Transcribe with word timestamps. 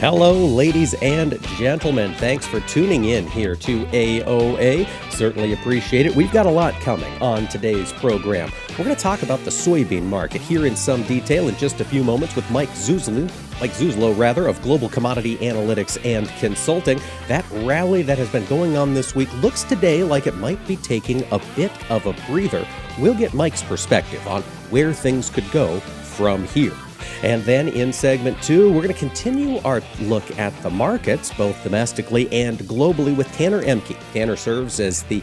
Hello, 0.00 0.46
ladies 0.46 0.94
and 1.02 1.42
gentlemen. 1.56 2.14
Thanks 2.14 2.46
for 2.46 2.60
tuning 2.60 3.06
in 3.06 3.26
here 3.26 3.56
to 3.56 3.84
AOA. 3.86 4.86
Certainly 5.10 5.54
appreciate 5.54 6.06
it. 6.06 6.14
We've 6.14 6.30
got 6.30 6.46
a 6.46 6.50
lot 6.50 6.74
coming 6.74 7.20
on 7.20 7.48
today's 7.48 7.92
program. 7.94 8.52
We're 8.70 8.84
going 8.84 8.94
to 8.94 9.02
talk 9.02 9.24
about 9.24 9.40
the 9.40 9.50
soybean 9.50 10.04
market 10.04 10.40
here 10.40 10.66
in 10.66 10.76
some 10.76 11.02
detail 11.02 11.48
in 11.48 11.56
just 11.56 11.80
a 11.80 11.84
few 11.84 12.04
moments 12.04 12.36
with 12.36 12.48
Mike 12.48 12.68
Zuzulu. 12.68 13.28
Mike 13.60 13.72
Zuzolo, 13.72 14.16
rather, 14.16 14.46
of 14.46 14.62
Global 14.62 14.88
Commodity 14.88 15.36
Analytics 15.38 15.98
and 16.04 16.28
Consulting. 16.38 17.00
That 17.26 17.44
rally 17.50 18.02
that 18.02 18.18
has 18.18 18.30
been 18.30 18.46
going 18.46 18.76
on 18.76 18.94
this 18.94 19.16
week 19.16 19.32
looks 19.42 19.64
today 19.64 20.04
like 20.04 20.28
it 20.28 20.36
might 20.36 20.64
be 20.68 20.76
taking 20.76 21.24
a 21.32 21.40
bit 21.56 21.72
of 21.90 22.06
a 22.06 22.12
breather. 22.30 22.64
We'll 23.00 23.14
get 23.14 23.34
Mike's 23.34 23.64
perspective 23.64 24.24
on 24.28 24.42
where 24.70 24.92
things 24.92 25.28
could 25.28 25.50
go 25.50 25.80
from 25.80 26.44
here. 26.46 26.76
And 27.22 27.42
then 27.44 27.68
in 27.68 27.92
segment 27.92 28.40
two, 28.42 28.68
we're 28.72 28.82
going 28.82 28.94
to 28.94 28.98
continue 28.98 29.58
our 29.58 29.82
look 30.00 30.38
at 30.38 30.56
the 30.62 30.70
markets, 30.70 31.32
both 31.34 31.62
domestically 31.62 32.30
and 32.32 32.58
globally, 32.60 33.16
with 33.16 33.30
Tanner 33.32 33.62
Ehmke. 33.62 33.96
Tanner 34.12 34.36
serves 34.36 34.80
as 34.80 35.02
the 35.04 35.22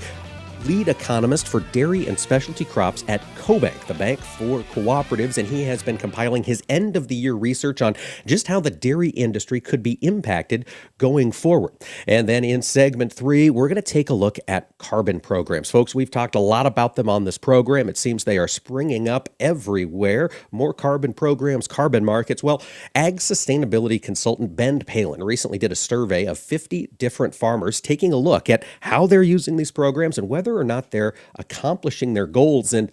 lead 0.66 0.88
economist 0.88 1.48
for 1.48 1.60
dairy 1.60 2.08
and 2.08 2.18
specialty 2.18 2.66
crops 2.66 3.04
at 3.08 3.22
CoBank, 3.36 3.86
the 3.86 3.94
bank 3.94 4.20
for 4.20 4.62
cooperatives, 4.74 5.38
and 5.38 5.48
he 5.48 5.64
has 5.64 5.84
been 5.84 5.98
compiling 5.98 6.44
his 6.44 6.64
end 6.68 6.96
of 6.96 7.08
the 7.08 7.16
year 7.16 7.34
research 7.36 7.82
on 7.82 7.96
just 8.26 8.48
how 8.48 8.60
the 8.60 8.72
dairy 8.72 9.10
industry 9.10 9.62
could 9.62 9.84
be 9.84 10.00
impacted 10.02 10.66
going 10.98 11.32
forward. 11.32 11.74
And 12.08 12.28
then 12.28 12.44
in 12.44 12.62
segment 12.64 13.14
three, 13.14 13.50
we're 13.50 13.68
going 13.68 13.76
to 13.76 13.82
take 13.82 14.10
a 14.10 14.16
look 14.16 14.38
at 14.48 14.76
carbon 14.80 15.20
programs. 15.20 15.70
Folks, 15.70 15.94
we've 15.94 16.10
talked 16.10 16.36
a 16.36 16.40
lot 16.40 16.66
about 16.66 16.96
them 16.96 17.08
on 17.08 17.26
this 17.26 17.38
program. 17.38 17.88
It 17.88 17.98
seems 17.98 18.24
they 18.24 18.38
are 18.38 18.48
springing 18.48 19.08
up 19.08 19.30
everywhere. 19.40 20.32
More 20.52 20.74
carbon 20.74 21.14
programs, 21.14 21.68
carbon 21.68 22.04
markets. 22.04 22.42
Well, 22.42 22.62
ag 22.96 23.18
sustainability 23.18 24.02
consultant 24.02 24.56
Ben 24.56 24.80
Palin 24.80 25.24
recently 25.24 25.60
did 25.60 25.72
a 25.72 25.76
survey 25.76 26.26
of 26.26 26.40
50 26.40 26.90
different 26.98 27.36
farmers 27.36 27.80
taking 27.80 28.12
a 28.12 28.18
look 28.18 28.50
at 28.50 28.66
how 28.82 29.06
they're 29.06 29.22
using 29.22 29.58
these 29.58 29.72
programs 29.72 30.18
and 30.18 30.28
whether 30.28 30.55
or 30.58 30.64
not 30.64 30.92
they're 30.92 31.14
accomplishing 31.38 32.14
their 32.14 32.28
goals. 32.28 32.74
And 32.74 32.92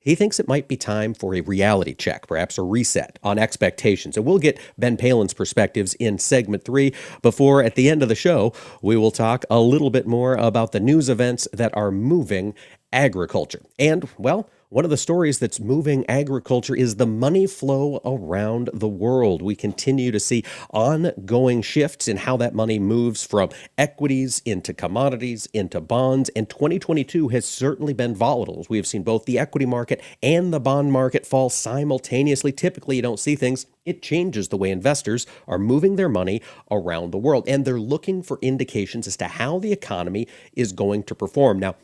he 0.00 0.14
thinks 0.14 0.40
it 0.40 0.48
might 0.48 0.66
be 0.66 0.76
time 0.76 1.12
for 1.12 1.34
a 1.34 1.42
reality 1.42 1.94
check, 1.94 2.26
perhaps 2.26 2.56
a 2.56 2.62
reset 2.62 3.18
on 3.22 3.38
expectations. 3.38 4.16
And 4.16 4.24
we'll 4.24 4.38
get 4.38 4.58
Ben 4.78 4.96
Palin's 4.96 5.34
perspectives 5.34 5.94
in 5.94 6.18
segment 6.18 6.64
three 6.64 6.94
before 7.20 7.62
at 7.62 7.74
the 7.74 7.90
end 7.90 8.02
of 8.02 8.08
the 8.08 8.14
show, 8.14 8.54
we 8.80 8.96
will 8.96 9.10
talk 9.10 9.44
a 9.50 9.60
little 9.60 9.90
bit 9.90 10.06
more 10.06 10.34
about 10.34 10.72
the 10.72 10.80
news 10.80 11.10
events 11.10 11.46
that 11.52 11.76
are 11.76 11.90
moving 11.90 12.54
agriculture. 12.92 13.60
And, 13.78 14.08
well, 14.16 14.48
one 14.70 14.84
of 14.84 14.90
the 14.90 14.96
stories 14.96 15.40
that's 15.40 15.58
moving 15.58 16.08
agriculture 16.08 16.76
is 16.76 16.94
the 16.94 17.06
money 17.06 17.44
flow 17.44 18.00
around 18.04 18.70
the 18.72 18.88
world. 18.88 19.42
We 19.42 19.56
continue 19.56 20.12
to 20.12 20.20
see 20.20 20.44
ongoing 20.70 21.60
shifts 21.60 22.06
in 22.06 22.18
how 22.18 22.36
that 22.36 22.54
money 22.54 22.78
moves 22.78 23.24
from 23.24 23.50
equities 23.76 24.40
into 24.44 24.72
commodities, 24.72 25.46
into 25.52 25.80
bonds, 25.80 26.30
and 26.36 26.48
2022 26.48 27.28
has 27.30 27.44
certainly 27.44 27.92
been 27.92 28.14
volatile. 28.14 28.64
We 28.68 28.76
have 28.76 28.86
seen 28.86 29.02
both 29.02 29.24
the 29.24 29.40
equity 29.40 29.66
market 29.66 30.00
and 30.22 30.54
the 30.54 30.60
bond 30.60 30.92
market 30.92 31.26
fall 31.26 31.50
simultaneously. 31.50 32.52
Typically, 32.52 32.94
you 32.94 33.02
don't 33.02 33.18
see 33.18 33.34
things. 33.34 33.66
It 33.84 34.02
changes 34.02 34.48
the 34.48 34.56
way 34.56 34.70
investors 34.70 35.26
are 35.48 35.58
moving 35.58 35.96
their 35.96 36.08
money 36.08 36.42
around 36.70 37.10
the 37.10 37.18
world, 37.18 37.48
and 37.48 37.64
they're 37.64 37.80
looking 37.80 38.22
for 38.22 38.38
indications 38.40 39.08
as 39.08 39.16
to 39.16 39.24
how 39.24 39.58
the 39.58 39.72
economy 39.72 40.28
is 40.52 40.70
going 40.70 41.02
to 41.04 41.14
perform. 41.16 41.58
Now, 41.58 41.74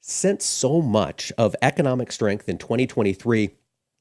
since 0.00 0.44
so 0.44 0.80
much 0.80 1.32
of 1.38 1.54
economic 1.62 2.10
strength 2.12 2.48
in 2.48 2.58
2023 2.58 3.50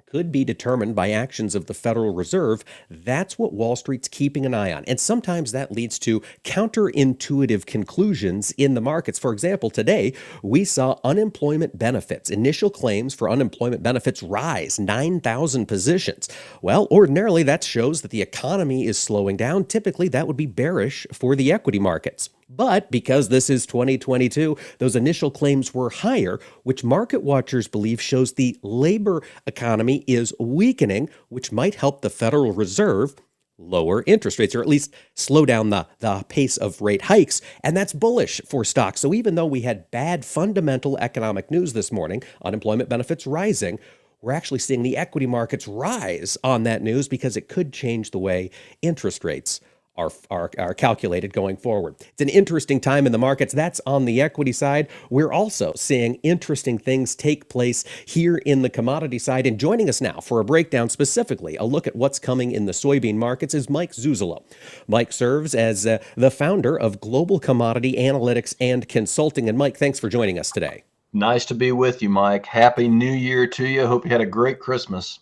could 0.09 0.31
be 0.31 0.43
determined 0.43 0.95
by 0.95 1.11
actions 1.11 1.55
of 1.55 1.67
the 1.67 1.73
Federal 1.73 2.13
Reserve, 2.13 2.63
that's 2.89 3.37
what 3.37 3.53
Wall 3.53 3.75
Street's 3.75 4.07
keeping 4.07 4.45
an 4.45 4.53
eye 4.53 4.73
on. 4.73 4.83
And 4.85 4.99
sometimes 4.99 5.51
that 5.51 5.71
leads 5.71 5.99
to 5.99 6.21
counterintuitive 6.43 7.65
conclusions 7.65 8.51
in 8.51 8.73
the 8.73 8.81
markets. 8.81 9.19
For 9.19 9.31
example, 9.31 9.69
today 9.69 10.13
we 10.41 10.65
saw 10.65 10.99
unemployment 11.03 11.77
benefits, 11.77 12.29
initial 12.29 12.69
claims 12.69 13.13
for 13.13 13.29
unemployment 13.29 13.83
benefits 13.83 14.23
rise 14.23 14.79
9,000 14.79 15.65
positions. 15.67 16.27
Well, 16.61 16.87
ordinarily 16.89 17.43
that 17.43 17.63
shows 17.63 18.01
that 18.01 18.11
the 18.11 18.21
economy 18.21 18.85
is 18.85 18.97
slowing 18.97 19.37
down. 19.37 19.65
Typically, 19.65 20.07
that 20.09 20.27
would 20.27 20.37
be 20.37 20.45
bearish 20.45 21.05
for 21.13 21.35
the 21.35 21.51
equity 21.51 21.79
markets. 21.79 22.29
But 22.49 22.89
because 22.89 23.29
this 23.29 23.47
is 23.49 23.67
2022, 23.67 24.57
those 24.79 24.95
initial 24.95 25.29
claims 25.29 25.71
were 25.71 25.91
higher, 25.91 26.39
which 26.63 26.83
market 26.83 27.21
watchers 27.21 27.67
believe 27.67 28.01
shows 28.01 28.33
the 28.33 28.57
labor 28.63 29.21
economy 29.45 29.98
is 30.07 30.33
weakening, 30.39 31.09
which 31.29 31.51
might 31.51 31.75
help 31.75 32.01
the 32.01 32.09
Federal 32.09 32.51
Reserve 32.51 33.15
lower 33.59 34.03
interest 34.07 34.39
rates 34.39 34.55
or 34.55 34.61
at 34.61 34.67
least 34.67 34.93
slow 35.15 35.45
down 35.45 35.69
the, 35.69 35.85
the 35.99 36.23
pace 36.29 36.57
of 36.57 36.81
rate 36.81 37.03
hikes. 37.03 37.41
And 37.63 37.75
that's 37.75 37.93
bullish 37.93 38.41
for 38.47 38.63
stocks. 38.63 39.01
So 39.01 39.13
even 39.13 39.35
though 39.35 39.45
we 39.45 39.61
had 39.61 39.91
bad 39.91 40.23
fundamental 40.23 40.97
economic 40.99 41.51
news 41.51 41.73
this 41.73 41.91
morning, 41.91 42.23
unemployment 42.43 42.89
benefits 42.89 43.27
rising, 43.27 43.79
we're 44.21 44.31
actually 44.33 44.59
seeing 44.59 44.83
the 44.83 44.97
equity 44.97 45.25
markets 45.25 45.67
rise 45.67 46.37
on 46.43 46.63
that 46.63 46.81
news 46.81 47.07
because 47.07 47.37
it 47.37 47.47
could 47.47 47.71
change 47.71 48.11
the 48.11 48.19
way 48.19 48.49
interest 48.81 49.23
rates 49.23 49.61
are, 49.99 50.11
are, 50.31 50.49
are 50.57 50.73
calculated 50.73 51.33
going 51.33 51.57
forward. 51.57 51.95
It's 51.99 52.21
an 52.21 52.29
interesting 52.29 52.79
time 52.79 53.05
in 53.05 53.11
the 53.11 53.17
markets. 53.17 53.53
That's 53.53 53.81
on 53.85 54.05
the 54.05 54.21
equity 54.21 54.53
side. 54.53 54.87
We're 55.09 55.31
also 55.31 55.73
seeing 55.75 56.15
interesting 56.23 56.77
things 56.77 57.15
take 57.15 57.49
place 57.49 57.83
here 58.05 58.37
in 58.37 58.61
the 58.61 58.69
commodity 58.69 59.19
side. 59.19 59.45
And 59.45 59.59
joining 59.59 59.89
us 59.89 59.99
now 59.99 60.21
for 60.21 60.39
a 60.39 60.45
breakdown 60.45 60.89
specifically, 60.89 61.57
a 61.57 61.65
look 61.65 61.85
at 61.85 61.95
what's 61.95 62.19
coming 62.19 62.51
in 62.51 62.65
the 62.65 62.71
soybean 62.71 63.15
markets 63.15 63.53
is 63.53 63.69
Mike 63.69 63.91
Zuzolo. 63.91 64.43
Mike 64.87 65.11
serves 65.11 65.53
as 65.53 65.85
uh, 65.85 65.99
the 66.15 66.31
founder 66.31 66.79
of 66.79 67.01
Global 67.01 67.39
Commodity 67.39 67.93
Analytics 67.93 68.55
and 68.59 68.87
Consulting. 68.87 69.49
And 69.49 69.57
Mike, 69.57 69.77
thanks 69.77 69.99
for 69.99 70.09
joining 70.09 70.39
us 70.39 70.51
today. 70.51 70.83
Nice 71.11 71.45
to 71.45 71.55
be 71.55 71.71
with 71.71 72.01
you, 72.01 72.09
Mike. 72.09 72.45
Happy 72.45 72.87
New 72.87 73.11
Year 73.11 73.47
to 73.47 73.67
you. 73.67 73.87
Hope 73.87 74.05
you 74.05 74.11
had 74.11 74.21
a 74.21 74.25
great 74.25 74.59
Christmas. 74.59 75.19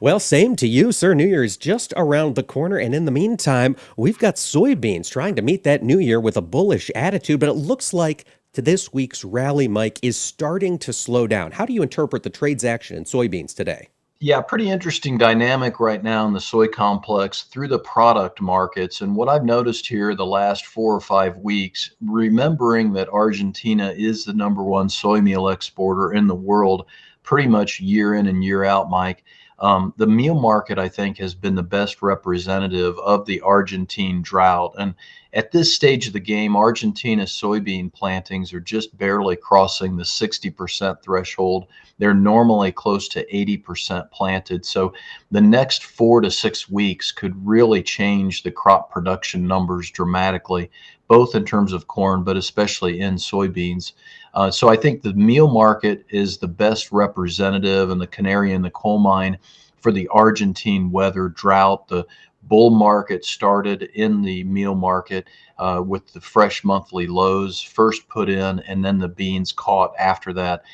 Well, 0.00 0.20
same 0.20 0.56
to 0.56 0.66
you, 0.66 0.92
sir. 0.92 1.14
New 1.14 1.26
Year 1.26 1.44
is 1.44 1.56
just 1.56 1.92
around 1.96 2.34
the 2.34 2.42
corner. 2.42 2.76
And 2.76 2.94
in 2.94 3.04
the 3.04 3.10
meantime, 3.10 3.76
we've 3.96 4.18
got 4.18 4.36
soybeans 4.36 5.10
trying 5.10 5.34
to 5.36 5.42
meet 5.42 5.64
that 5.64 5.82
new 5.82 5.98
year 5.98 6.20
with 6.20 6.36
a 6.36 6.42
bullish 6.42 6.90
attitude. 6.94 7.40
But 7.40 7.48
it 7.48 7.54
looks 7.54 7.92
like 7.92 8.24
to 8.54 8.62
this 8.62 8.92
week's 8.92 9.24
rally, 9.24 9.68
Mike, 9.68 9.98
is 10.02 10.16
starting 10.16 10.78
to 10.78 10.92
slow 10.92 11.26
down. 11.26 11.52
How 11.52 11.66
do 11.66 11.72
you 11.72 11.82
interpret 11.82 12.22
the 12.22 12.30
trade's 12.30 12.64
action 12.64 12.96
in 12.96 13.04
soybeans 13.04 13.54
today? 13.54 13.88
Yeah, 14.20 14.40
pretty 14.40 14.70
interesting 14.70 15.18
dynamic 15.18 15.80
right 15.80 16.02
now 16.02 16.26
in 16.26 16.32
the 16.32 16.40
soy 16.40 16.68
complex 16.68 17.42
through 17.42 17.68
the 17.68 17.80
product 17.80 18.40
markets. 18.40 19.00
And 19.02 19.14
what 19.14 19.28
I've 19.28 19.44
noticed 19.44 19.86
here 19.86 20.14
the 20.14 20.24
last 20.24 20.66
four 20.66 20.94
or 20.94 21.00
five 21.00 21.36
weeks, 21.38 21.90
remembering 22.00 22.92
that 22.94 23.08
Argentina 23.10 23.92
is 23.94 24.24
the 24.24 24.32
number 24.32 24.62
one 24.62 24.88
soy 24.88 25.20
meal 25.20 25.48
exporter 25.48 26.14
in 26.14 26.26
the 26.26 26.34
world 26.34 26.86
pretty 27.22 27.48
much 27.48 27.80
year 27.80 28.14
in 28.14 28.26
and 28.26 28.44
year 28.44 28.64
out, 28.64 28.88
Mike 28.88 29.24
um, 29.58 29.94
the 29.96 30.06
meal 30.06 30.34
market, 30.34 30.78
I 30.78 30.88
think, 30.88 31.18
has 31.18 31.34
been 31.34 31.54
the 31.54 31.62
best 31.62 32.02
representative 32.02 32.98
of 32.98 33.24
the 33.24 33.40
Argentine 33.40 34.20
drought. 34.20 34.74
And 34.78 34.94
at 35.32 35.52
this 35.52 35.74
stage 35.74 36.06
of 36.06 36.12
the 36.12 36.20
game, 36.20 36.56
Argentina's 36.56 37.30
soybean 37.30 37.92
plantings 37.92 38.52
are 38.52 38.60
just 38.60 38.96
barely 38.96 39.36
crossing 39.36 39.96
the 39.96 40.04
60% 40.04 41.02
threshold. 41.02 41.66
They're 41.98 42.14
normally 42.14 42.72
close 42.72 43.08
to 43.08 43.26
80% 43.26 44.10
planted. 44.10 44.66
So 44.66 44.94
the 45.30 45.40
next 45.40 45.84
four 45.84 46.20
to 46.20 46.30
six 46.30 46.68
weeks 46.68 47.12
could 47.12 47.34
really 47.46 47.82
change 47.82 48.42
the 48.42 48.50
crop 48.50 48.90
production 48.90 49.46
numbers 49.46 49.90
dramatically, 49.90 50.70
both 51.08 51.34
in 51.34 51.44
terms 51.44 51.72
of 51.72 51.86
corn, 51.86 52.24
but 52.24 52.36
especially 52.36 53.00
in 53.00 53.14
soybeans. 53.14 53.92
Uh, 54.34 54.50
so 54.50 54.68
I 54.68 54.76
think 54.76 55.00
the 55.00 55.14
meal 55.14 55.48
market 55.48 56.04
is 56.10 56.36
the 56.36 56.48
best 56.48 56.90
representative 56.92 57.90
and 57.90 58.00
the 58.00 58.06
canary 58.06 58.52
in 58.52 58.62
the 58.62 58.70
coal 58.70 58.98
mine 58.98 59.38
for 59.80 59.92
the 59.92 60.08
Argentine 60.08 60.90
weather 60.90 61.28
drought. 61.28 61.86
The 61.88 62.04
bull 62.42 62.70
market 62.70 63.24
started 63.24 63.84
in 63.94 64.22
the 64.22 64.44
meal 64.44 64.74
market 64.74 65.28
uh, 65.58 65.82
with 65.86 66.12
the 66.12 66.20
fresh 66.20 66.64
monthly 66.64 67.06
lows 67.06 67.60
first 67.60 68.08
put 68.08 68.28
in 68.28 68.60
and 68.60 68.84
then 68.84 68.98
the 68.98 69.08
beans 69.08 69.52
caught 69.52 69.94
after 69.98 70.32
that. 70.34 70.64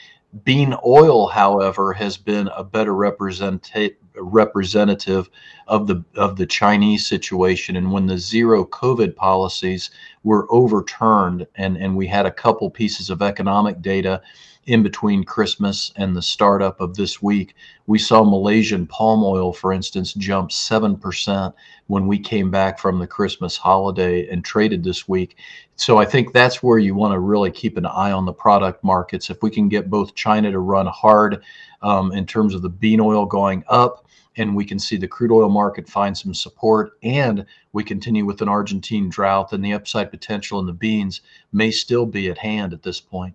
Bean 0.44 0.74
oil, 0.86 1.26
however, 1.26 1.92
has 1.92 2.16
been 2.16 2.48
a 2.56 2.64
better 2.64 2.94
representative 2.94 3.96
representative 4.16 5.28
of 5.66 5.86
the 5.86 6.04
of 6.16 6.36
the 6.36 6.46
Chinese 6.46 7.06
situation. 7.06 7.76
And 7.76 7.92
when 7.92 8.06
the 8.06 8.18
zero 8.18 8.64
COVID 8.64 9.16
policies 9.16 9.90
were 10.24 10.46
overturned, 10.50 11.46
and 11.54 11.76
and 11.76 11.96
we 11.96 12.06
had 12.06 12.26
a 12.26 12.32
couple 12.32 12.70
pieces 12.70 13.10
of 13.10 13.22
economic 13.22 13.80
data 13.82 14.22
in 14.66 14.82
between 14.82 15.24
Christmas 15.24 15.92
and 15.96 16.14
the 16.14 16.22
startup 16.22 16.80
of 16.80 16.94
this 16.94 17.22
week, 17.22 17.54
we 17.86 17.98
saw 17.98 18.22
Malaysian 18.22 18.86
palm 18.86 19.24
oil, 19.24 19.52
for 19.52 19.72
instance, 19.72 20.12
jump 20.12 20.50
7% 20.50 21.52
when 21.86 22.06
we 22.06 22.18
came 22.18 22.50
back 22.50 22.78
from 22.78 22.98
the 22.98 23.06
Christmas 23.06 23.56
holiday 23.56 24.28
and 24.28 24.44
traded 24.44 24.84
this 24.84 25.08
week. 25.08 25.36
So 25.76 25.98
I 25.98 26.04
think 26.04 26.32
that's 26.32 26.62
where 26.62 26.78
you 26.78 26.94
want 26.94 27.14
to 27.14 27.18
really 27.18 27.50
keep 27.50 27.78
an 27.78 27.86
eye 27.86 28.12
on 28.12 28.26
the 28.26 28.32
product 28.32 28.84
markets. 28.84 29.30
If 29.30 29.42
we 29.42 29.50
can 29.50 29.68
get 29.68 29.90
both 29.90 30.14
China 30.14 30.50
to 30.52 30.58
run 30.58 30.86
hard 30.86 31.42
um, 31.82 32.12
in 32.12 32.26
terms 32.26 32.54
of 32.54 32.62
the 32.62 32.68
bean 32.68 33.00
oil 33.00 33.26
going 33.26 33.64
up, 33.68 34.06
and 34.36 34.54
we 34.54 34.64
can 34.64 34.78
see 34.78 34.96
the 34.96 35.08
crude 35.08 35.32
oil 35.32 35.48
market 35.48 35.88
find 35.88 36.16
some 36.16 36.34
support, 36.34 36.92
and 37.02 37.44
we 37.72 37.82
continue 37.82 38.24
with 38.24 38.42
an 38.42 38.48
Argentine 38.48 39.08
drought, 39.08 39.50
then 39.50 39.60
the 39.60 39.72
upside 39.72 40.10
potential 40.10 40.60
in 40.60 40.66
the 40.66 40.72
beans 40.72 41.20
may 41.52 41.70
still 41.70 42.06
be 42.06 42.28
at 42.28 42.38
hand 42.38 42.72
at 42.72 42.82
this 42.82 43.00
point. 43.00 43.34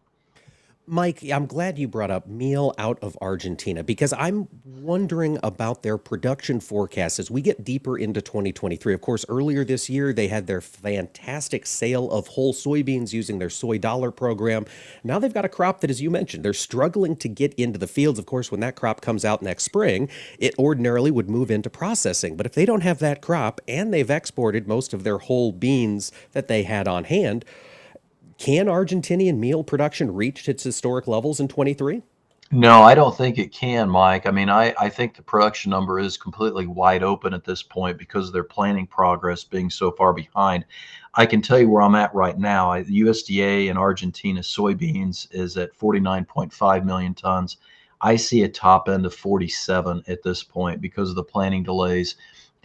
Mike, 0.87 1.23
I'm 1.33 1.47
glad 1.47 1.79
you 1.79 1.87
brought 1.87 2.11
up 2.11 2.27
meal 2.27 2.71
out 2.77 2.99
of 3.01 3.17
Argentina 3.19 3.83
because 3.83 4.13
I'm 4.13 4.47
wondering 4.63 5.39
about 5.41 5.81
their 5.81 5.97
production 5.97 6.59
forecast 6.59 7.17
as 7.17 7.31
we 7.31 7.41
get 7.41 7.63
deeper 7.63 7.97
into 7.97 8.21
2023. 8.21 8.93
Of 8.93 9.01
course, 9.01 9.25
earlier 9.27 9.65
this 9.65 9.89
year, 9.89 10.13
they 10.13 10.27
had 10.27 10.45
their 10.45 10.61
fantastic 10.61 11.65
sale 11.65 12.11
of 12.11 12.27
whole 12.27 12.53
soybeans 12.53 13.13
using 13.13 13.39
their 13.39 13.49
soy 13.49 13.79
dollar 13.79 14.11
program. 14.11 14.65
Now 15.03 15.17
they've 15.17 15.33
got 15.33 15.43
a 15.43 15.49
crop 15.49 15.81
that, 15.81 15.89
as 15.89 16.03
you 16.03 16.11
mentioned, 16.11 16.45
they're 16.45 16.53
struggling 16.53 17.15
to 17.15 17.29
get 17.29 17.55
into 17.55 17.79
the 17.79 17.87
fields. 17.87 18.19
Of 18.19 18.27
course, 18.27 18.51
when 18.51 18.59
that 18.59 18.75
crop 18.75 19.01
comes 19.01 19.25
out 19.25 19.41
next 19.41 19.63
spring, 19.63 20.07
it 20.37 20.53
ordinarily 20.59 21.09
would 21.09 21.31
move 21.31 21.49
into 21.49 21.69
processing. 21.71 22.37
But 22.37 22.45
if 22.45 22.53
they 22.53 22.65
don't 22.65 22.83
have 22.83 22.99
that 22.99 23.21
crop 23.21 23.59
and 23.67 23.91
they've 23.91 24.09
exported 24.11 24.67
most 24.67 24.93
of 24.93 25.03
their 25.03 25.17
whole 25.17 25.51
beans 25.51 26.11
that 26.33 26.47
they 26.47 26.61
had 26.61 26.87
on 26.87 27.05
hand, 27.05 27.43
can 28.37 28.67
Argentinian 28.67 29.37
meal 29.37 29.63
production 29.63 30.13
reach 30.13 30.47
its 30.49 30.63
historic 30.63 31.07
levels 31.07 31.39
in 31.39 31.47
23? 31.47 32.03
No, 32.51 32.83
I 32.83 32.93
don't 32.93 33.17
think 33.17 33.39
it 33.39 33.51
can, 33.51 33.89
Mike. 33.89 34.27
I 34.27 34.31
mean, 34.31 34.49
I, 34.49 34.73
I 34.79 34.87
think 34.87 35.15
the 35.15 35.23
production 35.23 35.71
number 35.71 35.99
is 35.99 36.15
completely 36.15 36.67
wide 36.67 37.01
open 37.01 37.33
at 37.33 37.43
this 37.43 37.63
point 37.63 37.97
because 37.97 38.27
of 38.27 38.33
their 38.33 38.43
planning 38.43 38.85
progress 38.85 39.43
being 39.43 39.69
so 39.69 39.91
far 39.91 40.13
behind. 40.13 40.63
I 41.15 41.25
can 41.25 41.41
tell 41.41 41.59
you 41.59 41.69
where 41.69 41.81
I'm 41.81 41.95
at 41.95 42.13
right 42.13 42.37
now. 42.37 42.71
I, 42.71 42.83
USDA 42.83 43.67
in 43.69 43.77
Argentina 43.77 44.41
soybeans 44.41 45.27
is 45.31 45.57
at 45.57 45.75
49.5 45.77 46.85
million 46.85 47.15
tons. 47.15 47.57
I 47.99 48.15
see 48.15 48.43
a 48.43 48.49
top 48.49 48.89
end 48.89 49.07
of 49.07 49.15
47 49.15 50.03
at 50.07 50.21
this 50.21 50.43
point 50.43 50.81
because 50.81 51.09
of 51.09 51.15
the 51.15 51.23
planning 51.23 51.63
delays 51.63 52.15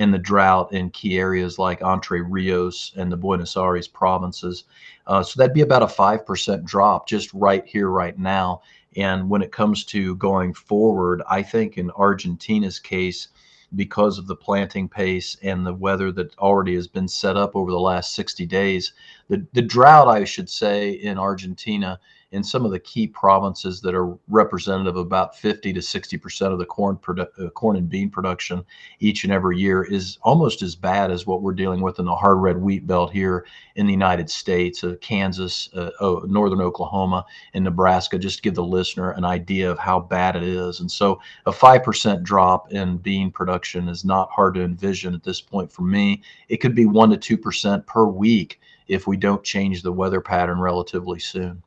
and 0.01 0.15
the 0.15 0.19
drought 0.19 0.73
in 0.73 0.89
key 0.91 1.19
areas 1.19 1.59
like 1.59 1.83
Entre 1.83 2.23
Rios 2.23 2.93
and 2.97 3.13
the 3.13 3.19
Buenos 3.19 3.55
Aires 3.55 3.87
provinces. 3.87 4.65
Uh, 5.07 5.23
so 5.23 5.37
that'd 5.37 5.53
be 5.53 5.61
about 5.61 5.83
a 5.83 5.87
5% 5.87 6.65
drop 6.65 7.07
just 7.07 7.33
right 7.35 7.67
here, 7.67 7.91
right 7.91 8.19
now. 8.19 8.63
And 8.97 9.29
when 9.29 9.43
it 9.43 9.53
comes 9.53 9.85
to 9.85 10.17
going 10.17 10.55
forward, 10.55 11.21
I 11.29 11.43
think 11.43 11.77
in 11.77 11.91
Argentina's 11.91 12.79
case, 12.79 13.29
because 13.77 14.17
of 14.17 14.27
the 14.27 14.35
planting 14.35 14.89
pace 14.89 15.37
and 15.43 15.67
the 15.67 15.75
weather 15.75 16.11
that 16.13 16.37
already 16.39 16.75
has 16.77 16.89
been 16.89 17.07
set 17.07 17.37
up 17.37 17.55
over 17.55 17.71
the 17.71 17.79
last 17.79 18.15
60 18.15 18.47
days, 18.47 18.95
the, 19.29 19.47
the 19.53 19.63
drought, 19.63 20.09
I 20.09 20.25
should 20.25 20.49
say, 20.49 20.93
in 20.93 21.19
Argentina 21.19 22.01
in 22.33 22.45
some 22.45 22.65
of 22.65 22.71
the 22.71 22.79
key 22.79 23.07
provinces 23.07 23.81
that 23.81 23.95
are 23.95 24.17
representative 24.29 24.97
of 24.97 25.05
about 25.05 25.37
50 25.37 25.73
to 25.73 25.83
60 25.83 26.17
percent 26.19 26.53
of 26.53 26.59
the 26.59 26.65
corn 26.65 26.97
produ- 26.97 27.29
uh, 27.45 27.51
corn 27.51 27.77
and 27.77 27.89
bean 27.89 28.09
production 28.09 28.65
each 29.01 29.25
and 29.25 29.33
every 29.33 29.59
year 29.59 29.83
is 29.83 30.19
almost 30.23 30.63
as 30.63 30.77
bad 30.77 31.11
as 31.11 31.27
what 31.27 31.43
we're 31.43 31.53
dealing 31.53 31.81
with 31.81 31.99
in 31.99 32.05
the 32.05 32.15
hard 32.15 32.39
red 32.39 32.57
wheat 32.57 32.87
belt 32.87 33.13
here 33.13 33.47
in 33.77 33.87
the 33.87 33.93
United 33.93 34.29
States, 34.31 34.85
uh, 34.85 34.95
Kansas, 35.01 35.71
uh, 35.75 35.91
oh, 36.01 36.25
northern 36.29 36.61
Oklahoma, 36.61 37.25
and 37.55 37.65
Nebraska. 37.65 38.19
Just 38.19 38.37
to 38.37 38.43
give 38.43 38.55
the 38.55 38.65
listener 38.65 39.13
an 39.13 39.25
idea 39.25 39.71
of 39.71 39.79
how 39.79 40.01
bad 40.01 40.37
it 40.37 40.43
is, 40.43 40.81
and 40.81 40.91
so 40.91 41.21
a 41.47 41.53
five 41.53 41.83
percent 41.83 42.23
drop 42.23 42.73
in 42.73 42.99
bean 42.99 43.31
production 43.31 43.89
is 43.89 44.05
not 44.05 44.31
hard 44.31 44.55
to 44.55 44.63
envision 44.63 45.15
at 45.15 45.23
this 45.23 45.41
point 45.41 45.73
for 45.73 45.83
me. 45.83 46.23
It 46.49 46.59
could 46.59 46.75
be 46.75 46.87
one 46.87 47.11
to 47.11 47.17
two 47.17 47.39
percent 47.39 47.87
per 47.87 48.05
week 48.05 48.61
if 48.89 49.07
we 49.07 49.17
don't 49.17 49.45
change 49.45 49.83
the 49.83 49.93
weather 49.93 50.21
pattern 50.21 50.61
relatively 50.61 51.19
soon. 51.19 51.63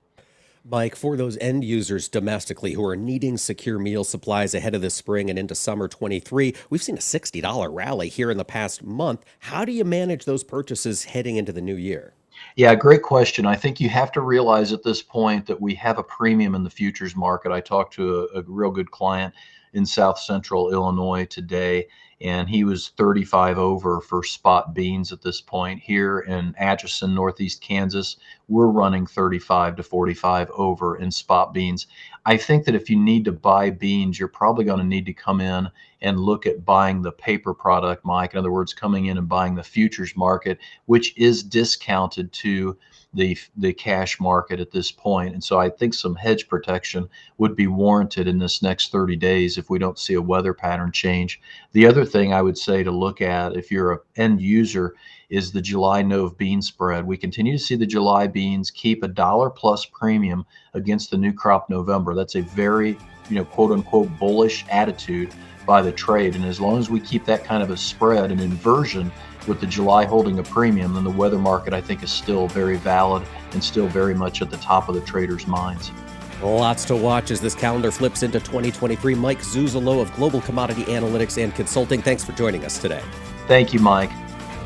Mike, 0.65 0.95
for 0.95 1.18
those 1.18 1.38
end 1.39 1.65
users 1.65 2.07
domestically 2.07 2.71
who 2.71 2.86
are 2.86 2.95
needing 2.95 3.38
secure 3.38 3.77
meal 3.77 4.06
supplies 4.06 4.54
ahead 4.54 4.74
of 4.74 4.81
the 4.81 4.89
spring 4.89 5.30
and 5.30 5.38
into 5.38 5.54
summer 5.54 5.89
23, 5.89 6.56
we've 6.69 6.81
seen 6.81 6.95
a 6.95 7.00
$60 7.00 7.68
rally 7.69 8.07
here 8.07 8.31
in 8.31 8.38
the 8.38 8.45
past 8.45 8.81
month. 8.81 9.25
How 9.39 9.65
do 9.65 9.74
you 9.74 9.83
manage 9.83 10.24
those 10.24 10.42
purchases 10.42 11.04
heading 11.04 11.36
into 11.36 11.51
the 11.51 11.62
new 11.62 11.75
year? 11.75 12.13
Yeah, 12.56 12.75
great 12.75 13.01
question. 13.01 13.45
I 13.45 13.57
think 13.57 13.81
you 13.81 13.89
have 13.89 14.10
to 14.13 14.21
realize 14.21 14.71
at 14.71 14.83
this 14.83 15.01
point 15.01 15.45
that 15.48 15.60
we 15.60 15.75
have 15.75 15.98
a 15.98 16.04
premium 16.04 16.56
in 16.56 16.63
the 16.63 16.69
futures 16.69 17.13
market. 17.13 17.51
I 17.51 17.60
talked 17.60 17.94
to 17.95 18.30
a, 18.33 18.39
a 18.39 18.44
real 18.44 18.71
good 18.71 18.89
client 18.89 19.33
in 19.74 19.86
South 19.86 20.18
Central 20.18 20.71
Illinois 20.71 21.25
today, 21.25 21.88
and 22.24 22.50
he 22.50 22.64
was 22.64 22.90
35 22.90 23.58
over 23.58 24.00
for 24.00 24.24
spot 24.24 24.74
beans 24.74 25.12
at 25.12 25.22
this 25.22 25.42
point. 25.42 25.81
Here 25.81 26.20
in 26.20 26.56
Atchison, 26.58 27.14
Northeast 27.14 27.62
Kansas, 27.62 28.16
we're 28.48 28.68
running 28.68 29.06
35 29.06 29.75
to 29.75 29.84
45 29.84 30.50
over 30.52 30.96
in 30.96 31.12
spot 31.12 31.54
beans. 31.54 31.88
I 32.25 32.38
think 32.38 32.64
that 32.64 32.75
if 32.75 32.90
you 32.90 32.98
need 32.98 33.25
to 33.25 33.34
buy 33.34 33.70
beans, 33.70 34.18
you're 34.18 34.30
probably 34.30 34.64
going 34.64 34.80
to 34.80 34.86
need 34.86 35.06
to 35.08 35.14
come 35.14 35.42
in 35.42 35.70
and 36.02 36.20
look 36.20 36.46
at 36.46 36.64
buying 36.64 37.02
the 37.02 37.12
paper 37.12 37.54
product, 37.54 38.06
Mike. 38.06 38.34
In 38.34 38.40
other 38.40 38.52
words, 38.52 38.74
coming 38.74 39.08
in 39.08 39.18
and 39.18 39.28
buying 39.28 39.56
the 39.56 39.64
futures 39.64 40.16
market, 40.16 40.60
which 40.86 41.18
is 41.18 41.44
discounted 41.44 42.31
to 42.34 42.78
the 43.13 43.38
the 43.56 43.74
cash 43.74 44.19
market 44.19 44.60
at 44.60 44.71
this 44.71 44.92
point. 44.92 45.33
And 45.33 45.44
so 45.44 45.60
I 45.60 45.69
think 45.69 45.94
some 45.94 46.15
hedge 46.15 46.48
protection 46.48 47.07
would 47.38 47.56
be 47.56 47.68
warranted 47.68 48.27
in 48.27 48.39
this 48.39 48.62
next 48.62 48.92
30 48.92 49.15
days 49.15 49.57
if 49.57 49.69
we 49.69 49.80
don't 49.80 50.00
see 50.00 50.15
a 50.15 50.21
weather 50.21 50.54
pattern 50.54 50.92
change. 50.92 51.42
The 51.74 51.86
other 51.86 52.06
thing 52.06 52.33
I 52.33 52.42
would 52.42 52.57
say 52.57 52.83
to 52.83 52.92
look 52.92 53.21
at 53.21 53.56
if 53.56 53.71
you're 53.71 53.92
an 53.94 54.00
end 54.15 54.42
user 54.42 54.95
is 55.30 55.51
the 55.51 55.62
July 55.62 56.04
Nove 56.04 56.38
bean 56.38 56.62
spread. 56.62 57.06
We 57.06 57.18
continue 57.18 57.54
to 57.54 57.63
see 57.63 57.75
the 57.75 57.88
July 57.88 58.27
beans 58.27 58.69
keep 58.69 59.04
a 59.04 59.07
dollar 59.07 59.50
plus 59.50 59.86
premium 59.86 60.45
against 60.74 61.12
the 61.12 61.18
new 61.18 61.33
crop 61.33 61.69
November. 61.69 62.13
That's 62.13 62.36
a 62.36 62.42
very, 62.42 62.98
you 63.30 63.36
know, 63.36 63.45
quote 63.45 63.71
unquote 63.71 64.10
bullish 64.19 64.65
attitude 64.69 65.33
by 65.65 65.81
the 65.81 65.92
trade. 65.92 66.36
And 66.36 66.45
as 66.45 66.60
long 66.60 66.80
as 66.80 66.89
we 66.89 67.00
keep 67.00 67.25
that 67.25 67.44
kind 67.44 67.63
of 67.63 67.69
a 67.69 67.77
spread 67.77 68.31
and 68.31 68.39
inversion 68.42 69.12
with 69.48 69.60
the 69.60 69.68
July 69.68 70.06
holding 70.06 70.39
a 70.39 70.44
premium, 70.44 70.94
then 70.94 71.04
the 71.04 71.10
weather 71.10 71.38
market 71.38 71.74
I 71.74 71.82
think 71.82 72.03
is 72.03 72.12
still 72.12 72.48
very 72.48 72.77
valid 72.77 73.24
and 73.51 73.63
still 73.63 73.88
very 73.88 74.15
much 74.15 74.41
at 74.41 74.50
the 74.50 74.58
top 74.58 74.89
of 74.89 74.96
the 74.96 75.01
traders' 75.01 75.48
minds. 75.48 75.91
Lots 76.41 76.84
to 76.86 76.96
watch 76.96 77.32
as 77.32 77.39
this 77.39 77.55
calendar 77.55 77.91
flips 77.91 78.24
into 78.24 78.39
2023. 78.39 79.15
Mike 79.15 79.39
Zuzolo 79.39 80.01
of 80.01 80.13
Global 80.15 80.41
Commodity 80.41 80.84
Analytics 80.86 81.41
and 81.41 81.55
Consulting, 81.55 82.01
thanks 82.01 82.24
for 82.24 82.34
joining 82.34 82.65
us 82.65 82.77
today. 82.79 83.01
Thank 83.48 83.74
you, 83.74 83.79
Mike. 83.79 84.12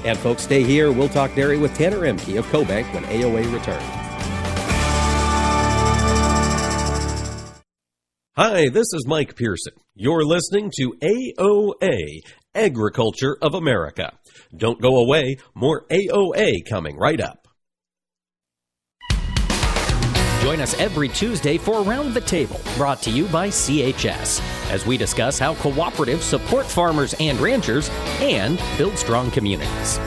And 0.03 0.17
folks, 0.17 0.43
stay 0.43 0.63
here. 0.63 0.91
We'll 0.91 1.09
talk 1.09 1.35
dairy 1.35 1.57
with 1.57 1.75
Tanner 1.75 1.99
Ehmke 1.99 2.39
of 2.39 2.45
CoBank 2.47 2.93
when 2.93 3.03
AOA 3.05 3.53
returns. 3.53 3.83
Hi, 8.35 8.69
this 8.69 8.93
is 8.93 9.05
Mike 9.07 9.35
Pearson. 9.35 9.73
You're 9.99 10.25
listening 10.25 10.71
to 10.75 10.93
AOA, 11.01 12.19
Agriculture 12.53 13.35
of 13.41 13.55
America. 13.55 14.11
Don't 14.55 14.79
go 14.79 14.97
away, 14.97 15.37
more 15.55 15.87
AOA 15.89 16.69
coming 16.69 16.95
right 16.97 17.19
up. 17.19 17.47
Join 20.43 20.61
us 20.61 20.79
every 20.79 21.09
Tuesday 21.09 21.57
for 21.57 21.81
Around 21.81 22.13
the 22.13 22.21
Table, 22.21 22.61
brought 22.75 23.01
to 23.01 23.09
you 23.09 23.25
by 23.29 23.47
CHS, 23.47 24.39
as 24.69 24.85
we 24.85 24.97
discuss 24.97 25.39
how 25.39 25.55
cooperatives 25.55 26.21
support 26.21 26.67
farmers 26.67 27.15
and 27.19 27.39
ranchers 27.39 27.89
and 28.19 28.61
build 28.77 28.99
strong 28.99 29.31
communities. 29.31 29.97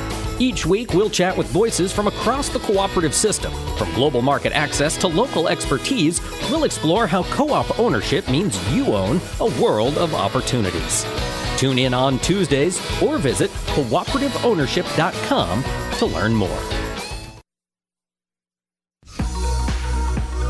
Each 0.40 0.64
week, 0.64 0.94
we'll 0.94 1.11
chat 1.11 1.37
with 1.37 1.49
voices 1.49 1.92
from 1.92 2.06
across 2.06 2.49
the 2.49 2.61
cooperative 2.61 3.14
system. 3.14 3.52
From 3.76 3.92
global 3.92 4.23
market 4.23 4.52
access 4.54 4.97
to 4.97 5.06
local 5.06 5.49
expertise, 5.49 6.23
we'll 6.50 6.64
explore 6.64 7.06
how 7.06 7.25
co 7.25 7.52
op 7.52 7.78
ownership 7.78 8.26
means 8.26 8.59
you 8.73 8.87
own 8.87 9.20
a 9.40 9.61
world 9.61 9.99
of 9.99 10.14
opportunities. 10.14 11.04
Tune 11.59 11.78
in 11.78 11.92
on 11.92 12.18
Tuesdays 12.20 12.80
or 13.02 13.18
visit 13.18 13.50
cooperativeownership.com 13.76 15.64
to 15.99 16.06
learn 16.06 16.32
more. 16.32 16.89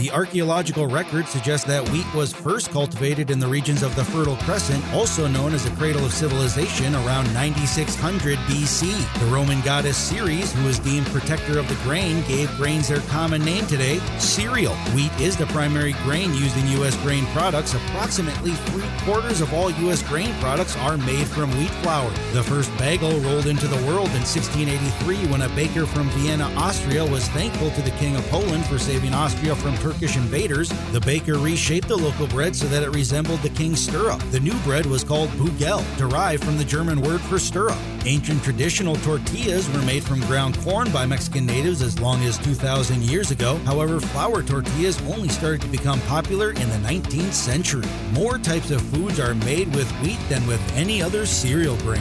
The 0.00 0.10
archaeological 0.12 0.86
record 0.86 1.26
suggests 1.28 1.66
that 1.66 1.86
wheat 1.90 2.06
was 2.14 2.32
first 2.32 2.70
cultivated 2.70 3.30
in 3.30 3.38
the 3.38 3.46
regions 3.46 3.82
of 3.82 3.94
the 3.96 4.04
Fertile 4.04 4.36
Crescent, 4.36 4.82
also 4.94 5.28
known 5.28 5.52
as 5.52 5.64
the 5.64 5.76
cradle 5.76 6.06
of 6.06 6.14
civilization, 6.14 6.94
around 6.94 7.30
9600 7.34 8.38
BC. 8.38 9.20
The 9.20 9.26
Roman 9.26 9.60
goddess 9.60 9.98
Ceres, 9.98 10.54
who 10.54 10.64
was 10.64 10.78
deemed 10.78 11.06
protector 11.08 11.58
of 11.58 11.68
the 11.68 11.74
grain, 11.84 12.26
gave 12.26 12.48
grains 12.56 12.88
their 12.88 13.02
common 13.10 13.44
name 13.44 13.66
today, 13.66 13.98
cereal. 14.18 14.72
Wheat 14.94 15.12
is 15.20 15.36
the 15.36 15.44
primary 15.48 15.92
grain 16.04 16.32
used 16.32 16.56
in 16.56 16.66
U.S. 16.78 16.96
grain 17.02 17.26
products. 17.26 17.74
Approximately 17.74 18.52
three 18.52 18.88
quarters 19.04 19.42
of 19.42 19.52
all 19.52 19.70
U.S. 19.70 20.02
grain 20.04 20.32
products 20.40 20.78
are 20.78 20.96
made 20.96 21.26
from 21.26 21.50
wheat 21.58 21.72
flour. 21.82 22.10
The 22.32 22.42
first 22.42 22.74
bagel 22.78 23.20
rolled 23.20 23.48
into 23.48 23.68
the 23.68 23.84
world 23.84 24.08
in 24.16 24.24
1683 24.24 25.26
when 25.26 25.42
a 25.42 25.48
baker 25.50 25.84
from 25.84 26.08
Vienna, 26.12 26.50
Austria, 26.56 27.04
was 27.04 27.28
thankful 27.28 27.70
to 27.72 27.82
the 27.82 27.90
King 27.98 28.16
of 28.16 28.26
Poland 28.28 28.64
for 28.64 28.78
saving 28.78 29.12
Austria 29.12 29.54
from 29.54 29.76
Turkish 29.90 30.16
invaders, 30.16 30.68
the 30.92 31.00
baker 31.00 31.34
reshaped 31.34 31.88
the 31.88 31.96
local 31.96 32.28
bread 32.28 32.54
so 32.54 32.64
that 32.68 32.84
it 32.84 32.90
resembled 32.90 33.40
the 33.40 33.48
king's 33.48 33.80
stirrup. 33.80 34.20
The 34.30 34.38
new 34.38 34.56
bread 34.60 34.86
was 34.86 35.02
called 35.02 35.30
bugel, 35.30 35.82
derived 35.96 36.44
from 36.44 36.56
the 36.58 36.64
German 36.64 37.00
word 37.00 37.20
for 37.22 37.40
stirrup. 37.40 37.76
Ancient 38.04 38.40
traditional 38.44 38.94
tortillas 38.96 39.68
were 39.70 39.82
made 39.82 40.04
from 40.04 40.20
ground 40.20 40.56
corn 40.60 40.92
by 40.92 41.06
Mexican 41.06 41.44
natives 41.44 41.82
as 41.82 41.98
long 41.98 42.22
as 42.22 42.38
2,000 42.38 43.02
years 43.02 43.32
ago. 43.32 43.56
However, 43.64 43.98
flour 43.98 44.44
tortillas 44.44 45.00
only 45.08 45.28
started 45.28 45.60
to 45.62 45.66
become 45.66 46.00
popular 46.02 46.50
in 46.50 46.68
the 46.70 46.88
19th 46.88 47.32
century. 47.32 47.88
More 48.12 48.38
types 48.38 48.70
of 48.70 48.80
foods 48.80 49.18
are 49.18 49.34
made 49.34 49.74
with 49.74 49.90
wheat 50.02 50.20
than 50.28 50.46
with 50.46 50.60
any 50.76 51.02
other 51.02 51.26
cereal 51.26 51.76
grain. 51.78 52.00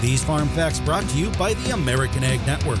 These 0.00 0.24
farm 0.24 0.48
facts 0.48 0.80
brought 0.80 1.08
to 1.10 1.16
you 1.16 1.30
by 1.38 1.54
the 1.54 1.70
American 1.70 2.24
Ag 2.24 2.44
Network. 2.48 2.80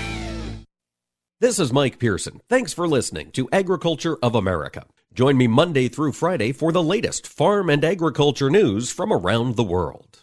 This 1.41 1.57
is 1.57 1.73
Mike 1.73 1.97
Pearson. 1.97 2.39
Thanks 2.49 2.71
for 2.71 2.87
listening 2.87 3.31
to 3.31 3.49
Agriculture 3.51 4.15
of 4.21 4.35
America. 4.35 4.85
Join 5.15 5.37
me 5.37 5.47
Monday 5.47 5.87
through 5.87 6.11
Friday 6.11 6.51
for 6.51 6.71
the 6.71 6.83
latest 6.83 7.25
farm 7.25 7.67
and 7.67 7.83
agriculture 7.83 8.51
news 8.51 8.91
from 8.91 9.11
around 9.11 9.55
the 9.55 9.63
world. 9.63 10.19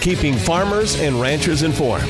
Keeping 0.00 0.36
farmers 0.36 0.94
and 1.00 1.20
ranchers 1.20 1.64
informed. 1.64 2.04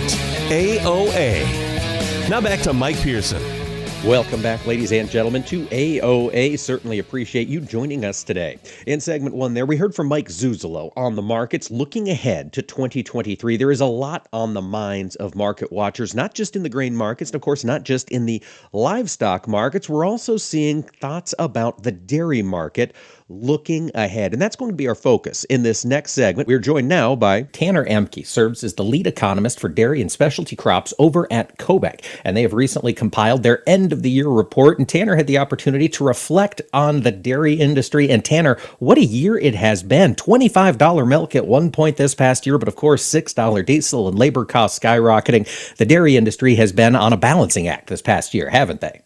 AOA. 0.51 2.29
Now 2.29 2.43
back 2.43 2.61
to 2.61 2.75
Mike 2.75 2.99
Pearson. 3.01 3.60
Welcome 4.07 4.41
back, 4.41 4.67
ladies 4.67 4.93
and 4.93 5.11
gentlemen, 5.11 5.43
to 5.43 5.67
AOA. 5.67 6.59
Certainly 6.59 7.01
appreciate 7.01 7.49
you 7.49 7.61
joining 7.61 8.07
us 8.07 8.25
today. 8.25 8.59
In 8.87 8.99
segment 8.99 9.35
one, 9.35 9.53
there 9.53 9.67
we 9.67 9.77
heard 9.77 9.95
from 9.95 10.07
Mike 10.07 10.29
Zuzolo 10.29 10.91
on 10.97 11.17
the 11.17 11.23
markets 11.23 11.71
looking 11.71 12.09
ahead 12.09 12.51
to 12.55 12.63
2023. 12.63 13.59
There 13.59 13.71
is 13.71 13.83
a 13.83 13.85
lot 13.87 14.27
on 14.33 14.55
the 14.55 14.63
minds 14.63 15.17
of 15.17 15.35
market 15.35 15.71
watchers, 15.71 16.15
not 16.15 16.33
just 16.33 16.57
in 16.57 16.63
the 16.63 16.71
grain 16.71 16.97
markets, 16.97 17.31
and 17.31 17.35
of 17.35 17.43
course, 17.43 17.63
not 17.63 17.83
just 17.83 18.11
in 18.11 18.25
the 18.25 18.43
livestock 18.73 19.47
markets. 19.47 19.87
We're 19.87 20.07
also 20.07 20.39
seeing 20.39 20.83
thoughts 20.83 21.35
about 21.39 21.83
the 21.83 21.93
dairy 21.93 22.41
market 22.41 22.95
looking 23.31 23.91
ahead. 23.95 24.33
And 24.33 24.43
that's 24.43 24.57
going 24.57 24.71
to 24.71 24.77
be 24.77 24.89
our 24.89 24.95
focus 24.95 25.45
in 25.45 25.63
this 25.63 25.85
next 25.85 26.13
segment. 26.13 26.49
We're 26.49 26.59
joined 26.59 26.89
now 26.89 27.15
by 27.15 27.43
Tanner 27.43 27.87
Ehmke, 27.87 28.27
serves 28.27 28.65
as 28.65 28.75
the 28.75 28.85
lead 28.85 29.07
economist 29.07 29.61
for 29.61 29.69
dairy 29.69 30.01
and 30.01 30.11
specialty 30.11 30.57
crops 30.57 30.93
over 30.99 31.27
at 31.31 31.57
CoBank. 31.57 32.05
And 32.25 32.37
they 32.37 32.43
have 32.43 32.53
recently 32.53 32.93
compiled 32.93 33.43
their 33.43 33.67
end 33.69 33.93
of 33.93 34.03
the 34.03 34.11
year 34.11 34.29
report. 34.29 34.79
And 34.79 34.89
Tanner 34.89 35.17
had 35.17 35.29
the 35.29 35.39
opportunity 35.39 35.89
to 35.91 36.05
reflect 36.05 36.61
on 36.73 37.03
the 37.03 37.13
dairy 37.13 37.55
industry. 37.55 38.11
And 38.11 38.25
Tanner, 38.25 38.59
what 38.79 38.99
a 38.99 39.05
year 39.05 39.39
it 39.39 39.55
has 39.55 39.83
been. 39.83 40.15
$25 40.17 41.09
milk 41.09 41.37
at 41.37 41.47
one 41.47 41.71
point 41.71 41.97
this 41.97 42.15
past 42.15 42.47
year, 42.47 42.59
but 42.59 42.69
of 42.69 42.77
course, 42.77 43.09
$6 43.09 43.65
diesel 43.65 44.09
and 44.09 44.19
labor 44.19 44.45
costs 44.45 44.79
skyrocketing. 44.79 45.77
The 45.77 45.87
dairy 45.87 46.17
industry 46.17 46.57
has 46.57 46.73
been 46.73 46.97
on 46.97 47.13
a 47.13 47.17
balancing 47.17 47.69
act 47.69 47.87
this 47.87 48.03
past 48.03 48.35
year, 48.35 48.51
haven't 48.51 48.81
they? 48.81 49.03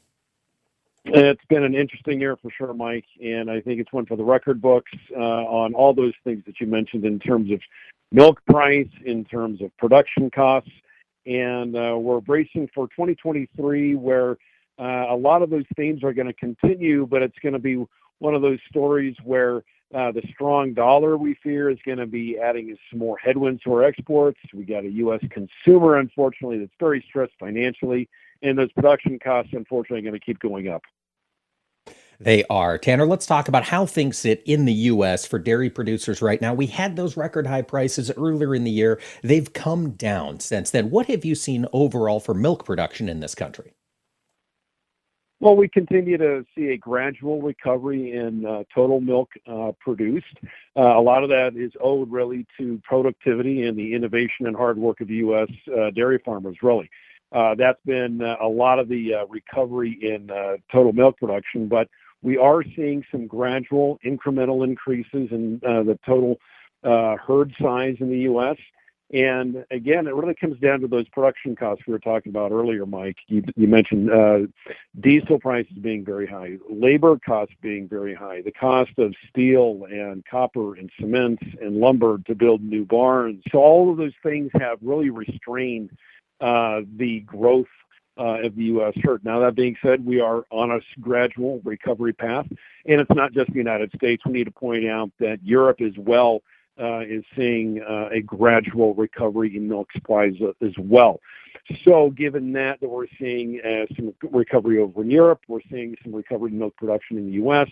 It's 1.06 1.44
been 1.50 1.64
an 1.64 1.74
interesting 1.74 2.18
year 2.18 2.36
for 2.36 2.50
sure, 2.50 2.72
Mike, 2.72 3.04
and 3.22 3.50
I 3.50 3.60
think 3.60 3.78
it's 3.78 3.92
one 3.92 4.06
for 4.06 4.16
the 4.16 4.24
record 4.24 4.62
books 4.62 4.90
uh, 5.14 5.20
on 5.20 5.74
all 5.74 5.92
those 5.92 6.14
things 6.24 6.42
that 6.46 6.60
you 6.60 6.66
mentioned 6.66 7.04
in 7.04 7.18
terms 7.18 7.50
of 7.50 7.60
milk 8.10 8.40
price, 8.46 8.88
in 9.04 9.24
terms 9.26 9.60
of 9.60 9.76
production 9.76 10.30
costs, 10.30 10.70
and 11.26 11.76
uh, 11.76 11.94
we're 11.98 12.20
bracing 12.20 12.70
for 12.74 12.86
2023 12.88 13.96
where 13.96 14.38
uh, 14.78 15.06
a 15.10 15.16
lot 15.16 15.42
of 15.42 15.50
those 15.50 15.64
themes 15.76 16.02
are 16.02 16.14
going 16.14 16.26
to 16.26 16.32
continue, 16.32 17.06
but 17.06 17.22
it's 17.22 17.38
going 17.42 17.52
to 17.52 17.58
be 17.58 17.84
one 18.18 18.34
of 18.34 18.40
those 18.40 18.58
stories 18.70 19.14
where 19.24 19.62
the 19.90 20.22
strong 20.32 20.72
dollar 20.72 21.18
we 21.18 21.34
fear 21.42 21.68
is 21.68 21.78
going 21.84 21.98
to 21.98 22.06
be 22.06 22.38
adding 22.38 22.74
some 22.90 22.98
more 22.98 23.18
headwinds 23.18 23.62
to 23.62 23.72
our 23.74 23.84
exports. 23.84 24.40
We 24.54 24.64
got 24.64 24.84
a 24.84 24.90
U.S. 24.90 25.20
consumer, 25.30 25.98
unfortunately, 25.98 26.58
that's 26.60 26.72
very 26.80 27.04
stressed 27.06 27.34
financially, 27.38 28.08
and 28.44 28.58
those 28.58 28.70
production 28.72 29.18
costs, 29.18 29.52
unfortunately, 29.52 30.00
are 30.00 30.10
going 30.10 30.20
to 30.20 30.24
keep 30.24 30.38
going 30.38 30.68
up. 30.68 30.82
They 32.20 32.44
are. 32.44 32.78
Tanner, 32.78 33.06
let's 33.06 33.26
talk 33.26 33.48
about 33.48 33.64
how 33.64 33.86
things 33.86 34.16
sit 34.16 34.42
in 34.46 34.66
the 34.66 34.72
U.S. 34.72 35.26
for 35.26 35.38
dairy 35.38 35.68
producers 35.68 36.22
right 36.22 36.40
now. 36.40 36.54
We 36.54 36.66
had 36.66 36.94
those 36.94 37.16
record 37.16 37.46
high 37.46 37.62
prices 37.62 38.10
earlier 38.16 38.54
in 38.54 38.62
the 38.62 38.70
year. 38.70 39.00
They've 39.22 39.52
come 39.52 39.90
down 39.90 40.38
since 40.40 40.70
then. 40.70 40.90
What 40.90 41.06
have 41.06 41.24
you 41.24 41.34
seen 41.34 41.66
overall 41.72 42.20
for 42.20 42.34
milk 42.34 42.64
production 42.64 43.08
in 43.08 43.20
this 43.20 43.34
country? 43.34 43.74
Well, 45.40 45.56
we 45.56 45.68
continue 45.68 46.16
to 46.16 46.46
see 46.56 46.68
a 46.68 46.76
gradual 46.76 47.42
recovery 47.42 48.12
in 48.16 48.46
uh, 48.46 48.62
total 48.74 49.00
milk 49.00 49.28
uh, 49.46 49.72
produced. 49.80 50.38
Uh, 50.76 50.96
a 50.96 51.00
lot 51.02 51.24
of 51.24 51.28
that 51.30 51.56
is 51.56 51.72
owed 51.82 52.10
really 52.10 52.46
to 52.58 52.80
productivity 52.84 53.64
and 53.64 53.76
the 53.76 53.92
innovation 53.92 54.46
and 54.46 54.56
hard 54.56 54.78
work 54.78 55.00
of 55.00 55.10
U.S. 55.10 55.48
Uh, 55.68 55.90
dairy 55.90 56.20
farmers, 56.24 56.56
really. 56.62 56.88
Uh, 57.34 57.54
that's 57.54 57.80
been 57.84 58.22
uh, 58.22 58.36
a 58.40 58.48
lot 58.48 58.78
of 58.78 58.88
the 58.88 59.12
recovery 59.28 59.98
in 60.00 60.30
total 60.72 60.92
milk 60.92 61.18
production, 61.18 61.68
but 61.68 61.88
we 62.22 62.38
are 62.38 62.62
seeing 62.76 63.04
some 63.10 63.26
gradual 63.26 63.98
incremental 64.06 64.64
increases 64.64 65.28
in 65.30 65.58
the 65.60 65.98
total 66.06 66.38
herd 66.82 67.52
size 67.60 67.96
in 68.00 68.08
the 68.08 68.20
U.S. 68.20 68.56
And 69.12 69.64
again, 69.70 70.06
it 70.08 70.14
really 70.14 70.34
comes 70.34 70.58
down 70.58 70.80
to 70.80 70.88
those 70.88 71.08
production 71.10 71.54
costs 71.54 71.84
we 71.86 71.92
were 71.92 72.00
talking 72.00 72.30
about 72.30 72.50
earlier, 72.50 72.84
Mike. 72.84 73.18
You, 73.28 73.44
mentioned 73.56 74.10
uh, 74.10 74.40
diesel 75.00 75.38
prices 75.38 75.76
being 75.80 76.04
very 76.04 76.26
high, 76.26 76.56
labor 76.68 77.18
costs 77.24 77.54
being 77.62 77.86
very 77.86 78.14
high, 78.14 78.42
the 78.42 78.50
cost 78.50 78.90
of 78.98 79.14
steel 79.28 79.86
and 79.90 80.24
copper 80.24 80.74
and 80.74 80.90
cement 80.98 81.38
and 81.60 81.76
lumber 81.76 82.18
to 82.26 82.34
build 82.34 82.62
new 82.62 82.84
barns. 82.84 83.42
So 83.52 83.58
all 83.58 83.90
of 83.90 83.98
those 83.98 84.14
things 84.22 84.50
have 84.54 84.78
really 84.82 85.10
restrained 85.10 85.90
uh, 85.92 85.96
the 86.96 87.22
growth 87.26 87.66
uh, 88.16 88.40
of 88.44 88.54
the 88.56 88.64
U.S. 88.64 88.94
herd. 89.02 89.24
Now, 89.24 89.40
that 89.40 89.54
being 89.54 89.76
said, 89.82 90.04
we 90.04 90.20
are 90.20 90.44
on 90.50 90.70
a 90.70 90.80
gradual 91.00 91.60
recovery 91.64 92.12
path, 92.12 92.46
and 92.86 93.00
it's 93.00 93.10
not 93.14 93.32
just 93.32 93.50
the 93.50 93.58
United 93.58 93.90
States. 93.94 94.22
We 94.24 94.32
need 94.32 94.44
to 94.44 94.50
point 94.50 94.86
out 94.86 95.10
that 95.18 95.40
Europe 95.42 95.80
as 95.80 95.96
well 95.96 96.42
uh, 96.80 97.00
is 97.00 97.24
seeing 97.36 97.82
uh, 97.82 98.08
a 98.10 98.20
gradual 98.20 98.94
recovery 98.94 99.56
in 99.56 99.68
milk 99.68 99.90
supplies 99.92 100.34
uh, 100.40 100.52
as 100.64 100.72
well. 100.78 101.20
So, 101.84 102.10
given 102.10 102.52
that, 102.52 102.82
we're 102.82 103.06
seeing 103.18 103.60
uh, 103.62 103.86
some 103.96 104.14
recovery 104.30 104.78
over 104.78 105.02
in 105.02 105.10
Europe, 105.10 105.40
we're 105.48 105.60
seeing 105.70 105.96
some 106.02 106.14
recovery 106.14 106.50
in 106.50 106.58
milk 106.58 106.76
production 106.76 107.16
in 107.16 107.26
the 107.26 107.32
U.S. 107.32 107.68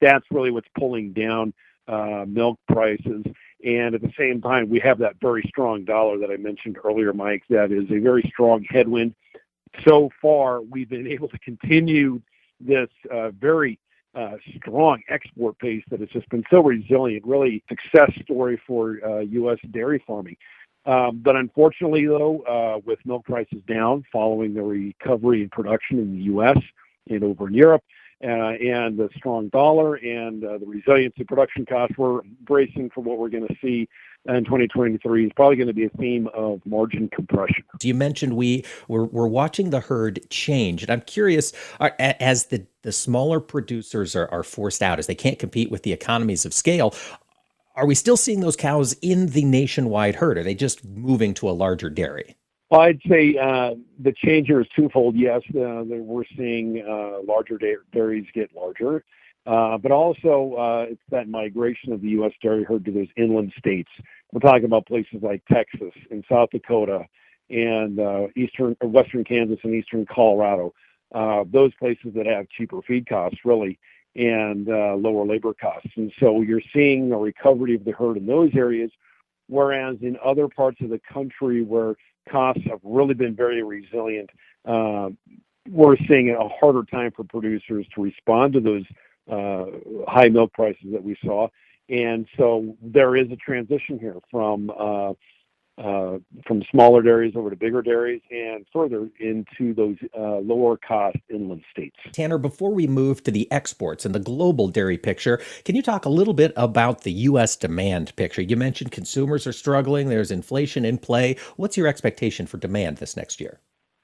That's 0.00 0.24
really 0.30 0.50
what's 0.50 0.68
pulling 0.78 1.12
down 1.12 1.52
uh, 1.88 2.24
milk 2.28 2.58
prices. 2.68 3.24
And 3.64 3.94
at 3.94 4.02
the 4.02 4.12
same 4.18 4.40
time, 4.40 4.68
we 4.68 4.80
have 4.80 4.98
that 4.98 5.16
very 5.20 5.42
strong 5.48 5.84
dollar 5.84 6.18
that 6.18 6.30
I 6.30 6.36
mentioned 6.36 6.78
earlier, 6.84 7.12
Mike. 7.12 7.44
That 7.48 7.70
is 7.70 7.84
a 7.90 7.98
very 7.98 8.22
strong 8.32 8.64
headwind. 8.68 9.14
So 9.86 10.10
far, 10.20 10.60
we've 10.60 10.88
been 10.88 11.06
able 11.06 11.28
to 11.28 11.38
continue 11.38 12.20
this 12.60 12.88
uh, 13.10 13.30
very 13.30 13.78
uh, 14.14 14.36
strong 14.56 15.02
export 15.08 15.58
pace 15.58 15.82
that 15.90 16.00
has 16.00 16.08
just 16.10 16.28
been 16.28 16.44
so 16.50 16.62
resilient, 16.62 17.24
really 17.24 17.62
success 17.68 18.10
story 18.22 18.60
for 18.66 18.98
uh, 19.04 19.20
U.S. 19.20 19.58
dairy 19.70 20.02
farming. 20.06 20.36
Um, 20.84 21.20
but 21.22 21.36
unfortunately, 21.36 22.06
though, 22.06 22.40
uh, 22.40 22.80
with 22.84 22.98
milk 23.04 23.24
prices 23.24 23.62
down 23.68 24.04
following 24.12 24.54
the 24.54 24.62
recovery 24.62 25.42
in 25.42 25.48
production 25.48 25.98
in 25.98 26.12
the 26.12 26.24
U.S. 26.24 26.58
and 27.08 27.22
over 27.22 27.48
in 27.48 27.54
Europe, 27.54 27.84
uh, 27.84 28.01
and 28.22 28.96
the 28.96 29.08
strong 29.16 29.48
dollar 29.48 29.96
and 29.96 30.44
uh, 30.44 30.58
the 30.58 30.66
resiliency 30.66 31.24
production 31.24 31.66
costs, 31.66 31.96
we're 31.98 32.22
bracing 32.42 32.90
for 32.94 33.00
what 33.00 33.18
we're 33.18 33.28
going 33.28 33.46
to 33.46 33.56
see 33.60 33.88
in 34.28 34.44
2023 34.44 35.26
is 35.26 35.32
probably 35.34 35.56
going 35.56 35.66
to 35.66 35.74
be 35.74 35.84
a 35.84 35.90
theme 35.90 36.28
of 36.32 36.60
margin 36.64 37.08
compression. 37.08 37.64
You 37.82 37.94
mentioned 37.94 38.36
we 38.36 38.64
we're, 38.88 39.04
we're 39.04 39.26
watching 39.26 39.70
the 39.70 39.80
herd 39.80 40.20
change, 40.30 40.82
and 40.82 40.90
I'm 40.90 41.00
curious 41.02 41.52
as 41.80 42.46
the 42.46 42.66
the 42.82 42.92
smaller 42.92 43.40
producers 43.40 44.16
are, 44.16 44.28
are 44.32 44.42
forced 44.42 44.82
out 44.82 44.98
as 44.98 45.06
they 45.06 45.14
can't 45.14 45.38
compete 45.38 45.70
with 45.70 45.82
the 45.82 45.92
economies 45.92 46.44
of 46.44 46.52
scale. 46.52 46.94
Are 47.74 47.86
we 47.86 47.94
still 47.94 48.16
seeing 48.16 48.40
those 48.40 48.56
cows 48.56 48.92
in 49.02 49.28
the 49.28 49.44
nationwide 49.44 50.16
herd? 50.16 50.36
Are 50.36 50.42
they 50.42 50.54
just 50.54 50.84
moving 50.84 51.32
to 51.34 51.48
a 51.48 51.52
larger 51.52 51.88
dairy? 51.88 52.36
I'd 52.72 53.02
say 53.06 53.36
uh, 53.36 53.74
the 53.98 54.12
change 54.12 54.46
here 54.46 54.62
is 54.62 54.66
twofold. 54.74 55.14
Yes, 55.14 55.42
uh, 55.54 55.84
we're 55.84 56.24
seeing 56.36 56.82
uh, 56.88 57.18
larger 57.22 57.58
dairies 57.92 58.26
get 58.32 58.50
larger, 58.56 59.04
but 59.44 59.90
also 59.90 60.86
it's 60.88 61.02
that 61.10 61.28
migration 61.28 61.92
of 61.92 62.00
the 62.00 62.08
U.S. 62.10 62.32
dairy 62.42 62.64
herd 62.64 62.86
to 62.86 62.90
those 62.90 63.08
inland 63.16 63.52
states. 63.58 63.90
We're 64.32 64.40
talking 64.40 64.64
about 64.64 64.86
places 64.86 65.20
like 65.20 65.44
Texas 65.52 65.92
and 66.10 66.24
South 66.30 66.48
Dakota 66.50 67.04
and 67.50 68.00
eastern 68.36 68.74
or 68.80 68.88
western 68.88 69.24
Kansas 69.24 69.58
and 69.64 69.74
eastern 69.74 70.06
Colorado. 70.06 70.72
those 71.12 71.74
places 71.74 72.14
that 72.14 72.24
have 72.24 72.48
cheaper 72.48 72.80
feed 72.80 73.06
costs, 73.06 73.40
really, 73.44 73.78
and 74.16 74.66
lower 74.66 75.26
labor 75.26 75.52
costs. 75.52 75.90
And 75.96 76.10
so 76.18 76.40
you're 76.40 76.62
seeing 76.72 77.12
a 77.12 77.18
recovery 77.18 77.74
of 77.74 77.84
the 77.84 77.92
herd 77.92 78.16
in 78.16 78.24
those 78.24 78.52
areas, 78.54 78.90
whereas 79.48 79.98
in 80.00 80.16
other 80.24 80.48
parts 80.48 80.80
of 80.80 80.88
the 80.88 81.00
country 81.12 81.62
where 81.62 81.96
costs 82.30 82.62
have 82.68 82.80
really 82.82 83.14
been 83.14 83.34
very 83.34 83.62
resilient, 83.62 84.30
we're 85.68 85.96
seeing 86.08 86.30
a 86.30 86.48
harder 86.48 86.82
time 86.84 87.12
for 87.14 87.24
producers 87.24 87.86
to 87.94 88.02
respond 88.02 88.52
to 88.54 88.60
those 88.60 88.84
uh, 89.30 89.64
high 90.08 90.28
milk 90.28 90.52
prices 90.52 90.86
that 90.92 91.02
we 91.02 91.16
saw. 91.24 91.48
And 91.88 92.26
so 92.36 92.76
there 92.80 93.16
is 93.16 93.30
a 93.30 93.36
transition 93.36 93.98
here 93.98 94.16
from 94.30 94.70
uh, 94.70 95.10
uh, 95.10 95.12
from 95.82 96.62
smaller 96.70 97.02
dairies 97.02 97.34
over 97.36 97.50
to 97.50 97.56
bigger 97.56 97.82
dairies 97.82 98.22
and 98.30 98.64
further 98.72 99.08
into 99.20 99.74
those 99.74 99.96
uh, 100.16 100.38
lower 100.38 100.76
cost 100.76 101.16
inland 101.28 101.62
states. 101.70 101.96
Tanner, 102.12 102.38
before 102.38 102.72
we 102.72 102.86
move 102.86 103.22
to 103.24 103.30
the 103.30 103.50
exports 103.50 104.04
and 104.04 104.14
the 104.14 104.20
global 104.20 104.68
dairy 104.68 104.98
picture, 104.98 105.40
can 105.64 105.74
you 105.74 105.82
talk 105.82 106.04
a 106.04 106.10
little 106.10 106.34
bit 106.34 106.52
about 106.56 107.02
the 107.02 107.12
U.S. 107.12 107.56
demand 107.56 108.14
picture? 108.16 108.42
You 108.42 108.56
mentioned 108.56 108.92
consumers 108.92 109.46
are 109.46 109.52
struggling, 109.52 110.08
there's 110.08 110.30
inflation 110.30 110.84
in 110.84 110.98
play. 110.98 111.36
What's 111.56 111.76
your 111.76 111.86
expectation 111.86 112.46
for 112.46 112.58
demand 112.58 112.98
this 112.98 113.16
next 113.16 113.40
year? 113.40 113.60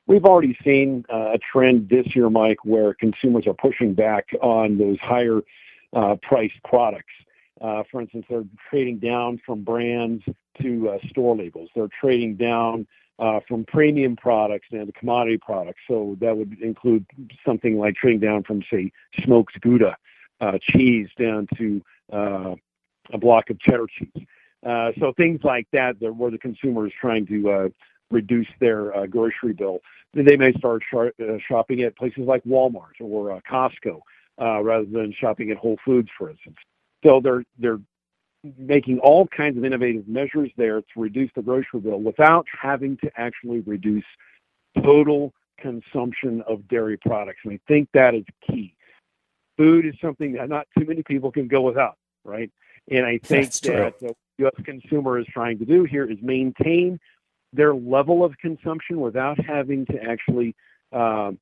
We've 0.07 0.25
already 0.25 0.57
seen 0.65 1.05
uh, 1.13 1.33
a 1.35 1.39
trend 1.39 1.91
this 1.91 2.17
year, 2.17 2.31
Mike, 2.31 2.65
where 2.65 2.95
consumers 2.95 3.47
are 3.47 3.55
pushing 3.55 3.93
back 3.93 4.29
on 4.41 4.79
those 4.79 4.99
higher 5.01 5.43
uh, 5.93 6.17
priced 6.23 6.63
products. 6.65 7.13
Uh, 7.61 7.83
for 7.91 8.01
instance, 8.01 8.25
they're 8.29 8.45
trading 8.71 8.99
down 8.99 9.41
from 9.45 9.63
brands 9.63 10.23
to 10.63 10.91
uh, 10.91 10.99
store 11.09 11.37
labels. 11.37 11.71
They're 11.75 11.89
trading 12.01 12.37
down 12.37 12.87
uh, 13.19 13.41
from 13.49 13.65
premium 13.65 14.17
products 14.17 14.69
and 14.71 14.95
commodity 14.95 15.39
products. 15.39 15.81
So 15.89 16.17
that 16.21 16.37
would 16.37 16.61
include 16.61 17.05
something 17.45 17.79
like 17.79 17.97
trading 17.97 18.21
down 18.21 18.45
from, 18.45 18.63
say, 18.71 18.93
smoked 19.25 19.61
Gouda 19.61 19.97
uh, 20.41 20.59
cheese 20.61 21.09
down 21.19 21.49
to 21.57 21.83
uh, 22.13 22.55
a 23.13 23.19
block 23.19 23.51
of 23.51 23.59
cheddar 23.59 23.87
cheese. 23.89 24.27
Uh, 24.65 24.93
so 24.99 25.13
things 25.17 25.41
like 25.43 25.67
that, 25.73 25.97
where 26.01 26.31
the 26.31 26.39
consumer 26.39 26.87
is 26.87 26.93
trying 27.01 27.27
to 27.27 27.73
reduce 28.11 28.49
their 28.61 29.07
grocery 29.09 29.53
bill. 29.53 29.81
They 30.15 30.37
may 30.37 30.53
start 30.55 30.83
sh- 30.83 31.23
shopping 31.47 31.83
at 31.83 31.97
places 31.97 32.25
like 32.27 32.43
Walmart 32.45 33.01
or 33.01 33.41
Costco 33.51 34.01
rather 34.39 34.87
than 34.87 35.13
shopping 35.13 35.51
at 35.51 35.57
Whole 35.57 35.79
Foods, 35.85 36.09
for 36.17 36.31
instance. 36.31 36.57
So 37.05 37.21
they're 37.21 37.45
they're 37.59 37.81
making 38.57 39.01
all 39.01 39.27
kinds 39.27 39.59
of 39.59 39.65
innovative 39.65 40.07
measures 40.09 40.51
there 40.57 40.81
to 40.81 40.87
reduce 40.97 41.31
the 41.35 41.43
grocery 41.43 41.81
bill 41.81 42.01
without 42.01 42.47
having 42.61 42.97
to 42.99 43.11
actually 43.17 43.61
reduce 43.61 44.05
total 44.83 45.33
consumption 45.59 46.43
of 46.43 46.67
dairy 46.69 46.97
products. 46.97 47.41
And 47.45 47.55
I 47.55 47.61
think 47.67 47.89
that 47.95 48.15
is 48.15 48.25
key. 48.49 48.75
Food 49.57 49.87
is 49.87 49.95
something 50.01 50.33
that 50.35 50.49
not 50.49 50.69
too 50.79 50.85
many 50.85 51.03
people 51.03 51.33
can 51.33 51.49
go 51.49 51.63
without, 51.63 51.97
right? 52.25 52.51
And 52.91 53.05
I 53.05 53.19
think 53.19 53.47
That's 53.47 53.61
that 53.61 53.99
true. 53.99 54.09
the 54.09 54.15
U.S. 54.45 54.55
consumer 54.65 55.19
is 55.19 55.27
trying 55.27 55.59
to 55.59 55.65
do 55.65 55.83
here 55.85 56.09
is 56.09 56.19
maintain 56.23 57.01
their 57.53 57.75
level 57.75 58.25
of 58.25 58.39
consumption 58.39 59.01
without 59.01 59.39
having 59.45 59.85
to 59.87 60.03
actually 60.03 60.55
uh, 60.93 61.33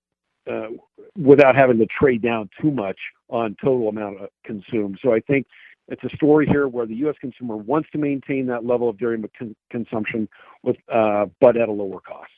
without 1.17 1.57
having 1.57 1.79
to 1.79 1.87
trade 1.87 2.23
down 2.23 2.49
too 2.61 2.71
much 2.71 2.99
on 3.29 3.57
total 3.63 3.89
amount 3.89 4.21
of 4.21 4.29
consumed. 4.45 4.99
So 5.03 5.13
I 5.13 5.21
think 5.21 5.47
it's 5.89 6.03
a 6.05 6.17
story 6.17 6.47
here 6.47 6.69
where 6.69 6.87
the 6.87 6.97
U.S. 6.97 7.15
consumer 7.21 7.57
wants 7.57 7.89
to 7.93 7.99
maintain 7.99 8.47
that 8.47 8.65
level 8.65 8.89
of 8.89 8.99
dairy 8.99 9.23
consumption, 9.71 10.29
uh, 10.93 11.27
but 11.41 11.57
at 11.57 11.69
a 11.69 11.73
lower 11.73 12.01
cost. 12.01 12.31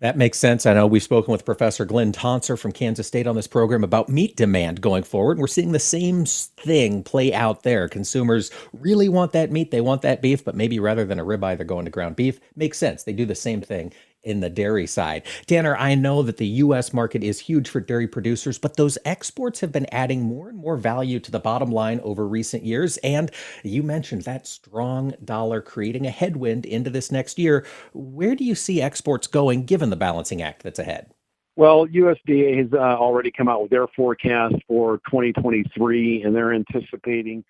That 0.00 0.16
makes 0.16 0.38
sense. 0.38 0.66
I 0.66 0.74
know 0.74 0.86
we've 0.86 1.02
spoken 1.02 1.32
with 1.32 1.44
Professor 1.44 1.84
Glynn 1.84 2.12
Tonsor 2.12 2.58
from 2.58 2.72
Kansas 2.72 3.06
State 3.06 3.26
on 3.26 3.36
this 3.36 3.46
program 3.46 3.84
about 3.84 4.08
meat 4.08 4.36
demand 4.36 4.80
going 4.80 5.02
forward. 5.02 5.32
And 5.32 5.40
we're 5.40 5.46
seeing 5.46 5.72
the 5.72 5.78
same 5.78 6.26
thing 6.26 7.02
play 7.02 7.32
out 7.32 7.62
there. 7.62 7.88
Consumers 7.88 8.50
really 8.72 9.08
want 9.08 9.32
that 9.32 9.50
meat, 9.50 9.70
they 9.70 9.80
want 9.80 10.02
that 10.02 10.20
beef, 10.20 10.44
but 10.44 10.56
maybe 10.56 10.78
rather 10.78 11.04
than 11.04 11.20
a 11.20 11.24
ribeye, 11.24 11.56
they're 11.56 11.64
going 11.64 11.84
to 11.84 11.90
ground 11.90 12.16
beef. 12.16 12.40
Makes 12.56 12.78
sense. 12.78 13.04
They 13.04 13.12
do 13.12 13.24
the 13.24 13.34
same 13.34 13.60
thing 13.60 13.92
in 14.24 14.40
the 14.40 14.50
dairy 14.50 14.86
side. 14.86 15.22
Tanner, 15.46 15.76
I 15.76 15.94
know 15.94 16.22
that 16.22 16.38
the 16.38 16.46
U.S. 16.46 16.92
market 16.92 17.22
is 17.22 17.40
huge 17.40 17.68
for 17.68 17.80
dairy 17.80 18.08
producers, 18.08 18.58
but 18.58 18.76
those 18.76 18.98
exports 19.04 19.60
have 19.60 19.72
been 19.72 19.86
adding 19.92 20.22
more 20.22 20.48
and 20.48 20.58
more 20.58 20.76
value 20.76 21.20
to 21.20 21.30
the 21.30 21.38
bottom 21.38 21.70
line 21.70 22.00
over 22.02 22.26
recent 22.26 22.64
years. 22.64 22.96
And 22.98 23.30
you 23.62 23.82
mentioned 23.82 24.22
that 24.22 24.46
strong 24.46 25.14
dollar 25.24 25.60
creating 25.60 26.06
a 26.06 26.10
headwind 26.10 26.66
into 26.66 26.90
this 26.90 27.12
next 27.12 27.38
year. 27.38 27.66
Where 27.92 28.34
do 28.34 28.44
you 28.44 28.54
see 28.54 28.82
exports 28.82 29.26
going 29.26 29.64
given 29.64 29.90
the 29.90 29.96
balancing 29.96 30.42
act 30.42 30.62
that's 30.62 30.78
ahead? 30.78 31.10
Well, 31.56 31.86
USDA 31.86 32.58
has 32.58 32.72
uh, 32.72 32.78
already 32.78 33.30
come 33.30 33.48
out 33.48 33.62
with 33.62 33.70
their 33.70 33.86
forecast 33.86 34.56
for 34.66 34.96
2023, 35.08 36.22
and 36.22 36.34
they're 36.34 36.52
anticipating 36.52 37.44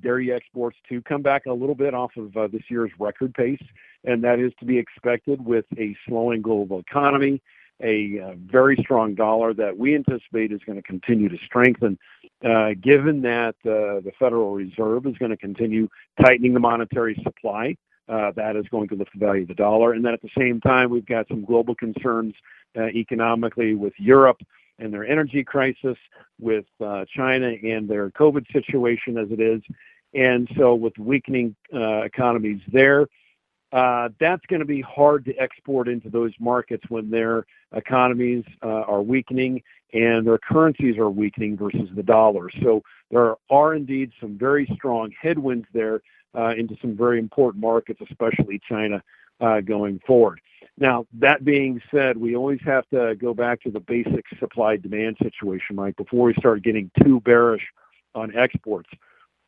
dairy 0.00 0.32
exports 0.32 0.76
to 0.88 1.00
come 1.02 1.22
back 1.22 1.46
a 1.46 1.52
little 1.52 1.74
bit 1.74 1.94
off 1.94 2.12
of 2.16 2.36
uh, 2.36 2.46
this 2.48 2.62
year's 2.68 2.90
record 2.98 3.34
pace, 3.34 3.62
and 4.04 4.22
that 4.24 4.38
is 4.38 4.52
to 4.60 4.66
be 4.66 4.78
expected 4.78 5.44
with 5.44 5.64
a 5.78 5.96
slowing 6.06 6.42
global 6.42 6.80
economy, 6.80 7.40
a 7.82 8.20
uh, 8.20 8.34
very 8.36 8.76
strong 8.76 9.14
dollar 9.14 9.52
that 9.54 9.76
we 9.76 9.94
anticipate 9.94 10.52
is 10.52 10.60
going 10.64 10.76
to 10.76 10.82
continue 10.82 11.28
to 11.28 11.38
strengthen, 11.44 11.98
uh, 12.44 12.70
given 12.80 13.22
that 13.22 13.56
uh, 13.64 14.00
the 14.00 14.12
Federal 14.18 14.52
Reserve 14.54 15.06
is 15.06 15.16
going 15.18 15.30
to 15.30 15.36
continue 15.36 15.88
tightening 16.20 16.54
the 16.54 16.60
monetary 16.60 17.20
supply. 17.22 17.76
Uh, 18.08 18.32
that 18.32 18.56
is 18.56 18.66
going 18.70 18.88
to 18.88 18.96
lift 18.96 19.10
the 19.14 19.24
value 19.24 19.42
of 19.42 19.48
the 19.48 19.54
dollar. 19.54 19.92
And 19.92 20.04
then 20.04 20.12
at 20.12 20.20
the 20.20 20.30
same 20.36 20.60
time, 20.60 20.90
we've 20.90 21.06
got 21.06 21.28
some 21.28 21.44
global 21.44 21.74
concerns 21.74 22.34
economically 22.76 23.74
with 23.74 23.92
Europe 23.98 24.42
and 24.82 24.92
their 24.92 25.06
energy 25.06 25.44
crisis, 25.44 25.96
with 26.40 26.64
uh, 26.84 27.04
China 27.14 27.54
and 27.62 27.88
their 27.88 28.10
COVID 28.10 28.50
situation 28.52 29.16
as 29.16 29.30
it 29.30 29.40
is. 29.40 29.62
And 30.14 30.48
so, 30.56 30.74
with 30.74 30.98
weakening 30.98 31.54
uh, 31.72 32.02
economies 32.02 32.60
there, 32.70 33.06
uh, 33.72 34.10
that's 34.20 34.44
going 34.46 34.60
to 34.60 34.66
be 34.66 34.82
hard 34.82 35.24
to 35.24 35.34
export 35.36 35.88
into 35.88 36.10
those 36.10 36.32
markets 36.38 36.84
when 36.88 37.10
their 37.10 37.46
economies 37.74 38.44
uh, 38.62 38.66
are 38.66 39.00
weakening 39.00 39.62
and 39.94 40.26
their 40.26 40.38
currencies 40.38 40.98
are 40.98 41.10
weakening 41.10 41.56
versus 41.56 41.88
the 41.94 42.02
dollar. 42.02 42.50
So 42.62 42.82
there 43.10 43.36
are 43.50 43.74
indeed 43.74 44.12
some 44.20 44.36
very 44.36 44.70
strong 44.74 45.12
headwinds 45.20 45.66
there 45.72 46.02
uh, 46.34 46.54
into 46.56 46.76
some 46.80 46.96
very 46.96 47.18
important 47.18 47.62
markets, 47.62 48.00
especially 48.08 48.60
China, 48.66 49.02
uh, 49.40 49.60
going 49.60 50.00
forward. 50.06 50.40
Now, 50.78 51.06
that 51.14 51.44
being 51.44 51.80
said, 51.90 52.16
we 52.16 52.34
always 52.34 52.60
have 52.64 52.88
to 52.90 53.14
go 53.14 53.34
back 53.34 53.60
to 53.62 53.70
the 53.70 53.80
basic 53.80 54.24
supply 54.38 54.76
demand 54.76 55.16
situation, 55.22 55.76
Mike, 55.76 55.96
before 55.96 56.24
we 56.24 56.34
start 56.34 56.62
getting 56.62 56.90
too 57.02 57.20
bearish 57.20 57.62
on 58.14 58.34
exports. 58.34 58.88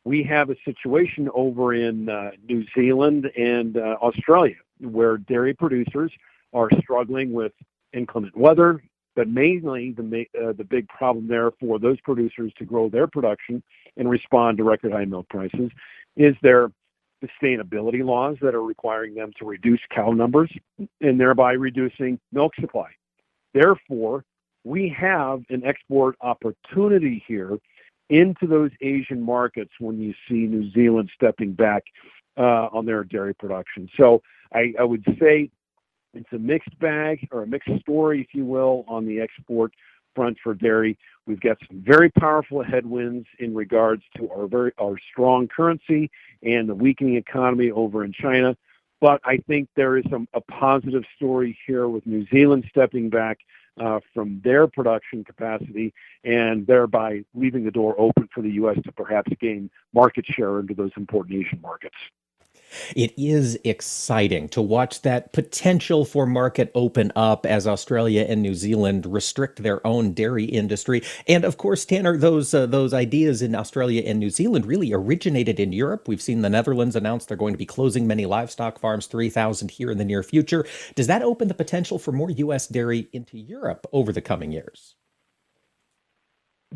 We 0.03 0.21
have 0.23 0.51
a 0.51 0.55
situation 0.63 1.29
over 1.33 1.73
in 1.73 2.09
uh, 2.09 2.31
New 2.47 2.63
Zealand 2.75 3.31
and 3.35 3.77
uh, 3.77 3.97
Australia 4.01 4.55
where 4.79 5.17
dairy 5.17 5.53
producers 5.53 6.11
are 6.53 6.69
struggling 6.81 7.33
with 7.33 7.53
inclement 7.93 8.35
weather, 8.37 8.83
but 9.15 9.27
mainly 9.27 9.91
the 9.91 10.25
uh, 10.41 10.53
the 10.53 10.63
big 10.63 10.87
problem 10.89 11.27
there 11.27 11.51
for 11.59 11.79
those 11.79 11.99
producers 12.01 12.51
to 12.57 12.65
grow 12.65 12.89
their 12.89 13.07
production 13.07 13.63
and 13.97 14.09
respond 14.09 14.57
to 14.57 14.63
record 14.63 14.91
high 14.91 15.05
milk 15.05 15.27
prices 15.29 15.71
is 16.15 16.35
their 16.41 16.71
sustainability 17.27 18.03
laws 18.03 18.37
that 18.41 18.55
are 18.55 18.63
requiring 18.63 19.15
them 19.15 19.31
to 19.39 19.45
reduce 19.45 19.79
cow 19.93 20.11
numbers 20.11 20.51
and 21.01 21.19
thereby 21.19 21.53
reducing 21.53 22.19
milk 22.31 22.53
supply. 22.59 22.89
Therefore, 23.53 24.23
we 24.63 24.89
have 24.89 25.43
an 25.49 25.63
export 25.65 26.15
opportunity 26.21 27.23
here 27.27 27.57
into 28.09 28.47
those 28.47 28.71
Asian 28.81 29.21
markets 29.21 29.71
when 29.79 29.99
you 29.99 30.13
see 30.27 30.47
New 30.47 30.69
Zealand 30.71 31.09
stepping 31.15 31.53
back 31.53 31.83
uh, 32.37 32.67
on 32.71 32.85
their 32.85 33.03
dairy 33.03 33.33
production. 33.33 33.89
So 33.97 34.21
I, 34.53 34.73
I, 34.79 34.83
would 34.83 35.03
say 35.19 35.49
it's 36.13 36.31
a 36.33 36.37
mixed 36.37 36.77
bag 36.79 37.27
or 37.31 37.43
a 37.43 37.47
mixed 37.47 37.79
story, 37.79 38.21
if 38.21 38.33
you 38.33 38.45
will, 38.45 38.85
on 38.87 39.05
the 39.05 39.19
export 39.21 39.73
front 40.15 40.37
for 40.43 40.53
dairy. 40.53 40.97
We've 41.27 41.39
got 41.39 41.57
some 41.67 41.81
very 41.81 42.09
powerful 42.09 42.63
headwinds 42.63 43.27
in 43.39 43.53
regards 43.53 44.03
to 44.17 44.29
our 44.31 44.47
very 44.47 44.71
strong 45.11 45.47
currency 45.47 46.09
and 46.43 46.69
the 46.69 46.75
weakening 46.75 47.15
economy 47.15 47.71
over 47.71 48.03
in 48.03 48.13
China. 48.13 48.55
But 49.01 49.21
I 49.25 49.37
think 49.37 49.69
there 49.75 49.97
is 49.97 50.05
a 50.33 50.41
positive 50.41 51.03
story 51.15 51.57
here 51.67 51.87
with 51.87 52.05
New 52.07 52.25
Zealand 52.27 52.65
stepping 52.69 53.09
back 53.09 53.39
uh, 53.79 53.99
from 54.13 54.41
their 54.43 54.67
production 54.67 55.23
capacity 55.23 55.93
and 56.23 56.65
thereby 56.65 57.23
leaving 57.33 57.65
the 57.65 57.71
door 57.71 57.95
open 57.97 58.29
for 58.33 58.41
the 58.41 58.51
U.S. 58.51 58.77
to 58.85 58.91
perhaps 58.91 59.31
gain 59.39 59.69
market 59.93 60.25
share 60.25 60.59
into 60.59 60.73
those 60.73 60.91
important 60.95 61.35
Asian 61.35 61.59
markets. 61.61 61.95
It 62.95 63.13
is 63.17 63.57
exciting 63.63 64.49
to 64.49 64.61
watch 64.61 65.01
that 65.01 65.33
potential 65.33 66.05
for 66.05 66.25
market 66.25 66.71
open 66.75 67.11
up 67.15 67.45
as 67.45 67.67
Australia 67.67 68.25
and 68.27 68.41
New 68.41 68.55
Zealand 68.55 69.05
restrict 69.05 69.63
their 69.63 69.85
own 69.85 70.13
dairy 70.13 70.45
industry. 70.45 71.01
And 71.27 71.43
of 71.43 71.57
course, 71.57 71.85
Tanner, 71.85 72.17
those 72.17 72.53
uh, 72.53 72.65
those 72.65 72.93
ideas 72.93 73.41
in 73.41 73.55
Australia 73.55 74.03
and 74.05 74.19
New 74.19 74.29
Zealand 74.29 74.65
really 74.65 74.93
originated 74.93 75.59
in 75.59 75.73
Europe. 75.73 76.07
We've 76.07 76.21
seen 76.21 76.41
the 76.41 76.49
Netherlands 76.49 76.95
announce 76.95 77.25
they're 77.25 77.37
going 77.37 77.53
to 77.53 77.57
be 77.57 77.65
closing 77.65 78.07
many 78.07 78.25
livestock 78.25 78.79
farms, 78.79 79.07
3,000 79.07 79.71
here 79.71 79.91
in 79.91 79.97
the 79.97 80.05
near 80.05 80.23
future. 80.23 80.65
Does 80.95 81.07
that 81.07 81.21
open 81.21 81.47
the 81.47 81.53
potential 81.53 81.99
for 81.99 82.11
more 82.11 82.29
U.S. 82.31 82.67
dairy 82.67 83.07
into 83.13 83.37
Europe 83.37 83.87
over 83.91 84.11
the 84.11 84.21
coming 84.21 84.51
years? 84.51 84.95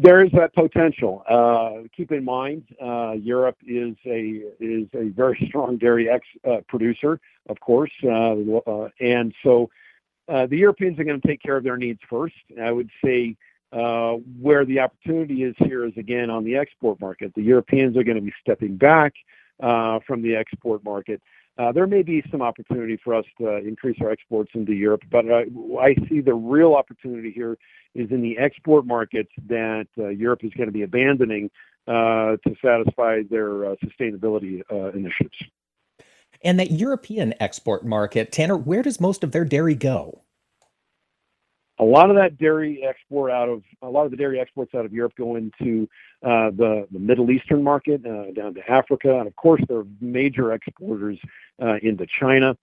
There 0.01 0.23
is 0.23 0.31
that 0.31 0.55
potential. 0.55 1.23
Uh, 1.27 1.89
keep 1.95 2.13
in 2.13 2.23
mind, 2.23 2.63
uh, 2.81 3.15
Europe 3.19 3.57
is 3.67 3.97
a 4.05 4.43
is 4.61 4.87
a 4.93 5.09
very 5.09 5.45
strong 5.49 5.77
dairy 5.77 6.09
ex, 6.09 6.25
uh, 6.49 6.61
producer, 6.69 7.19
of 7.49 7.59
course, 7.59 7.91
and 8.01 9.33
so 9.43 9.69
the 10.29 10.47
Europeans 10.51 10.97
are 10.99 11.03
going 11.03 11.19
to 11.19 11.27
take 11.27 11.41
care 11.41 11.57
of 11.57 11.65
their 11.65 11.75
needs 11.75 11.99
first. 12.09 12.35
I 12.61 12.71
would 12.71 12.89
say 13.03 13.35
where 13.71 14.63
the 14.63 14.79
opportunity 14.79 15.43
is 15.43 15.55
here 15.57 15.85
is 15.85 15.97
again 15.97 16.29
on 16.29 16.45
the 16.45 16.55
export 16.55 17.01
market. 17.01 17.33
The 17.35 17.43
Europeans 17.43 17.97
are 17.97 18.03
going 18.03 18.15
to 18.15 18.23
be 18.23 18.33
stepping 18.39 18.77
back 18.77 19.13
from 19.59 20.21
the 20.21 20.33
export 20.33 20.81
market. 20.85 21.21
There 21.73 21.87
may 21.87 22.01
be 22.01 22.23
some 22.31 22.41
opportunity 22.41 22.97
for 23.03 23.13
us 23.13 23.25
to 23.37 23.57
increase 23.57 23.97
our 24.01 24.11
exports 24.11 24.51
into 24.53 24.73
Europe, 24.73 25.03
but 25.11 25.25
I 25.29 25.95
see 26.07 26.21
the 26.21 26.33
real 26.33 26.73
opportunity 26.73 27.31
here 27.31 27.57
is 27.95 28.11
in 28.11 28.21
the 28.21 28.37
export 28.37 28.85
markets 28.85 29.31
that 29.47 29.87
uh, 29.97 30.07
Europe 30.07 30.43
is 30.43 30.53
going 30.53 30.67
to 30.67 30.73
be 30.73 30.83
abandoning 30.83 31.49
uh, 31.87 32.37
to 32.47 32.55
satisfy 32.63 33.23
their 33.29 33.65
uh, 33.65 33.75
sustainability 33.83 34.61
uh, 34.71 34.89
initiatives. 34.91 35.37
And 36.43 36.59
that 36.59 36.71
European 36.71 37.33
export 37.39 37.85
market, 37.85 38.31
Tanner, 38.31 38.55
where 38.55 38.81
does 38.81 39.01
most 39.01 39.23
of 39.23 39.31
their 39.31 39.43
dairy 39.43 39.75
go? 39.75 40.21
A 41.79 41.83
lot 41.83 42.09
of 42.09 42.17
that 42.17 42.37
dairy 42.37 42.83
export 42.83 43.31
out 43.31 43.47
of 43.47 43.63
a 43.81 43.89
lot 43.89 44.05
of 44.05 44.11
the 44.11 44.17
dairy 44.17 44.39
exports 44.39 44.75
out 44.75 44.85
of 44.85 44.91
Europe 44.91 45.13
go 45.17 45.35
into 45.37 45.87
uh, 46.23 46.51
the 46.51 46.87
the 46.91 46.99
Middle 46.99 47.31
Eastern 47.31 47.63
market, 47.63 48.05
uh, 48.05 48.31
down 48.31 48.53
to 48.55 48.69
Africa, 48.69 49.17
and 49.17 49.27
of 49.27 49.35
course 49.35 49.61
they're 49.67 49.85
major 50.01 50.53
exporters 50.53 51.17
into 51.81 52.05
China. 52.19 52.55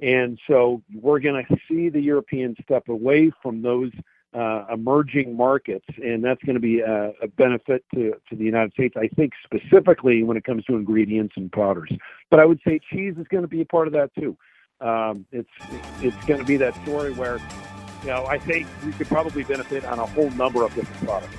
And 0.00 0.38
so 0.48 0.82
we're 0.92 1.20
going 1.20 1.44
to 1.44 1.56
see 1.68 1.88
the 1.88 2.00
Europeans 2.00 2.56
step 2.64 2.88
away 2.88 3.30
from 3.42 3.62
those 3.62 3.92
uh, 4.34 4.66
emerging 4.72 5.36
markets, 5.36 5.86
and 6.02 6.24
that's 6.24 6.42
going 6.42 6.54
to 6.54 6.60
be 6.60 6.80
a, 6.80 7.12
a, 7.22 7.28
benefit 7.28 7.84
to, 7.94 8.14
to 8.28 8.34
the 8.34 8.44
United 8.44 8.72
States, 8.72 8.96
I 8.96 9.06
think, 9.06 9.32
specifically 9.44 10.24
when 10.24 10.36
it 10.36 10.42
comes 10.42 10.64
to 10.64 10.74
ingredients 10.74 11.34
and 11.36 11.52
powders. 11.52 11.90
But 12.30 12.40
I 12.40 12.44
would 12.44 12.60
say 12.66 12.80
cheese 12.90 13.14
is 13.16 13.28
going 13.28 13.42
to 13.42 13.48
be 13.48 13.60
a 13.60 13.64
part 13.64 13.86
of 13.86 13.92
that 13.92 14.10
too. 14.18 14.36
Um, 14.80 15.24
it's 15.30 15.48
it's 16.00 16.26
going 16.26 16.40
to 16.40 16.46
be 16.46 16.56
that 16.56 16.74
story 16.82 17.12
where, 17.12 17.38
you 18.04 18.10
know, 18.10 18.26
I 18.26 18.38
think 18.38 18.66
we 18.84 18.92
could 18.92 19.08
probably 19.08 19.44
benefit 19.44 19.84
on 19.84 19.98
a 19.98 20.04
whole 20.04 20.30
number 20.32 20.62
of 20.62 20.74
different 20.74 21.02
products. 21.04 21.36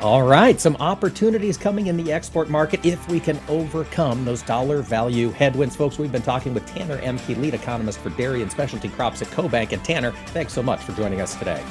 All 0.00 0.22
right, 0.22 0.60
some 0.60 0.76
opportunities 0.76 1.56
coming 1.56 1.86
in 1.88 1.96
the 1.96 2.12
export 2.12 2.48
market 2.48 2.84
if 2.84 3.08
we 3.08 3.20
can 3.20 3.38
overcome 3.48 4.24
those 4.24 4.42
dollar 4.42 4.82
value 4.82 5.30
headwinds. 5.30 5.76
Folks, 5.76 5.98
we've 5.98 6.10
been 6.10 6.22
talking 6.22 6.54
with 6.54 6.66
Tanner 6.66 6.98
Ehmke, 6.98 7.40
lead 7.40 7.54
economist 7.54 8.00
for 8.00 8.10
dairy 8.10 8.42
and 8.42 8.50
specialty 8.50 8.88
crops 8.88 9.22
at 9.22 9.28
CoBank. 9.28 9.72
And 9.72 9.84
Tanner, 9.84 10.12
thanks 10.26 10.52
so 10.52 10.62
much 10.62 10.80
for 10.80 10.92
joining 10.92 11.20
us 11.20 11.36
today. 11.36 11.62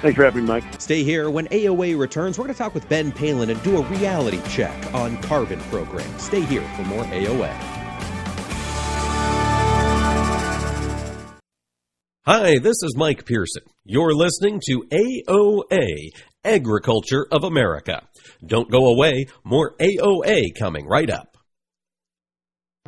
Thanks 0.00 0.16
for 0.16 0.24
having 0.24 0.44
me, 0.44 0.48
Mike. 0.48 0.64
Stay 0.78 1.02
here. 1.02 1.30
When 1.30 1.46
AOA 1.48 1.98
returns, 1.98 2.38
we're 2.38 2.44
going 2.44 2.54
to 2.54 2.58
talk 2.58 2.74
with 2.74 2.88
Ben 2.88 3.12
Palin 3.12 3.50
and 3.50 3.62
do 3.62 3.78
a 3.78 3.82
reality 3.88 4.40
check 4.48 4.94
on 4.94 5.16
carbon 5.22 5.60
programs. 5.70 6.22
Stay 6.22 6.40
here 6.40 6.66
for 6.76 6.82
more 6.84 7.04
AOA. 7.04 7.79
Hi, 12.26 12.58
this 12.58 12.76
is 12.82 12.96
Mike 12.98 13.24
Pearson. 13.24 13.62
You're 13.82 14.12
listening 14.12 14.60
to 14.66 14.84
AOA 14.92 16.10
Agriculture 16.44 17.26
of 17.32 17.44
America. 17.44 18.02
Don't 18.44 18.70
go 18.70 18.88
away, 18.88 19.24
more 19.42 19.74
AOA 19.80 20.48
coming 20.58 20.86
right 20.86 21.08
up. 21.08 21.38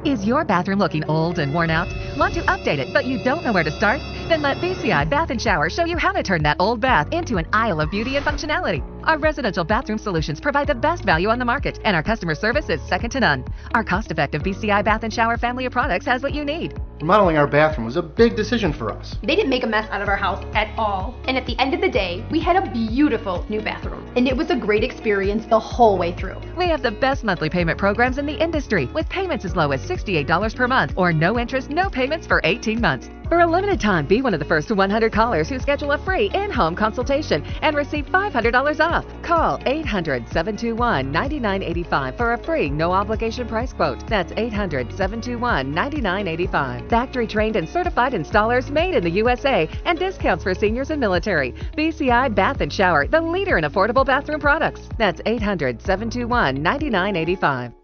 Is 0.05 0.27
your 0.27 0.45
bathroom 0.45 0.79
looking 0.79 1.05
old 1.05 1.39
and 1.39 1.55
worn 1.55 1.71
out? 1.71 1.89
Want 2.19 2.35
to 2.35 2.41
update 2.43 2.79
it, 2.79 2.93
but 2.93 3.07
you 3.07 3.25
don't 3.25 3.43
know 3.43 3.55
where 3.55 3.65
to 3.65 3.71
start? 3.71 4.01
Then 4.29 4.43
let 4.43 4.59
BCI 4.59 5.09
Bath 5.09 5.31
and 5.31 5.41
Shower 5.41 5.71
show 5.71 5.87
you 5.87 5.97
how 5.97 6.13
to 6.13 6.23
turn 6.23 6.43
that 6.43 6.59
old 6.61 6.81
bath 6.83 7.11
into 7.11 7.39
an 7.39 7.47
aisle 7.55 7.81
of 7.81 7.91
beauty 7.91 8.17
and 8.17 8.27
functionality. 8.27 8.83
Our 9.05 9.19
residential 9.19 9.65
bathroom 9.65 9.99
solutions 9.99 10.41
provide 10.41 10.69
the 10.69 10.77
best 10.77 11.05
value 11.05 11.29
on 11.29 11.41
the 11.41 11.45
market, 11.45 11.81
and 11.85 11.97
our 11.97 12.05
customer 12.05 12.37
service 12.37 12.69
is 12.69 12.81
second 12.83 13.11
to 13.11 13.21
none. 13.21 13.45
Our 13.75 13.83
cost-effective 13.83 14.43
BCI 14.43 14.85
Bath 14.85 15.03
and 15.03 15.13
Shower 15.13 15.37
family 15.37 15.67
of 15.67 15.73
products 15.73 16.07
has 16.07 16.23
what 16.23 16.33
you 16.33 16.45
need. 16.45 16.81
Remodeling 17.01 17.37
our 17.37 17.49
bathroom 17.49 17.85
was 17.85 17.97
a 17.97 18.03
big 18.03 18.37
decision 18.37 18.73
for 18.73 18.93
us. 18.93 19.17
They 19.23 19.35
didn't 19.35 19.51
make 19.51 19.65
a 19.65 19.67
mess 19.67 19.91
out 19.91 20.03
of 20.03 20.09
our 20.09 20.17
house 20.17 20.45
at 20.55 20.73
all. 20.79 21.17
And 21.27 21.37
at 21.37 21.47
the 21.47 21.59
end 21.59 21.75
of 21.75 21.81
the 21.81 21.89
day, 21.89 22.25
we 22.31 22.39
had 22.39 22.55
a 22.55 22.71
beautiful 22.71 23.45
new 23.49 23.61
bathroom. 23.61 24.07
And 24.15 24.29
it 24.29 24.37
was 24.37 24.51
a 24.51 24.57
great 24.57 24.85
experience 24.85 25.47
the 25.47 25.59
whole 25.59 25.99
way 25.99 26.13
through. 26.13 26.41
We 26.57 26.69
have 26.69 26.83
the 26.83 26.93
best 26.93 27.25
monthly 27.25 27.51
payment 27.51 27.79
programs 27.79 28.19
in 28.19 28.27
the 28.27 28.41
industry, 28.41 28.87
with 28.87 29.09
payments 29.09 29.45
as 29.45 29.57
low 29.57 29.73
as 29.73 29.85
$68 29.85 30.55
per 30.55 30.69
month 30.69 30.93
or 30.97 31.13
no 31.13 31.41
interest, 31.41 31.71
no 31.71 31.91
payments 31.91 32.29
for 32.29 32.41
18 32.45 32.81
months. 32.81 33.11
For 33.29 33.41
a 33.41 33.47
limited 33.47 33.81
time, 33.81 34.07
be 34.07 34.21
one 34.21 34.35
of 34.35 34.41
the 34.41 34.47
first 34.47 34.71
100 34.71 35.13
callers 35.13 35.49
who 35.49 35.59
schedule 35.59 35.93
a 35.93 35.99
free 35.99 36.31
in-home 36.35 36.75
consultation 36.75 37.43
and 37.63 37.75
receive 37.77 38.07
$500 38.07 38.81
off. 38.81 39.07
Call 39.23 39.59
800-721-9985 39.59 42.17
for 42.17 42.33
a 42.35 42.39
free 42.39 42.71
no-obligation 42.71 43.49
price 43.49 43.73
quote. 43.73 44.07
That's 44.07 44.33
800-721-9985. 44.33 46.91
Factory 46.91 47.27
trained 47.27 47.57
and 47.57 47.69
certified 47.69 48.13
installers 48.13 48.71
made 48.71 48.95
in 48.95 49.03
the 49.03 49.11
USA 49.11 49.69
and 49.85 49.99
discounts 49.99 50.45
for 50.45 50.55
seniors 50.55 50.91
and 50.91 51.01
military. 51.01 51.53
BCI 51.77 52.35
Bath 52.35 52.61
and 52.61 52.73
Shower, 52.73 53.07
the 53.07 53.21
leader 53.21 53.59
in 53.59 53.65
affordable 53.65 54.05
bathroom 54.05 54.41
products. 54.41 54.89
That's 54.99 55.21
800-721-9985. 55.23 57.82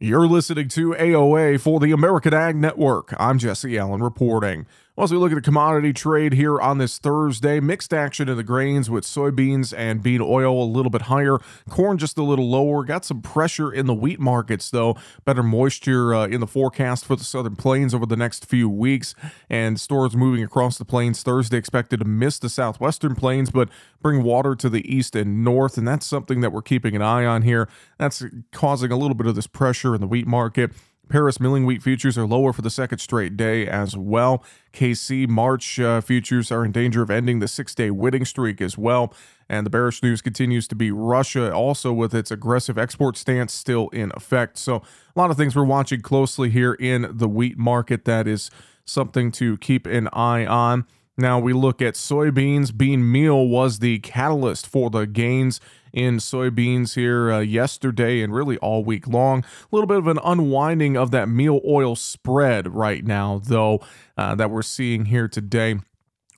You're 0.00 0.28
listening 0.28 0.68
to 0.68 0.90
AOA 0.92 1.60
for 1.60 1.80
the 1.80 1.90
American 1.90 2.32
Ag 2.32 2.54
Network. 2.54 3.12
I'm 3.18 3.36
Jesse 3.36 3.76
Allen 3.76 4.00
reporting. 4.00 4.64
As 5.00 5.12
we 5.12 5.16
look 5.16 5.30
at 5.30 5.36
the 5.36 5.40
commodity 5.40 5.92
trade 5.92 6.32
here 6.32 6.60
on 6.60 6.78
this 6.78 6.98
Thursday, 6.98 7.60
mixed 7.60 7.94
action 7.94 8.28
in 8.28 8.36
the 8.36 8.42
grains 8.42 8.90
with 8.90 9.04
soybeans 9.04 9.72
and 9.76 10.02
bean 10.02 10.20
oil 10.20 10.60
a 10.60 10.66
little 10.66 10.90
bit 10.90 11.02
higher, 11.02 11.38
corn 11.70 11.98
just 11.98 12.18
a 12.18 12.24
little 12.24 12.50
lower. 12.50 12.82
Got 12.82 13.04
some 13.04 13.22
pressure 13.22 13.72
in 13.72 13.86
the 13.86 13.94
wheat 13.94 14.18
markets, 14.18 14.70
though. 14.70 14.96
Better 15.24 15.44
moisture 15.44 16.16
uh, 16.16 16.26
in 16.26 16.40
the 16.40 16.48
forecast 16.48 17.04
for 17.04 17.14
the 17.14 17.22
southern 17.22 17.54
plains 17.54 17.94
over 17.94 18.06
the 18.06 18.16
next 18.16 18.44
few 18.46 18.68
weeks, 18.68 19.14
and 19.48 19.78
stores 19.78 20.16
moving 20.16 20.42
across 20.42 20.78
the 20.78 20.84
plains 20.84 21.22
Thursday 21.22 21.58
expected 21.58 22.00
to 22.00 22.04
miss 22.04 22.40
the 22.40 22.48
southwestern 22.48 23.14
plains, 23.14 23.52
but 23.52 23.68
bring 24.02 24.24
water 24.24 24.56
to 24.56 24.68
the 24.68 24.84
east 24.92 25.14
and 25.14 25.44
north, 25.44 25.78
and 25.78 25.86
that's 25.86 26.06
something 26.06 26.40
that 26.40 26.50
we're 26.50 26.60
keeping 26.60 26.96
an 26.96 27.02
eye 27.02 27.24
on 27.24 27.42
here. 27.42 27.68
That's 27.98 28.24
causing 28.50 28.90
a 28.90 28.96
little 28.96 29.14
bit 29.14 29.28
of 29.28 29.36
this 29.36 29.46
pressure 29.46 29.94
in 29.94 30.00
the 30.00 30.08
wheat 30.08 30.26
market. 30.26 30.72
Paris 31.08 31.40
milling 31.40 31.66
wheat 31.66 31.82
futures 31.82 32.16
are 32.18 32.26
lower 32.26 32.52
for 32.52 32.62
the 32.62 32.70
second 32.70 32.98
straight 32.98 33.36
day 33.36 33.66
as 33.66 33.96
well. 33.96 34.44
KC 34.72 35.28
March 35.28 35.80
uh, 35.80 36.00
futures 36.00 36.52
are 36.52 36.64
in 36.64 36.72
danger 36.72 37.02
of 37.02 37.10
ending 37.10 37.38
the 37.38 37.48
six 37.48 37.74
day 37.74 37.90
winning 37.90 38.24
streak 38.24 38.60
as 38.60 38.76
well. 38.76 39.12
And 39.48 39.64
the 39.64 39.70
bearish 39.70 40.02
news 40.02 40.20
continues 40.20 40.68
to 40.68 40.74
be 40.74 40.90
Russia, 40.90 41.52
also 41.52 41.92
with 41.92 42.14
its 42.14 42.30
aggressive 42.30 42.78
export 42.78 43.16
stance 43.16 43.52
still 43.52 43.88
in 43.88 44.12
effect. 44.14 44.58
So, 44.58 44.76
a 44.76 45.18
lot 45.18 45.30
of 45.30 45.36
things 45.36 45.56
we're 45.56 45.64
watching 45.64 46.02
closely 46.02 46.50
here 46.50 46.74
in 46.74 47.08
the 47.10 47.28
wheat 47.28 47.56
market 47.56 48.04
that 48.04 48.26
is 48.26 48.50
something 48.84 49.32
to 49.32 49.56
keep 49.58 49.86
an 49.86 50.08
eye 50.12 50.44
on. 50.44 50.86
Now 51.16 51.40
we 51.40 51.52
look 51.52 51.82
at 51.82 51.94
soybeans. 51.94 52.76
Bean 52.76 53.10
meal 53.10 53.48
was 53.48 53.80
the 53.80 53.98
catalyst 53.98 54.68
for 54.68 54.88
the 54.88 55.04
gains 55.04 55.60
in 55.92 56.18
soybeans 56.18 56.94
here 56.94 57.32
uh, 57.32 57.40
yesterday 57.40 58.22
and 58.22 58.34
really 58.34 58.58
all 58.58 58.84
week 58.84 59.06
long. 59.06 59.40
A 59.40 59.74
little 59.74 59.86
bit 59.86 59.98
of 59.98 60.06
an 60.06 60.18
unwinding 60.24 60.96
of 60.96 61.10
that 61.10 61.28
meal 61.28 61.60
oil 61.66 61.96
spread 61.96 62.74
right 62.74 63.04
now, 63.04 63.40
though, 63.44 63.80
uh, 64.16 64.34
that 64.34 64.50
we're 64.50 64.62
seeing 64.62 65.06
here 65.06 65.28
today 65.28 65.76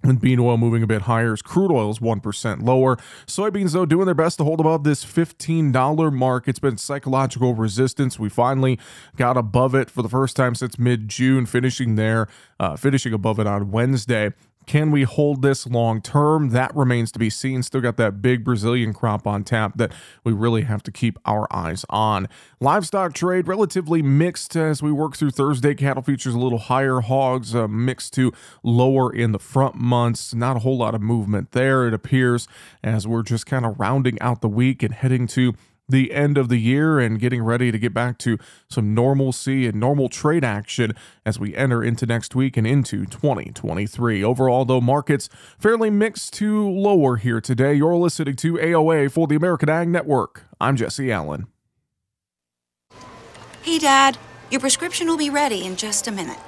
with 0.02 0.20
bean 0.20 0.38
oil 0.38 0.56
moving 0.56 0.82
a 0.82 0.86
bit 0.86 1.02
higher 1.02 1.32
as 1.32 1.42
crude 1.42 1.70
oil 1.70 1.90
is 1.90 1.98
1% 1.98 2.62
lower. 2.62 2.96
Soybeans, 3.26 3.72
though, 3.72 3.86
doing 3.86 4.06
their 4.06 4.14
best 4.14 4.38
to 4.38 4.44
hold 4.44 4.60
above 4.60 4.84
this 4.84 5.04
$15 5.04 6.12
mark. 6.12 6.48
It's 6.48 6.58
been 6.58 6.78
psychological 6.78 7.54
resistance. 7.54 8.18
We 8.18 8.28
finally 8.28 8.78
got 9.16 9.36
above 9.36 9.74
it 9.74 9.90
for 9.90 10.02
the 10.02 10.08
first 10.08 10.36
time 10.36 10.54
since 10.54 10.78
mid 10.78 11.08
June, 11.08 11.46
finishing 11.46 11.96
there, 11.96 12.28
uh, 12.58 12.76
finishing 12.76 13.12
above 13.12 13.38
it 13.38 13.46
on 13.46 13.70
Wednesday. 13.70 14.30
Can 14.70 14.92
we 14.92 15.02
hold 15.02 15.42
this 15.42 15.66
long 15.66 16.00
term? 16.00 16.50
That 16.50 16.72
remains 16.76 17.10
to 17.10 17.18
be 17.18 17.28
seen. 17.28 17.64
Still 17.64 17.80
got 17.80 17.96
that 17.96 18.22
big 18.22 18.44
Brazilian 18.44 18.94
crop 18.94 19.26
on 19.26 19.42
tap 19.42 19.76
that 19.78 19.90
we 20.22 20.32
really 20.32 20.62
have 20.62 20.80
to 20.84 20.92
keep 20.92 21.18
our 21.26 21.48
eyes 21.52 21.84
on. 21.90 22.28
Livestock 22.60 23.12
trade 23.12 23.48
relatively 23.48 24.00
mixed 24.00 24.54
as 24.54 24.80
we 24.80 24.92
work 24.92 25.16
through 25.16 25.32
Thursday. 25.32 25.74
Cattle 25.74 26.04
futures 26.04 26.34
a 26.34 26.38
little 26.38 26.58
higher, 26.58 27.00
hogs 27.00 27.52
uh, 27.52 27.66
mixed 27.66 28.12
to 28.12 28.32
lower 28.62 29.12
in 29.12 29.32
the 29.32 29.40
front 29.40 29.74
months. 29.74 30.36
Not 30.36 30.54
a 30.54 30.60
whole 30.60 30.78
lot 30.78 30.94
of 30.94 31.02
movement 31.02 31.50
there, 31.50 31.88
it 31.88 31.92
appears, 31.92 32.46
as 32.80 33.08
we're 33.08 33.24
just 33.24 33.46
kind 33.46 33.66
of 33.66 33.80
rounding 33.80 34.20
out 34.20 34.40
the 34.40 34.48
week 34.48 34.84
and 34.84 34.94
heading 34.94 35.26
to 35.26 35.52
the 35.90 36.12
end 36.12 36.38
of 36.38 36.48
the 36.48 36.58
year 36.58 36.98
and 36.98 37.18
getting 37.18 37.42
ready 37.42 37.70
to 37.70 37.78
get 37.78 37.92
back 37.92 38.18
to 38.18 38.38
some 38.68 38.94
normalcy 38.94 39.66
and 39.66 39.78
normal 39.78 40.08
trade 40.08 40.44
action 40.44 40.94
as 41.24 41.38
we 41.38 41.54
enter 41.54 41.82
into 41.82 42.06
next 42.06 42.34
week 42.34 42.56
and 42.56 42.66
into 42.66 43.06
2023. 43.06 44.22
Overall, 44.24 44.64
though, 44.64 44.80
markets 44.80 45.28
fairly 45.58 45.90
mixed 45.90 46.32
to 46.34 46.68
lower 46.68 47.16
here 47.16 47.40
today. 47.40 47.74
You're 47.74 47.96
listening 47.96 48.36
to 48.36 48.54
AOA 48.54 49.12
for 49.12 49.26
the 49.26 49.36
American 49.36 49.68
Ag 49.68 49.88
Network. 49.88 50.44
I'm 50.60 50.76
Jesse 50.76 51.10
Allen. 51.10 51.46
Hey, 53.62 53.78
Dad, 53.78 54.16
your 54.50 54.60
prescription 54.60 55.06
will 55.06 55.18
be 55.18 55.30
ready 55.30 55.64
in 55.64 55.76
just 55.76 56.06
a 56.06 56.10
minute. 56.10 56.38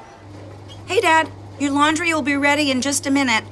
Hey, 0.86 1.00
Dad, 1.00 1.30
your 1.60 1.70
laundry 1.70 2.12
will 2.12 2.22
be 2.22 2.36
ready 2.36 2.70
in 2.70 2.80
just 2.80 3.06
a 3.06 3.10
minute. 3.10 3.44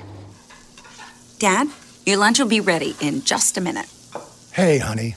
Dad, 1.38 1.68
your 2.04 2.16
lunch 2.16 2.38
will 2.38 2.48
be 2.48 2.60
ready 2.60 2.96
in 3.00 3.22
just 3.22 3.56
a 3.56 3.60
minute. 3.60 3.86
Hey, 4.52 4.78
honey. 4.78 5.16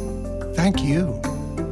Thank 0.61 0.83
you. 0.83 1.19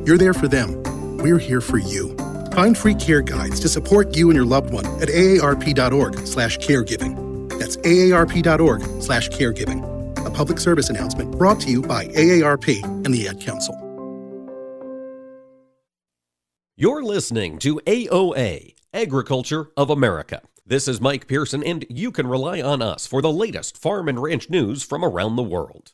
You're 0.03 0.17
there 0.17 0.33
for 0.33 0.47
them. 0.47 0.81
We're 1.17 1.37
here 1.37 1.61
for 1.61 1.77
you. 1.77 2.17
Find 2.53 2.75
free 2.75 2.95
care 2.95 3.21
guides 3.21 3.59
to 3.59 3.69
support 3.69 4.17
you 4.17 4.31
and 4.31 4.35
your 4.35 4.47
loved 4.47 4.73
one 4.73 4.87
at 4.99 5.09
aarp.org 5.09 6.25
slash 6.25 6.57
caregiving. 6.57 7.49
That's 7.59 7.77
aarp.org 7.77 8.81
slash 9.03 9.29
caregiving. 9.29 10.25
A 10.25 10.31
public 10.31 10.57
service 10.57 10.89
announcement 10.89 11.37
brought 11.37 11.59
to 11.61 11.69
you 11.69 11.83
by 11.83 12.07
AARP 12.07 12.83
and 12.83 13.13
the 13.13 13.27
Ad 13.27 13.39
Council. 13.39 13.75
You're 16.75 17.03
listening 17.03 17.59
to 17.59 17.79
AOA, 17.85 18.73
Agriculture 18.91 19.69
of 19.77 19.91
America. 19.91 20.41
This 20.65 20.87
is 20.87 20.99
Mike 20.99 21.27
Pearson, 21.27 21.63
and 21.63 21.85
you 21.91 22.11
can 22.11 22.25
rely 22.25 22.59
on 22.59 22.81
us 22.81 23.05
for 23.05 23.21
the 23.21 23.31
latest 23.31 23.77
farm 23.77 24.09
and 24.09 24.19
ranch 24.19 24.49
news 24.49 24.81
from 24.81 25.05
around 25.05 25.35
the 25.35 25.43
world. 25.43 25.93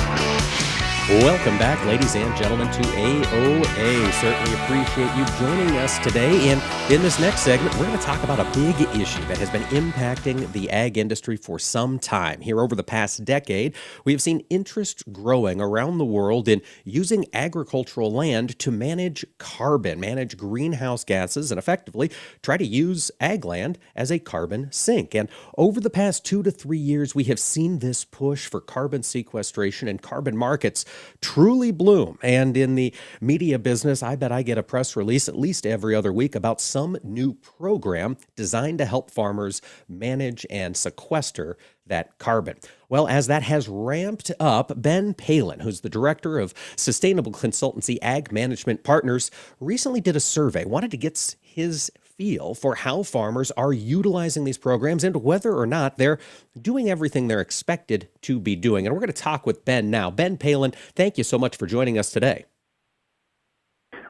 Welcome 1.19 1.57
back, 1.57 1.85
ladies 1.85 2.15
and 2.15 2.33
gentlemen, 2.37 2.71
to 2.71 2.81
AOA. 2.83 4.11
Certainly 4.13 4.53
appreciate 4.63 5.13
you 5.17 5.25
joining 5.37 5.75
us 5.75 5.99
today. 5.99 6.49
And 6.49 6.61
in 6.89 7.01
this 7.01 7.19
next 7.19 7.41
segment, 7.41 7.75
we're 7.75 7.87
going 7.87 7.99
to 7.99 8.03
talk 8.03 8.23
about 8.23 8.39
a 8.39 8.49
big 8.57 8.79
issue 8.95 9.21
that 9.25 9.37
has 9.37 9.49
been 9.49 9.63
impacting 9.63 10.49
the 10.53 10.69
ag 10.69 10.97
industry 10.97 11.35
for 11.35 11.59
some 11.59 11.99
time. 11.99 12.39
Here 12.39 12.61
over 12.61 12.75
the 12.75 12.83
past 12.83 13.25
decade, 13.25 13.75
we 14.05 14.13
have 14.13 14.21
seen 14.21 14.45
interest 14.49 15.11
growing 15.11 15.59
around 15.59 15.97
the 15.97 16.05
world 16.05 16.47
in 16.47 16.61
using 16.85 17.25
agricultural 17.33 18.09
land 18.09 18.57
to 18.59 18.71
manage 18.71 19.25
carbon, 19.37 19.99
manage 19.99 20.37
greenhouse 20.37 21.03
gases, 21.03 21.51
and 21.51 21.59
effectively 21.59 22.09
try 22.41 22.55
to 22.55 22.65
use 22.65 23.11
ag 23.19 23.43
land 23.43 23.77
as 23.97 24.13
a 24.13 24.19
carbon 24.19 24.71
sink. 24.71 25.13
And 25.13 25.27
over 25.57 25.81
the 25.81 25.89
past 25.89 26.23
two 26.23 26.41
to 26.43 26.51
three 26.51 26.77
years, 26.77 27.13
we 27.13 27.25
have 27.25 27.39
seen 27.39 27.79
this 27.79 28.05
push 28.05 28.47
for 28.47 28.61
carbon 28.61 29.03
sequestration 29.03 29.89
and 29.89 30.01
carbon 30.01 30.37
markets 30.37 30.85
truly 31.21 31.71
bloom. 31.71 32.17
And 32.21 32.55
in 32.57 32.75
the 32.75 32.93
media 33.19 33.59
business, 33.59 34.03
I 34.03 34.15
bet 34.15 34.31
I 34.31 34.41
get 34.41 34.57
a 34.57 34.63
press 34.63 34.95
release 34.95 35.27
at 35.27 35.37
least 35.37 35.65
every 35.65 35.95
other 35.95 36.11
week 36.13 36.35
about 36.35 36.61
some 36.61 36.97
new 37.03 37.33
program 37.33 38.17
designed 38.35 38.79
to 38.79 38.85
help 38.85 39.11
farmers 39.11 39.61
manage 39.87 40.45
and 40.49 40.75
sequester 40.75 41.57
that 41.87 42.17
carbon. 42.17 42.57
Well, 42.89 43.07
as 43.07 43.27
that 43.27 43.43
has 43.43 43.67
ramped 43.67 44.31
up, 44.39 44.71
Ben 44.81 45.13
Palin, 45.13 45.59
who's 45.59 45.81
the 45.81 45.89
director 45.89 46.39
of 46.39 46.53
sustainable 46.75 47.31
consultancy 47.31 47.97
Ag 48.01 48.31
Management 48.31 48.83
Partners, 48.83 49.31
recently 49.59 50.01
did 50.01 50.15
a 50.15 50.19
survey, 50.19 50.65
wanted 50.65 50.91
to 50.91 50.97
get 50.97 51.35
his 51.41 51.91
feel 52.21 52.53
for 52.53 52.75
how 52.75 53.01
farmers 53.01 53.49
are 53.57 53.73
utilizing 53.73 54.43
these 54.43 54.59
programs 54.59 55.03
and 55.03 55.23
whether 55.23 55.55
or 55.55 55.65
not 55.65 55.97
they're 55.97 56.19
doing 56.61 56.87
everything 56.87 57.27
they're 57.27 57.41
expected 57.41 58.07
to 58.21 58.39
be 58.39 58.55
doing. 58.55 58.85
And 58.85 58.93
we're 58.93 58.99
going 58.99 59.11
to 59.11 59.13
talk 59.13 59.47
with 59.47 59.65
Ben 59.65 59.89
now. 59.89 60.11
Ben 60.11 60.37
Palin, 60.37 60.71
thank 60.95 61.17
you 61.17 61.23
so 61.23 61.39
much 61.39 61.57
for 61.57 61.65
joining 61.65 61.97
us 61.97 62.11
today. 62.11 62.45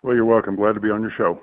Well, 0.04 0.14
you're 0.14 0.26
welcome. 0.26 0.58
Glad 0.58 0.74
to 0.74 0.82
be 0.82 0.90
on 0.90 1.02
your 1.02 1.14
show. 1.18 1.40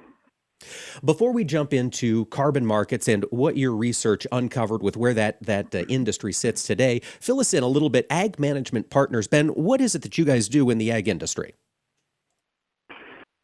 Before 1.02 1.32
we 1.32 1.42
jump 1.42 1.72
into 1.72 2.26
carbon 2.26 2.66
markets 2.66 3.08
and 3.08 3.24
what 3.30 3.56
your 3.56 3.74
research 3.74 4.26
uncovered 4.30 4.82
with 4.82 4.94
where 4.94 5.14
that 5.14 5.42
that 5.44 5.74
uh, 5.74 5.84
industry 5.88 6.34
sits 6.34 6.64
today, 6.64 7.00
fill 7.18 7.40
us 7.40 7.54
in 7.54 7.62
a 7.62 7.68
little 7.68 7.88
bit. 7.88 8.06
Ag 8.10 8.38
Management 8.38 8.90
Partners, 8.90 9.26
Ben, 9.26 9.48
what 9.48 9.80
is 9.80 9.94
it 9.94 10.02
that 10.02 10.18
you 10.18 10.26
guys 10.26 10.50
do 10.50 10.68
in 10.68 10.76
the 10.76 10.92
ag 10.92 11.08
industry? 11.08 11.54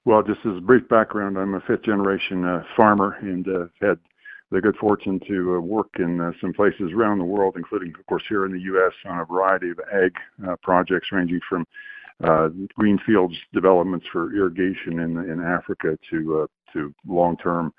Well, 0.07 0.23
just 0.23 0.41
as 0.45 0.59
a 0.59 0.61
brief 0.61 0.87
background, 0.89 1.39
I'm 1.39 1.55
a 1.55 1.61
fifth 1.61 1.83
generation 1.83 2.45
uh, 2.45 2.63
farmer 2.77 3.17
and 3.23 3.47
uh, 3.49 3.67
had 3.81 3.99
the 4.51 4.61
good 4.61 4.77
fortune 4.77 5.19
to 5.27 5.57
uh, 5.57 5.61
work 5.61 5.89
in 5.99 6.21
uh, 6.21 6.33
some 6.43 6.53
places 6.53 6.93
around 6.95 7.19
the 7.19 7.25
world, 7.25 7.55
including, 7.57 7.95
of 7.99 8.07
course, 8.07 8.23
here 8.29 8.45
in 8.45 8.53
the 8.53 8.61
U.S. 8.61 8.93
on 9.07 9.21
a 9.21 9.25
variety 9.25 9.71
of 9.71 9.81
ag 9.93 10.13
uh, 10.47 10.57
projects 10.63 11.09
ranging 11.11 11.41
from 11.49 11.65
uh, 12.23 12.49
greenfields 12.75 13.35
developments 13.55 14.07
for 14.13 14.35
irrigation 14.37 15.01
in 15.01 15.19
in 15.19 15.43
Africa 15.43 15.99
to 16.11 16.49
to 16.73 16.95
long-term 17.09 17.73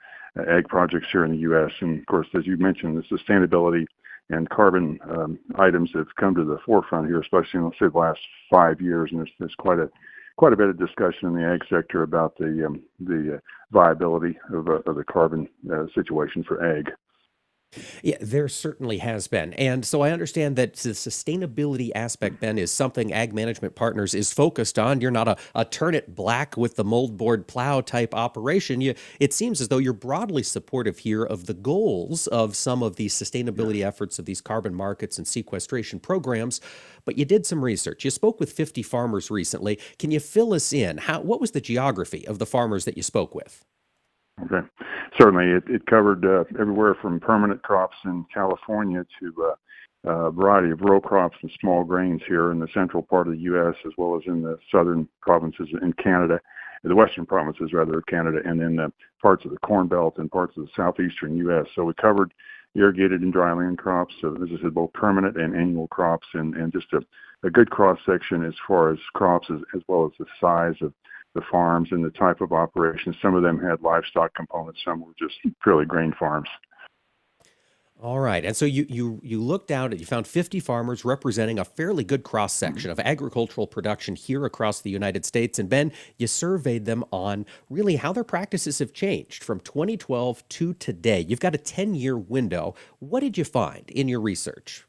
ag 0.49 0.67
projects 0.67 1.07
here 1.11 1.25
in 1.25 1.31
the 1.31 1.37
U.S. 1.37 1.71
And 1.79 1.99
of 1.99 2.05
course, 2.07 2.27
as 2.35 2.47
you 2.47 2.57
mentioned, 2.57 2.97
the 2.97 3.17
sustainability 3.17 3.85
and 4.29 4.49
carbon 4.49 4.99
um, 5.09 5.39
items 5.57 5.91
have 5.93 6.07
come 6.19 6.33
to 6.35 6.43
the 6.43 6.57
forefront 6.65 7.07
here, 7.07 7.21
especially 7.21 7.59
in 7.59 7.71
say 7.79 7.87
the 7.87 7.97
last 7.97 8.19
five 8.51 8.81
years. 8.81 9.11
And 9.11 9.19
there's, 9.19 9.31
there's 9.39 9.55
quite 9.55 9.79
a 9.79 9.89
quite 10.37 10.53
a 10.53 10.57
bit 10.57 10.69
of 10.69 10.79
discussion 10.79 11.27
in 11.27 11.35
the 11.35 11.45
ag 11.45 11.61
sector 11.69 12.03
about 12.03 12.37
the 12.37 12.65
um, 12.65 12.81
the 12.99 13.35
uh, 13.35 13.39
viability 13.71 14.37
of, 14.53 14.67
uh, 14.67 14.79
of 14.85 14.95
the 14.95 15.03
carbon 15.03 15.47
uh, 15.71 15.85
situation 15.93 16.43
for 16.43 16.63
ag. 16.77 16.91
Yeah, 18.03 18.17
there 18.21 18.47
certainly 18.47 18.99
has 18.99 19.27
been. 19.27 19.53
And 19.53 19.85
so 19.85 20.01
I 20.01 20.11
understand 20.11 20.55
that 20.55 20.75
the 20.75 20.89
sustainability 20.89 21.91
aspect 21.95 22.41
then 22.41 22.57
is 22.57 22.71
something 22.71 23.13
Ag 23.13 23.33
Management 23.33 23.75
Partners 23.75 24.13
is 24.13 24.31
focused 24.31 24.77
on. 24.79 25.01
You're 25.01 25.11
not 25.11 25.27
a, 25.27 25.37
a 25.53 25.65
turn 25.65 25.95
it 25.95 26.15
black 26.15 26.57
with 26.57 26.75
the 26.75 26.83
moldboard 26.83 27.47
plow 27.47 27.81
type 27.81 28.13
operation. 28.13 28.81
You, 28.81 28.95
it 29.19 29.33
seems 29.33 29.61
as 29.61 29.67
though 29.67 29.77
you're 29.77 29.93
broadly 29.93 30.43
supportive 30.43 30.99
here 30.99 31.23
of 31.23 31.45
the 31.45 31.53
goals 31.53 32.27
of 32.27 32.55
some 32.55 32.83
of 32.83 32.95
the 32.95 33.07
sustainability 33.07 33.85
efforts 33.85 34.19
of 34.19 34.25
these 34.25 34.41
carbon 34.41 34.73
markets 34.73 35.17
and 35.17 35.27
sequestration 35.27 35.99
programs. 35.99 36.61
But 37.05 37.17
you 37.17 37.25
did 37.25 37.45
some 37.45 37.63
research. 37.63 38.03
You 38.03 38.11
spoke 38.11 38.39
with 38.39 38.51
50 38.51 38.83
farmers 38.83 39.29
recently. 39.29 39.79
Can 39.99 40.11
you 40.11 40.19
fill 40.19 40.53
us 40.53 40.73
in? 40.73 40.97
How, 40.97 41.21
what 41.21 41.39
was 41.39 41.51
the 41.51 41.61
geography 41.61 42.27
of 42.27 42.39
the 42.39 42.45
farmers 42.45 42.85
that 42.85 42.97
you 42.97 43.03
spoke 43.03 43.35
with? 43.35 43.63
Okay, 44.43 44.67
certainly 45.17 45.45
it, 45.45 45.63
it 45.67 45.85
covered 45.85 46.25
uh, 46.25 46.43
everywhere 46.59 46.95
from 47.01 47.19
permanent 47.19 47.63
crops 47.63 47.95
in 48.03 48.25
California 48.33 49.05
to 49.19 49.33
uh, 49.43 49.55
a 50.27 50.31
variety 50.31 50.71
of 50.71 50.81
row 50.81 50.99
crops 50.99 51.37
and 51.41 51.51
small 51.59 51.83
grains 51.83 52.21
here 52.27 52.51
in 52.51 52.59
the 52.59 52.67
central 52.73 53.01
part 53.01 53.27
of 53.27 53.33
the 53.33 53.39
U.S. 53.39 53.75
as 53.85 53.93
well 53.97 54.15
as 54.15 54.23
in 54.27 54.41
the 54.41 54.57
southern 54.71 55.07
provinces 55.21 55.69
in 55.81 55.93
Canada, 55.93 56.39
the 56.83 56.95
western 56.95 57.25
provinces 57.25 57.73
rather 57.73 57.97
of 57.97 58.05
Canada, 58.05 58.39
and 58.45 58.61
in 58.61 58.75
the 58.75 58.91
parts 59.21 59.45
of 59.45 59.51
the 59.51 59.57
Corn 59.59 59.87
Belt 59.87 60.15
and 60.17 60.29
parts 60.29 60.55
of 60.57 60.65
the 60.65 60.71
southeastern 60.75 61.37
U.S. 61.37 61.65
So 61.73 61.85
we 61.85 61.93
covered 61.93 62.33
irrigated 62.75 63.21
and 63.21 63.33
dryland 63.33 63.77
crops, 63.77 64.13
so 64.19 64.35
as 64.35 64.49
I 64.53 64.61
said, 64.61 64.75
both 64.75 64.93
permanent 64.93 65.37
and 65.37 65.55
annual 65.55 65.87
crops, 65.87 66.27
and, 66.33 66.55
and 66.55 66.73
just 66.73 66.91
a, 66.93 66.99
a 67.43 67.49
good 67.49 67.71
cross 67.71 67.97
section 68.05 68.43
as 68.43 68.53
far 68.67 68.91
as 68.91 68.99
crops 69.13 69.47
as, 69.49 69.61
as 69.73 69.81
well 69.87 70.05
as 70.05 70.11
the 70.19 70.25
size 70.39 70.75
of 70.81 70.93
the 71.35 71.43
farms 71.51 71.89
and 71.91 72.03
the 72.03 72.09
type 72.09 72.41
of 72.41 72.51
operations. 72.51 73.15
Some 73.21 73.35
of 73.35 73.43
them 73.43 73.59
had 73.59 73.81
livestock 73.81 74.33
components, 74.33 74.81
some 74.83 75.01
were 75.01 75.13
just 75.19 75.35
purely 75.61 75.85
grain 75.85 76.13
farms. 76.17 76.49
All 78.01 78.19
right. 78.19 78.43
And 78.43 78.55
so 78.57 78.65
you 78.65 78.85
you 78.89 79.21
you 79.23 79.41
looked 79.41 79.71
out 79.71 79.91
and 79.91 79.99
you 79.99 80.05
found 80.05 80.27
50 80.27 80.59
farmers 80.59 81.05
representing 81.05 81.57
a 81.57 81.63
fairly 81.63 82.03
good 82.03 82.23
cross 82.23 82.53
section 82.53 82.91
of 82.91 82.99
agricultural 82.99 83.67
production 83.67 84.17
here 84.17 84.43
across 84.43 84.81
the 84.81 84.89
United 84.89 85.23
States. 85.23 85.59
And 85.59 85.69
Ben, 85.69 85.93
you 86.17 86.27
surveyed 86.27 86.83
them 86.83 87.05
on 87.11 87.45
really 87.69 87.95
how 87.95 88.11
their 88.11 88.25
practices 88.25 88.79
have 88.79 88.91
changed 88.91 89.45
from 89.45 89.61
2012 89.61 90.47
to 90.49 90.73
today. 90.73 91.21
You've 91.21 91.39
got 91.39 91.55
a 91.55 91.57
10 91.57 91.95
year 91.95 92.17
window. 92.17 92.75
What 92.99 93.21
did 93.21 93.37
you 93.37 93.45
find 93.45 93.89
in 93.89 94.09
your 94.09 94.19
research? 94.19 94.85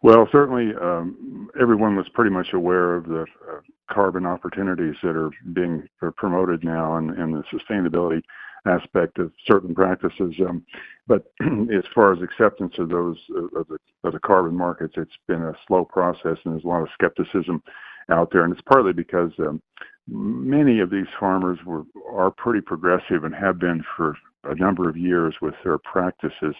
Well, 0.00 0.28
certainly 0.30 0.74
um, 0.80 1.48
everyone 1.60 1.96
was 1.96 2.08
pretty 2.08 2.30
much 2.30 2.52
aware 2.52 2.94
of 2.94 3.06
the 3.06 3.22
uh, 3.22 3.60
carbon 3.92 4.26
opportunities 4.26 4.94
that 5.02 5.16
are 5.16 5.30
being 5.52 5.88
promoted 6.16 6.64
now 6.64 6.96
and, 6.96 7.10
and 7.10 7.34
the 7.34 7.42
sustainability 7.52 8.22
aspect 8.66 9.18
of 9.18 9.32
certain 9.46 9.74
practices. 9.74 10.34
Um, 10.48 10.64
but 11.06 11.32
as 11.40 11.84
far 11.94 12.12
as 12.12 12.22
acceptance 12.22 12.74
of 12.78 12.88
those 12.88 13.16
of 13.56 13.66
the, 13.68 13.78
of 14.04 14.12
the 14.12 14.20
carbon 14.20 14.56
markets, 14.56 14.94
it's 14.96 15.10
been 15.26 15.42
a 15.42 15.54
slow 15.66 15.84
process, 15.84 16.38
and 16.44 16.54
there's 16.54 16.64
a 16.64 16.68
lot 16.68 16.82
of 16.82 16.88
skepticism 16.94 17.62
out 18.10 18.30
there. 18.32 18.44
And 18.44 18.52
it's 18.52 18.62
partly 18.62 18.92
because 18.92 19.32
um, 19.38 19.60
many 20.08 20.80
of 20.80 20.90
these 20.90 21.06
farmers 21.18 21.58
were 21.66 21.82
are 22.10 22.30
pretty 22.30 22.60
progressive 22.60 23.24
and 23.24 23.34
have 23.34 23.58
been 23.58 23.84
for 23.96 24.16
a 24.44 24.54
number 24.54 24.88
of 24.88 24.96
years 24.96 25.34
with 25.40 25.54
their 25.64 25.78
practices 25.78 26.54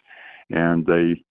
and 0.53 0.85
they 0.87 1.25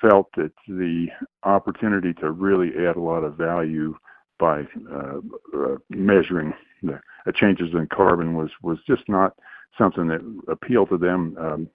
felt 0.00 0.28
that 0.36 0.52
the 0.66 1.06
opportunity 1.44 2.12
to 2.14 2.30
really 2.32 2.70
add 2.86 2.96
a 2.96 3.00
lot 3.00 3.24
of 3.24 3.36
value 3.36 3.94
by 4.40 4.62
uh, 4.92 5.18
uh, 5.56 5.76
measuring 5.90 6.52
the 6.82 6.94
uh, 6.94 7.32
changes 7.34 7.68
in 7.74 7.86
carbon 7.92 8.34
was 8.34 8.50
was 8.62 8.78
just 8.86 9.02
not 9.08 9.34
something 9.78 10.08
that 10.08 10.20
appealed 10.50 10.88
to 10.88 10.98
them, 10.98 11.36
um, 11.38 11.68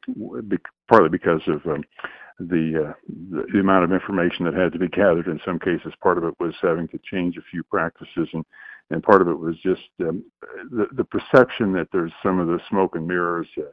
be, 0.47 0.57
partly 0.89 1.09
because 1.09 1.41
of 1.47 1.65
um, 1.65 1.83
the, 2.39 2.89
uh, 2.89 2.93
the, 3.31 3.45
the 3.53 3.59
amount 3.59 3.85
of 3.85 3.91
information 3.93 4.45
that 4.45 4.53
had 4.53 4.73
to 4.73 4.79
be 4.79 4.89
gathered. 4.89 5.27
In 5.27 5.39
some 5.45 5.59
cases, 5.59 5.93
part 6.01 6.17
of 6.17 6.25
it 6.25 6.33
was 6.39 6.53
having 6.61 6.87
to 6.89 6.99
change 7.09 7.37
a 7.37 7.41
few 7.51 7.63
practices, 7.63 8.27
and 8.33 8.45
and 8.91 9.01
part 9.01 9.21
of 9.21 9.27
it 9.27 9.39
was 9.39 9.55
just 9.63 9.81
um, 10.01 10.23
the, 10.69 10.85
the 10.91 11.03
perception 11.05 11.73
that 11.73 11.87
there's 11.91 12.11
some 12.21 12.39
of 12.39 12.47
the 12.47 12.59
smoke 12.69 12.95
and 12.95 13.07
mirrors. 13.07 13.47
Uh, 13.57 13.71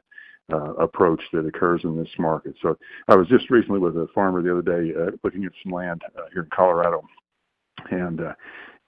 uh, 0.53 0.75
approach 0.75 1.23
that 1.33 1.47
occurs 1.47 1.81
in 1.85 1.97
this 1.97 2.11
market. 2.19 2.55
So 2.61 2.77
I 3.09 3.15
was 3.15 3.29
just 3.29 3.49
recently 3.49 3.79
with 3.79 3.97
a 3.97 4.09
farmer 4.15 4.43
the 4.43 4.51
other 4.51 4.61
day 4.61 4.93
uh, 4.93 5.13
looking 5.23 5.45
at 5.45 5.53
some 5.63 5.73
land 5.73 6.03
uh, 6.19 6.23
here 6.33 6.43
in 6.43 6.49
Colorado, 6.53 7.03
and 7.91 8.21
uh, 8.21 8.35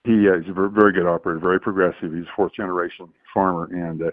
he 0.04 0.28
uh, 0.28 0.34
is 0.34 0.48
a 0.48 0.52
very 0.52 0.92
good 0.92 1.06
operator, 1.06 1.38
very 1.38 1.60
progressive. 1.60 2.12
He's 2.12 2.24
a 2.24 2.36
fourth 2.36 2.52
generation 2.52 3.08
farmer, 3.32 3.64
and 3.72 4.02
uh, 4.02 4.10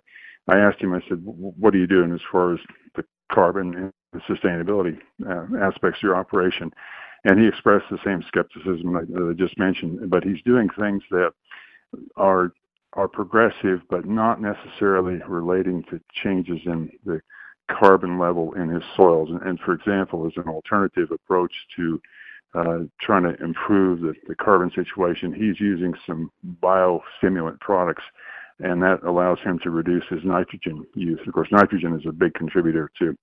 I 0.47 0.57
asked 0.59 0.79
him. 0.79 0.93
I 0.93 1.01
said, 1.07 1.21
"What 1.23 1.75
are 1.75 1.77
you 1.77 1.87
doing 1.87 2.13
as 2.13 2.21
far 2.31 2.53
as 2.53 2.59
the 2.95 3.03
carbon 3.31 3.75
and 3.75 3.93
the 4.13 4.19
sustainability 4.19 4.99
uh, 5.27 5.63
aspects 5.63 5.99
of 5.99 6.03
your 6.03 6.15
operation?" 6.15 6.71
And 7.23 7.39
he 7.39 7.47
expressed 7.47 7.85
the 7.91 7.99
same 8.03 8.23
skepticism 8.27 8.93
that 8.93 9.29
I 9.29 9.33
just 9.33 9.59
mentioned, 9.59 10.09
but 10.09 10.23
he's 10.23 10.41
doing 10.43 10.69
things 10.69 11.03
that 11.11 11.33
are 12.15 12.53
are 12.93 13.07
progressive, 13.07 13.81
but 13.89 14.05
not 14.05 14.41
necessarily 14.41 15.21
relating 15.27 15.83
to 15.83 15.99
changes 16.13 16.59
in 16.65 16.91
the 17.05 17.21
carbon 17.69 18.19
level 18.19 18.53
in 18.53 18.69
his 18.69 18.83
soils. 18.95 19.29
And, 19.29 19.41
and 19.43 19.59
for 19.59 19.73
example, 19.73 20.25
as 20.25 20.33
an 20.35 20.49
alternative 20.49 21.11
approach 21.11 21.53
to 21.77 22.01
trying 22.53 23.23
to 23.23 23.35
improve 23.43 24.01
the, 24.01 24.13
the 24.27 24.35
carbon 24.35 24.71
situation, 24.75 25.33
he's 25.33 25.59
using 25.59 25.93
some 26.05 26.31
biostimulant 26.61 27.59
products, 27.59 28.03
and 28.59 28.81
that 28.81 28.99
allows 29.03 29.39
him 29.39 29.59
to 29.59 29.69
reduce 29.69 30.03
his 30.09 30.23
nitrogen 30.23 30.85
use. 30.93 31.19
Of 31.25 31.33
course, 31.33 31.49
nitrogen 31.51 31.97
is 31.99 32.05
a 32.07 32.11
big 32.11 32.33
contributor 32.33 32.91
to 32.99 33.17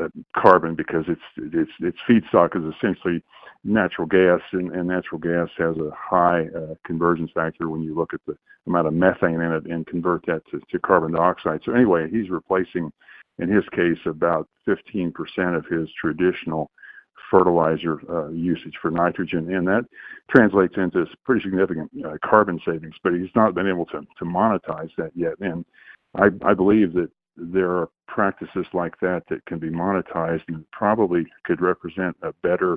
uh, 0.00 0.08
carbon 0.36 0.74
because 0.74 1.04
its 1.08 1.20
its 1.36 1.70
its 1.80 1.98
feedstock 2.08 2.56
is 2.56 2.74
essentially 2.74 3.22
natural 3.64 4.06
gas, 4.06 4.40
and, 4.52 4.72
and 4.72 4.88
natural 4.88 5.20
gas 5.20 5.48
has 5.56 5.76
a 5.76 5.90
high 5.96 6.46
uh, 6.56 6.74
conversion 6.84 7.28
factor 7.34 7.68
when 7.68 7.82
you 7.82 7.94
look 7.94 8.14
at 8.14 8.20
the 8.26 8.36
amount 8.66 8.86
of 8.86 8.94
methane 8.94 9.40
in 9.40 9.52
it 9.52 9.66
and 9.66 9.86
convert 9.86 10.24
that 10.26 10.42
to, 10.50 10.60
to 10.70 10.78
carbon 10.78 11.12
dioxide. 11.12 11.60
So 11.64 11.72
anyway, 11.72 12.08
he's 12.10 12.30
replacing, 12.30 12.92
in 13.38 13.48
his 13.48 13.64
case, 13.70 13.98
about 14.06 14.48
15% 14.66 15.12
of 15.56 15.66
his 15.66 15.88
traditional 16.00 16.70
fertilizer 17.30 18.00
uh, 18.10 18.28
usage 18.28 18.74
for 18.80 18.90
nitrogen, 18.90 19.52
and 19.54 19.66
that 19.66 19.84
translates 20.30 20.74
into 20.76 21.06
pretty 21.24 21.42
significant 21.42 21.90
uh, 22.04 22.16
carbon 22.24 22.60
savings. 22.64 22.94
But 23.02 23.14
he's 23.14 23.34
not 23.34 23.54
been 23.54 23.68
able 23.68 23.86
to 23.86 24.00
to 24.18 24.24
monetize 24.24 24.90
that 24.96 25.12
yet, 25.14 25.34
and 25.40 25.64
I, 26.16 26.28
I 26.44 26.54
believe 26.54 26.92
that 26.94 27.10
there 27.36 27.70
are 27.70 27.88
practices 28.06 28.66
like 28.72 28.98
that 29.00 29.22
that 29.28 29.44
can 29.46 29.58
be 29.58 29.70
monetized 29.70 30.42
and 30.48 30.68
probably 30.72 31.26
could 31.44 31.60
represent 31.60 32.16
a 32.22 32.32
better 32.42 32.76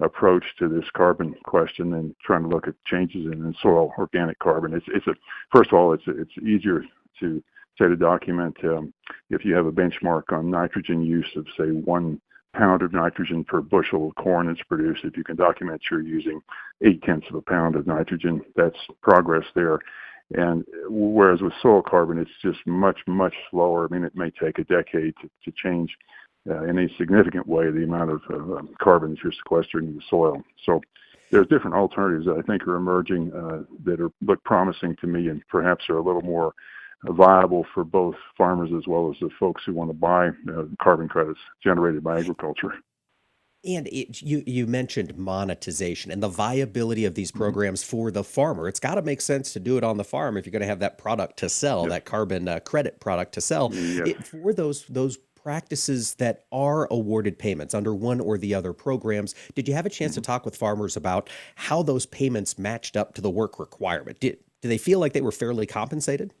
approach 0.00 0.44
to 0.58 0.68
this 0.68 0.84
carbon 0.94 1.34
question 1.44 1.90
than 1.90 2.14
trying 2.22 2.42
to 2.42 2.48
look 2.48 2.66
at 2.66 2.74
changes 2.84 3.26
in 3.26 3.54
soil 3.62 3.92
organic 3.96 4.38
carbon. 4.40 4.74
It's, 4.74 4.86
it's 4.88 5.06
a 5.06 5.14
first 5.52 5.70
of 5.70 5.78
all, 5.78 5.92
it's 5.92 6.04
it's 6.06 6.36
easier 6.42 6.84
to 7.20 7.42
say 7.78 7.88
to 7.88 7.96
document 7.96 8.56
um, 8.64 8.92
if 9.30 9.44
you 9.44 9.54
have 9.54 9.66
a 9.66 9.72
benchmark 9.72 10.32
on 10.32 10.50
nitrogen 10.50 11.04
use 11.04 11.30
of 11.36 11.46
say 11.56 11.70
one 11.70 12.20
pound 12.54 12.82
of 12.82 12.92
nitrogen 12.92 13.44
per 13.44 13.60
bushel 13.60 14.08
of 14.08 14.14
corn 14.14 14.46
that's 14.46 14.62
produced. 14.62 15.04
If 15.04 15.16
you 15.16 15.24
can 15.24 15.36
document 15.36 15.82
you're 15.90 16.00
using 16.00 16.40
eight 16.82 17.02
tenths 17.02 17.26
of 17.28 17.34
a 17.34 17.42
pound 17.42 17.76
of 17.76 17.86
nitrogen, 17.86 18.42
that's 18.56 18.78
progress 19.02 19.44
there. 19.54 19.78
And 20.34 20.64
whereas 20.88 21.42
with 21.42 21.52
soil 21.60 21.82
carbon, 21.82 22.18
it's 22.18 22.30
just 22.42 22.66
much, 22.66 23.00
much 23.06 23.34
slower. 23.50 23.84
I 23.84 23.94
mean, 23.94 24.04
it 24.04 24.16
may 24.16 24.30
take 24.30 24.58
a 24.58 24.64
decade 24.64 25.14
to, 25.20 25.30
to 25.44 25.52
change 25.56 25.96
uh, 26.48 26.64
in 26.64 26.78
a 26.78 26.88
significant 26.96 27.46
way 27.46 27.70
the 27.70 27.84
amount 27.84 28.10
of 28.10 28.20
uh, 28.30 28.62
carbon 28.82 29.10
that 29.10 29.18
you're 29.22 29.32
sequestering 29.32 29.88
in 29.88 29.96
the 29.96 30.02
soil. 30.08 30.42
So 30.64 30.80
there's 31.30 31.46
different 31.48 31.76
alternatives 31.76 32.26
that 32.26 32.36
I 32.38 32.42
think 32.42 32.66
are 32.66 32.76
emerging 32.76 33.32
uh, 33.32 33.64
that 33.84 34.00
are 34.00 34.10
look 34.22 34.42
promising 34.44 34.96
to 35.00 35.06
me 35.06 35.28
and 35.28 35.42
perhaps 35.48 35.84
are 35.88 35.96
a 35.96 36.02
little 36.02 36.22
more 36.22 36.52
viable 37.12 37.66
for 37.74 37.84
both 37.84 38.16
farmers 38.36 38.70
as 38.76 38.86
well 38.86 39.10
as 39.10 39.18
the 39.20 39.30
folks 39.38 39.62
who 39.64 39.72
want 39.72 39.90
to 39.90 39.94
buy 39.94 40.28
uh, 40.28 40.64
carbon 40.80 41.08
credits 41.08 41.40
generated 41.62 42.02
by 42.02 42.18
agriculture. 42.18 42.74
And 43.66 43.86
it, 43.88 44.20
you 44.20 44.42
you 44.46 44.66
mentioned 44.66 45.16
monetization 45.16 46.10
and 46.10 46.22
the 46.22 46.28
viability 46.28 47.06
of 47.06 47.14
these 47.14 47.30
mm-hmm. 47.30 47.38
programs 47.38 47.82
mm-hmm. 47.82 47.90
for 47.90 48.10
the 48.10 48.22
farmer. 48.22 48.68
It's 48.68 48.80
got 48.80 48.96
to 48.96 49.02
make 49.02 49.20
sense 49.20 49.52
to 49.54 49.60
do 49.60 49.78
it 49.78 49.84
on 49.84 49.96
the 49.96 50.04
farm 50.04 50.36
if 50.36 50.44
you're 50.44 50.52
going 50.52 50.60
to 50.60 50.66
have 50.66 50.80
that 50.80 50.98
product 50.98 51.38
to 51.38 51.48
sell, 51.48 51.82
yep. 51.82 51.90
that 51.90 52.04
carbon 52.04 52.46
uh, 52.46 52.60
credit 52.60 53.00
product 53.00 53.32
to 53.34 53.40
sell. 53.40 53.72
Yep. 53.72 54.06
It, 54.06 54.26
for 54.26 54.52
those 54.52 54.84
those 54.86 55.16
practices 55.42 56.14
that 56.14 56.46
are 56.52 56.88
awarded 56.90 57.38
payments 57.38 57.74
under 57.74 57.94
one 57.94 58.18
or 58.20 58.38
the 58.38 58.54
other 58.54 58.72
programs, 58.72 59.34
did 59.54 59.68
you 59.68 59.74
have 59.74 59.86
a 59.86 59.90
chance 59.90 60.12
mm-hmm. 60.12 60.22
to 60.22 60.26
talk 60.26 60.44
with 60.44 60.56
farmers 60.56 60.96
about 60.96 61.30
how 61.54 61.82
those 61.82 62.06
payments 62.06 62.58
matched 62.58 62.96
up 62.96 63.14
to 63.14 63.22
the 63.22 63.30
work 63.30 63.58
requirement? 63.58 64.20
Did 64.20 64.38
do 64.60 64.68
they 64.68 64.78
feel 64.78 64.98
like 64.98 65.12
they 65.12 65.20
were 65.20 65.32
fairly 65.32 65.66
compensated? 65.66 66.32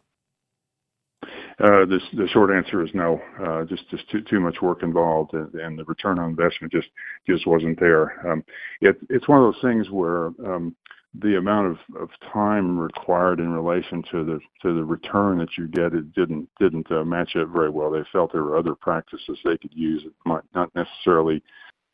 Uh, 1.60 1.86
the, 1.86 2.28
short 2.32 2.50
answer 2.50 2.84
is 2.84 2.90
no. 2.94 3.20
Uh, 3.40 3.64
just 3.64 3.84
too 4.26 4.40
much 4.40 4.60
work 4.60 4.82
involved, 4.82 5.34
and, 5.34 5.78
the 5.78 5.84
return 5.84 6.18
on 6.18 6.30
investment 6.30 6.72
just 6.72 6.88
just 7.28 7.46
wasn't 7.46 7.78
there. 7.78 8.28
Um, 8.28 8.44
it, 8.80 8.96
it's 9.08 9.28
one 9.28 9.38
of 9.42 9.52
those 9.52 9.62
things 9.62 9.88
where 9.90 10.26
um, 10.44 10.74
the 11.22 11.36
amount 11.36 11.78
of, 11.96 12.10
time 12.32 12.76
required 12.76 13.38
in 13.38 13.52
relation 13.52 14.02
to 14.10 14.24
the 14.24 14.40
to 14.62 14.74
the 14.74 14.84
return 14.84 15.38
that 15.38 15.56
you 15.56 15.68
get 15.68 15.94
it 15.94 16.12
didn't 16.12 16.48
didn't 16.58 16.90
uh, 16.90 17.04
match 17.04 17.36
up 17.36 17.48
very 17.48 17.70
well. 17.70 17.90
They 17.90 18.02
felt 18.10 18.32
there 18.32 18.42
were 18.42 18.58
other 18.58 18.74
practices 18.74 19.38
they 19.44 19.56
could 19.56 19.74
use 19.74 20.02
that 20.02 20.12
might 20.26 20.42
not 20.54 20.74
necessarily 20.74 21.42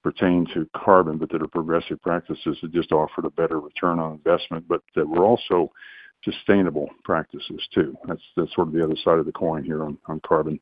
pertain 0.02 0.46
to 0.54 0.66
carbon, 0.74 1.18
but 1.18 1.30
that 1.30 1.42
are 1.42 1.48
progressive 1.48 2.00
practices 2.00 2.56
that 2.62 2.72
just 2.72 2.92
offered 2.92 3.26
a 3.26 3.30
better 3.30 3.60
return 3.60 3.98
on 3.98 4.12
investment, 4.12 4.66
but 4.66 4.80
that 4.94 5.06
were 5.06 5.24
also 5.24 5.70
sustainable 6.24 6.90
practices 7.04 7.66
too. 7.72 7.96
That's 8.06 8.22
that's 8.36 8.54
sort 8.54 8.68
of 8.68 8.74
the 8.74 8.84
other 8.84 8.96
side 9.04 9.18
of 9.18 9.26
the 9.26 9.32
coin 9.32 9.64
here 9.64 9.84
on, 9.84 9.98
on 10.06 10.20
carbon. 10.20 10.60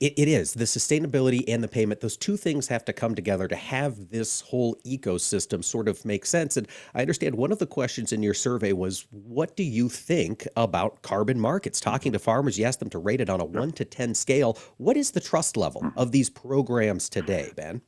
It, 0.00 0.14
it 0.18 0.28
is 0.28 0.54
the 0.54 0.64
sustainability 0.64 1.44
and 1.48 1.62
the 1.62 1.68
payment. 1.68 2.00
Those 2.00 2.16
two 2.16 2.36
things 2.36 2.68
have 2.68 2.84
to 2.86 2.92
come 2.92 3.14
together 3.14 3.48
to 3.48 3.56
have 3.56 4.10
this 4.10 4.42
whole 4.42 4.76
ecosystem 4.86 5.64
sort 5.64 5.88
of 5.88 6.04
make 6.04 6.26
sense. 6.26 6.56
And 6.56 6.68
I 6.94 7.00
understand 7.00 7.34
one 7.34 7.52
of 7.52 7.58
the 7.58 7.66
questions 7.66 8.12
in 8.12 8.22
your 8.22 8.34
survey 8.34 8.72
was, 8.72 9.06
what 9.10 9.56
do 9.56 9.62
you 9.62 9.88
think 9.88 10.46
about 10.56 11.02
carbon 11.02 11.40
markets? 11.40 11.80
Talking 11.80 12.12
to 12.12 12.18
farmers, 12.18 12.58
you 12.58 12.64
asked 12.64 12.80
them 12.80 12.90
to 12.90 12.98
rate 12.98 13.20
it 13.20 13.30
on 13.30 13.40
a 13.40 13.44
one 13.44 13.72
to 13.72 13.84
10 13.84 14.14
scale. 14.14 14.58
What 14.76 14.96
is 14.96 15.12
the 15.12 15.20
trust 15.20 15.56
level 15.56 15.82
hmm. 15.82 15.98
of 15.98 16.12
these 16.12 16.30
programs 16.30 17.08
today, 17.08 17.50
Ben? 17.56 17.80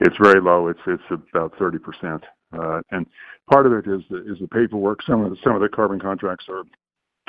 It's 0.00 0.16
very 0.20 0.40
low. 0.40 0.68
It's 0.68 0.80
it's 0.86 1.02
about 1.10 1.56
30%. 1.56 1.78
Uh, 2.14 2.18
and 2.90 3.06
part 3.50 3.66
of 3.66 3.72
it 3.72 3.86
is 3.86 4.02
the, 4.10 4.18
is 4.30 4.38
paperwork. 4.52 5.02
Some 5.02 5.24
of 5.24 5.30
the, 5.30 5.36
some 5.42 5.54
of 5.54 5.60
the 5.60 5.68
carbon 5.68 6.00
contracts 6.00 6.46
are 6.48 6.64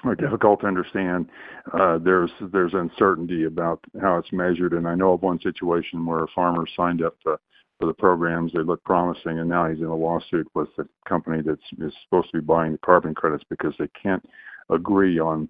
are 0.04 0.16
difficult 0.16 0.62
to 0.62 0.68
understand. 0.68 1.28
Uh, 1.74 1.98
there's 1.98 2.32
there's 2.52 2.74
uncertainty 2.74 3.46
about 3.46 3.80
how 4.02 4.18
it's 4.18 4.32
measured, 4.32 4.74
and 4.74 4.88
I 4.88 4.96
know 4.96 5.14
of 5.14 5.22
one 5.22 5.40
situation 5.42 6.06
where 6.06 6.24
a 6.24 6.28
farmer 6.36 6.66
signed 6.76 7.02
up 7.02 7.16
for 7.24 7.40
the 7.80 7.94
programs. 7.94 8.52
They 8.54 8.60
look 8.60 8.84
promising, 8.84 9.40
and 9.40 9.50
now 9.50 9.70
he's 9.70 9.80
in 9.80 9.86
a 9.86 9.96
lawsuit 9.96 10.48
with 10.54 10.70
the 10.78 10.88
company 11.08 11.42
that 11.44 11.60
is 11.86 11.94
supposed 12.04 12.32
to 12.32 12.40
be 12.40 12.46
buying 12.46 12.74
the 12.74 12.78
carbon 12.80 13.14
credits 13.14 13.44
because 13.50 13.74
they 13.80 13.90
can't 14.02 14.24
agree 14.70 15.20
on 15.20 15.50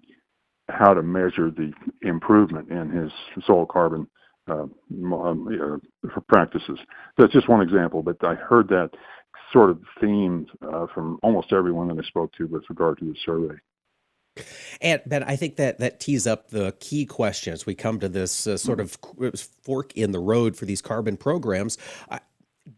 how 0.68 0.92
to 0.92 1.02
measure 1.02 1.50
the 1.50 1.72
improvement 2.02 2.70
in 2.70 2.90
his 2.90 3.12
soil 3.46 3.66
carbon 3.66 4.06
uh, 4.48 4.62
um, 5.12 5.80
uh, 6.04 6.20
practices. 6.28 6.78
That's 7.18 7.32
just 7.32 7.48
one 7.48 7.62
example, 7.62 8.02
but 8.02 8.16
I 8.24 8.34
heard 8.34 8.68
that 8.68 8.90
sort 9.52 9.70
of 9.70 9.80
theme 10.00 10.46
uh, 10.62 10.86
from 10.92 11.18
almost 11.22 11.52
everyone 11.52 11.88
that 11.88 11.98
I 12.02 12.06
spoke 12.06 12.32
to 12.34 12.46
with 12.46 12.64
regard 12.68 12.98
to 12.98 13.04
the 13.04 13.16
survey. 13.24 13.56
And 14.80 15.00
Ben, 15.06 15.22
I 15.22 15.36
think 15.36 15.56
that 15.56 15.78
that 15.78 16.00
tees 16.00 16.26
up 16.26 16.50
the 16.50 16.74
key 16.78 17.06
questions. 17.06 17.64
we 17.64 17.74
come 17.74 17.98
to 18.00 18.08
this 18.08 18.46
uh, 18.46 18.56
sort 18.56 18.80
of 18.80 18.98
fork 19.62 19.92
in 19.94 20.12
the 20.12 20.18
road 20.18 20.56
for 20.56 20.66
these 20.66 20.82
carbon 20.82 21.16
programs. 21.16 21.78
Uh, 22.10 22.18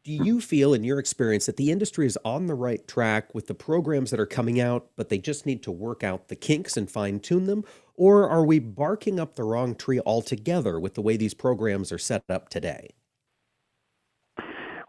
do 0.04 0.12
you 0.12 0.40
feel, 0.40 0.74
in 0.74 0.84
your 0.84 0.98
experience, 0.98 1.46
that 1.46 1.56
the 1.56 1.70
industry 1.70 2.06
is 2.06 2.18
on 2.24 2.46
the 2.46 2.54
right 2.54 2.86
track 2.86 3.34
with 3.34 3.46
the 3.46 3.54
programs 3.54 4.10
that 4.10 4.20
are 4.20 4.26
coming 4.26 4.60
out, 4.60 4.90
but 4.96 5.08
they 5.08 5.18
just 5.18 5.46
need 5.46 5.62
to 5.62 5.70
work 5.70 6.04
out 6.04 6.28
the 6.28 6.36
kinks 6.36 6.76
and 6.76 6.90
fine 6.90 7.20
tune 7.20 7.46
them? 7.46 7.64
Or 7.94 8.28
are 8.28 8.44
we 8.44 8.58
barking 8.58 9.18
up 9.18 9.34
the 9.34 9.44
wrong 9.44 9.74
tree 9.74 10.00
altogether 10.04 10.78
with 10.78 10.94
the 10.94 11.00
way 11.00 11.16
these 11.16 11.34
programs 11.34 11.90
are 11.90 11.98
set 11.98 12.22
up 12.28 12.50
today? 12.50 12.90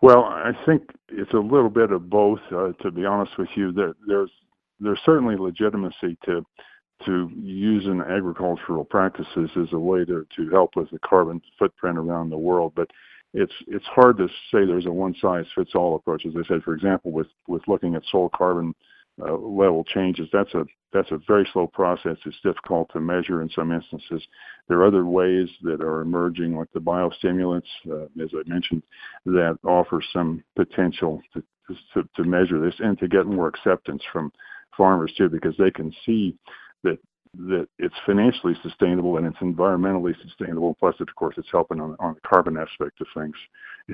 Well, 0.01 0.23
I 0.23 0.51
think 0.65 0.83
it's 1.09 1.33
a 1.33 1.39
little 1.39 1.69
bit 1.69 1.91
of 1.91 2.09
both. 2.09 2.39
Uh, 2.51 2.71
to 2.81 2.91
be 2.91 3.05
honest 3.05 3.37
with 3.37 3.49
you, 3.55 3.71
there, 3.71 3.93
there's 4.07 4.31
there's 4.79 4.99
certainly 5.05 5.35
legitimacy 5.35 6.17
to 6.25 6.45
to 7.05 7.29
using 7.35 8.01
agricultural 8.01 8.83
practices 8.83 9.49
as 9.55 9.71
a 9.71 9.79
way 9.79 10.03
to, 10.05 10.25
to 10.35 10.49
help 10.49 10.75
with 10.75 10.89
the 10.91 10.99
carbon 10.99 11.41
footprint 11.57 11.97
around 11.97 12.29
the 12.29 12.37
world. 12.37 12.73
But 12.75 12.89
it's 13.33 13.53
it's 13.67 13.85
hard 13.85 14.17
to 14.17 14.27
say 14.51 14.65
there's 14.65 14.85
a 14.85 14.91
one 14.91 15.15
size 15.21 15.45
fits 15.53 15.71
all 15.75 15.95
approach. 15.95 16.25
As 16.25 16.33
I 16.37 16.47
said, 16.47 16.63
for 16.63 16.73
example, 16.73 17.11
with 17.11 17.27
with 17.47 17.67
looking 17.67 17.95
at 17.95 18.03
soil 18.09 18.29
carbon 18.29 18.73
uh, 19.21 19.33
level 19.33 19.83
changes, 19.83 20.29
that's 20.31 20.53
a 20.53 20.65
that's 20.91 21.11
a 21.11 21.19
very 21.27 21.47
slow 21.53 21.67
process. 21.67 22.17
It's 22.25 22.39
difficult 22.43 22.91
to 22.93 22.99
measure 22.99 23.41
in 23.41 23.49
some 23.49 23.71
instances. 23.71 24.25
There 24.67 24.79
are 24.79 24.87
other 24.87 25.05
ways 25.05 25.47
that 25.61 25.81
are 25.81 26.01
emerging, 26.01 26.55
like 26.55 26.71
the 26.73 26.79
biostimulants, 26.79 27.67
uh, 27.89 28.05
as 28.23 28.29
I 28.33 28.47
mentioned, 28.47 28.83
that 29.25 29.57
offer 29.63 30.01
some 30.11 30.43
potential 30.55 31.21
to, 31.33 31.43
to, 31.93 32.09
to 32.15 32.23
measure 32.23 32.59
this 32.59 32.75
and 32.79 32.97
to 32.99 33.07
get 33.07 33.25
more 33.27 33.47
acceptance 33.47 34.01
from 34.11 34.31
farmers 34.75 35.13
too, 35.17 35.29
because 35.29 35.55
they 35.57 35.71
can 35.71 35.93
see 36.05 36.35
that 36.83 36.97
that 37.47 37.67
it's 37.77 37.95
financially 38.05 38.55
sustainable 38.63 39.17
and 39.17 39.27
it's 39.27 39.37
environmentally 39.37 40.15
sustainable. 40.23 40.75
Plus, 40.79 40.95
of 40.99 41.07
course, 41.15 41.35
it's 41.37 41.51
helping 41.51 41.79
on, 41.79 41.95
on 41.99 42.15
the 42.15 42.27
carbon 42.27 42.57
aspect 42.57 42.99
of 43.01 43.07
things. 43.15 43.35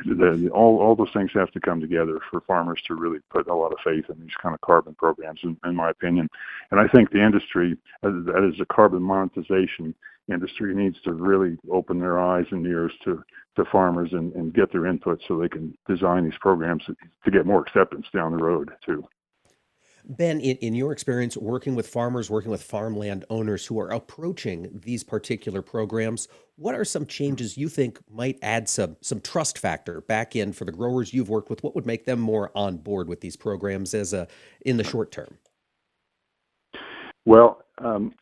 The, 0.04 0.50
all, 0.54 0.80
all 0.80 0.96
those 0.96 1.14
things 1.14 1.32
have 1.34 1.52
to 1.52 1.60
come 1.60 1.80
together 1.80 2.20
for 2.30 2.42
farmers 2.42 2.82
to 2.88 2.96
really 2.96 3.20
put 3.30 3.48
a 3.48 3.56
lot 3.56 3.72
of 3.72 3.78
faith 3.84 4.06
in 4.10 4.20
these 4.20 4.36
kind 4.42 4.54
of 4.54 4.62
carbon 4.62 4.96
programs, 4.96 5.40
in, 5.44 5.58
in 5.66 5.76
my 5.76 5.90
opinion. 5.90 6.30
And 6.72 6.80
I 6.80 6.88
think 6.88 7.12
the 7.12 7.24
industry, 7.24 7.78
that 8.02 8.50
is 8.52 8.58
the 8.58 8.66
carbon 8.66 9.02
monetization 9.02 9.96
industry, 10.32 10.76
needs 10.76 10.98
to 11.04 11.14
really 11.14 11.58
open 11.72 12.00
their 12.00 12.20
eyes 12.20 12.46
and 12.52 12.66
ears 12.66 12.92
to, 13.06 13.24
to 13.56 13.66
farmers 13.72 14.10
and, 14.12 14.34
and 14.34 14.54
get 14.54 14.72
their 14.72 14.86
input 14.86 15.22
so 15.28 15.38
they 15.38 15.50
can 15.50 15.78
design 15.88 16.26
these 16.26 16.40
programs 16.40 16.84
to 16.86 17.32
get 17.32 17.46
more 17.46 17.62
acceptance 17.62 18.06
down 18.14 18.36
the 18.36 18.44
road, 18.44 18.72
too. 18.86 19.08
Ben, 20.08 20.40
in, 20.40 20.58
in 20.58 20.76
your 20.76 20.92
experience 20.92 21.36
working 21.36 21.76
with 21.76 21.88
farmers, 21.88 22.30
working 22.30 22.52
with 22.52 22.62
farmland 22.64 23.26
owners 23.30 23.66
who 23.66 23.80
are 23.80 23.90
approaching 23.90 24.82
these 24.84 25.04
particular 25.04 25.62
programs, 25.62 26.28
what 26.58 26.76
are 26.76 26.86
some 26.86 27.06
changes 27.06 27.58
you 27.58 27.70
think 27.70 28.00
might 28.10 28.38
add 28.42 28.70
some 28.70 28.98
some 29.02 29.20
trust 29.20 29.58
factor 29.58 30.02
back 30.02 30.36
in 30.36 30.54
for 30.54 30.66
the 30.66 30.72
growers 30.72 31.14
you've 31.14 31.30
worked 31.30 31.50
with? 31.50 31.64
What 31.64 31.76
would 31.76 31.86
make 31.86 32.06
them 32.06 32.20
more 32.20 32.52
on 32.56 32.78
board 32.78 33.08
with 33.08 33.22
these 33.22 33.36
programs 33.36 33.94
as 33.94 34.14
a 34.14 34.28
in 34.66 34.78
the 34.78 34.84
short 34.84 35.12
term? 35.12 35.38
Well, 37.26 37.64
um, 37.80 38.14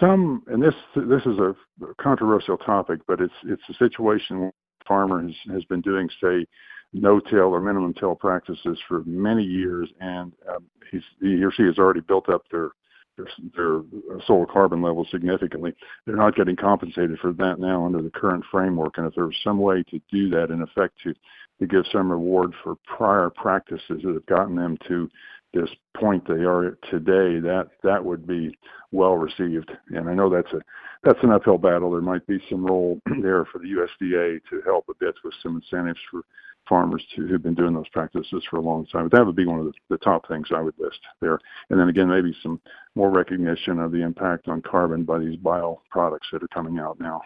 some, 0.00 0.42
and 0.48 0.62
this 0.62 0.74
this 0.96 1.22
is 1.24 1.38
a 1.38 1.54
controversial 2.00 2.58
topic, 2.58 3.00
but 3.06 3.20
it's 3.20 3.34
it's 3.44 3.62
a 3.68 3.74
situation 3.74 4.50
farmer 4.86 5.22
has, 5.22 5.34
has 5.52 5.64
been 5.66 5.82
doing, 5.82 6.08
say, 6.20 6.46
no-till 6.92 7.54
or 7.54 7.60
minimum 7.60 7.94
till 7.94 8.14
practices 8.14 8.78
for 8.86 9.02
many 9.04 9.42
years, 9.42 9.88
and 10.00 10.32
um, 10.48 10.64
he 10.90 11.44
or 11.44 11.52
she 11.52 11.64
has 11.64 11.78
already 11.78 12.00
built 12.00 12.28
up 12.28 12.42
their 12.50 12.70
their, 13.16 13.26
their 13.56 13.82
soil 14.26 14.46
carbon 14.46 14.80
levels 14.80 15.08
significantly. 15.10 15.74
They're 16.06 16.16
not 16.16 16.36
getting 16.36 16.56
compensated 16.56 17.18
for 17.18 17.32
that 17.32 17.58
now 17.58 17.84
under 17.84 18.00
the 18.00 18.10
current 18.10 18.44
framework, 18.50 18.96
and 18.96 19.06
if 19.06 19.14
there 19.14 19.26
was 19.26 19.36
some 19.42 19.58
way 19.58 19.82
to 19.90 20.00
do 20.10 20.28
that, 20.30 20.50
in 20.50 20.62
effect, 20.62 20.94
to 21.04 21.14
to 21.60 21.66
give 21.66 21.84
some 21.92 22.10
reward 22.10 22.54
for 22.62 22.76
prior 22.84 23.30
practices 23.30 24.02
that 24.04 24.14
have 24.14 24.26
gotten 24.26 24.54
them 24.54 24.78
to 24.86 25.10
this 25.52 25.68
point 25.96 26.26
they 26.28 26.44
are 26.44 26.78
today, 26.90 27.40
that 27.40 27.68
that 27.82 28.04
would 28.04 28.26
be 28.26 28.56
well 28.92 29.14
received. 29.14 29.70
And 29.88 30.08
I 30.08 30.14
know 30.14 30.30
that's 30.30 30.52
a 30.52 30.60
that's 31.02 31.22
an 31.22 31.32
uphill 31.32 31.58
battle. 31.58 31.90
There 31.90 32.00
might 32.00 32.26
be 32.26 32.40
some 32.50 32.64
role 32.64 33.00
there 33.22 33.44
for 33.46 33.58
the 33.58 33.66
USDA 33.66 34.40
to 34.50 34.62
help 34.64 34.86
a 34.88 34.94
bit 35.00 35.14
with 35.24 35.34
some 35.42 35.56
incentives 35.56 36.00
for 36.10 36.22
farmers 36.68 37.04
to, 37.14 37.26
who've 37.26 37.42
been 37.42 37.54
doing 37.54 37.74
those 37.74 37.88
practices 37.88 38.44
for 38.48 38.56
a 38.56 38.62
long 38.62 38.86
time. 38.86 39.08
But 39.08 39.18
that 39.18 39.26
would 39.26 39.36
be 39.36 39.46
one 39.46 39.60
of 39.60 39.66
the, 39.66 39.72
the 39.88 39.98
top 39.98 40.28
things 40.28 40.48
I 40.54 40.60
would 40.60 40.78
list 40.78 41.00
there. 41.20 41.38
And 41.70 41.78
then 41.80 41.88
again, 41.88 42.08
maybe 42.08 42.36
some 42.42 42.60
more 42.94 43.10
recognition 43.10 43.78
of 43.78 43.92
the 43.92 44.02
impact 44.02 44.48
on 44.48 44.62
carbon 44.62 45.04
by 45.04 45.18
these 45.18 45.36
bio 45.36 45.80
products 45.90 46.28
that 46.32 46.42
are 46.42 46.48
coming 46.48 46.78
out 46.78 47.00
now. 47.00 47.22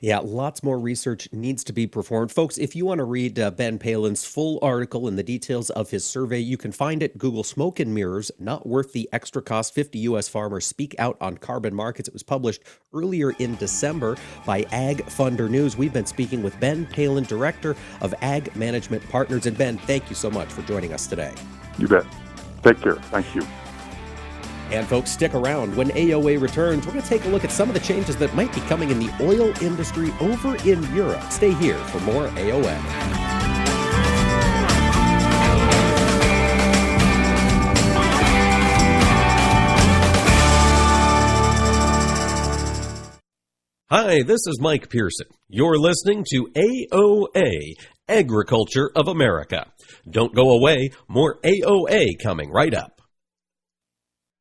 Yeah, 0.00 0.18
lots 0.18 0.62
more 0.62 0.78
research 0.78 1.28
needs 1.32 1.64
to 1.64 1.72
be 1.72 1.86
performed. 1.86 2.32
Folks, 2.32 2.58
if 2.58 2.76
you 2.76 2.86
want 2.86 2.98
to 2.98 3.04
read 3.04 3.38
uh, 3.38 3.50
Ben 3.50 3.78
Palin's 3.78 4.24
full 4.24 4.58
article 4.62 5.08
and 5.08 5.18
the 5.18 5.22
details 5.22 5.70
of 5.70 5.90
his 5.90 6.04
survey, 6.04 6.38
you 6.38 6.56
can 6.56 6.72
find 6.72 7.02
it 7.02 7.18
Google 7.18 7.44
Smoke 7.44 7.80
and 7.80 7.94
Mirrors, 7.94 8.30
Not 8.38 8.66
Worth 8.66 8.92
the 8.92 9.08
Extra 9.12 9.42
Cost 9.42 9.74
50 9.74 9.98
U.S. 10.00 10.28
Farmers 10.28 10.66
Speak 10.66 10.94
Out 10.98 11.16
on 11.20 11.38
Carbon 11.38 11.74
Markets. 11.74 12.08
It 12.08 12.14
was 12.14 12.22
published 12.22 12.62
earlier 12.92 13.32
in 13.38 13.56
December 13.56 14.16
by 14.44 14.66
Ag 14.72 15.04
Funder 15.06 15.48
News. 15.48 15.76
We've 15.76 15.92
been 15.92 16.06
speaking 16.06 16.42
with 16.42 16.58
Ben 16.60 16.86
Palin, 16.86 17.24
Director 17.24 17.76
of 18.00 18.14
Ag 18.22 18.54
Management 18.56 19.08
Partners. 19.08 19.46
And 19.46 19.56
Ben, 19.56 19.78
thank 19.78 20.08
you 20.08 20.16
so 20.16 20.30
much 20.30 20.48
for 20.48 20.62
joining 20.62 20.92
us 20.92 21.06
today. 21.06 21.34
You 21.78 21.88
bet. 21.88 22.06
Take 22.62 22.80
care. 22.80 22.96
Thank 22.96 23.34
you. 23.34 23.46
And 24.70 24.86
folks, 24.86 25.10
stick 25.10 25.34
around. 25.34 25.76
When 25.76 25.90
AOA 25.90 26.40
returns, 26.40 26.86
we're 26.86 26.92
going 26.92 27.02
to 27.02 27.08
take 27.08 27.24
a 27.24 27.28
look 27.28 27.44
at 27.44 27.52
some 27.52 27.68
of 27.68 27.74
the 27.74 27.80
changes 27.80 28.16
that 28.16 28.34
might 28.34 28.52
be 28.54 28.60
coming 28.62 28.90
in 28.90 28.98
the 28.98 29.12
oil 29.20 29.52
industry 29.62 30.12
over 30.20 30.56
in 30.68 30.82
Europe. 30.94 31.22
Stay 31.30 31.52
here 31.52 31.78
for 31.78 32.00
more 32.00 32.28
AOA. 32.28 33.36
Hi, 43.88 44.24
this 44.24 44.40
is 44.48 44.58
Mike 44.60 44.90
Pearson. 44.90 45.28
You're 45.48 45.78
listening 45.78 46.24
to 46.32 46.48
AOA, 46.56 47.74
Agriculture 48.08 48.90
of 48.96 49.06
America. 49.06 49.70
Don't 50.10 50.34
go 50.34 50.50
away, 50.50 50.90
more 51.06 51.38
AOA 51.42 52.18
coming 52.20 52.50
right 52.50 52.74
up. 52.74 52.95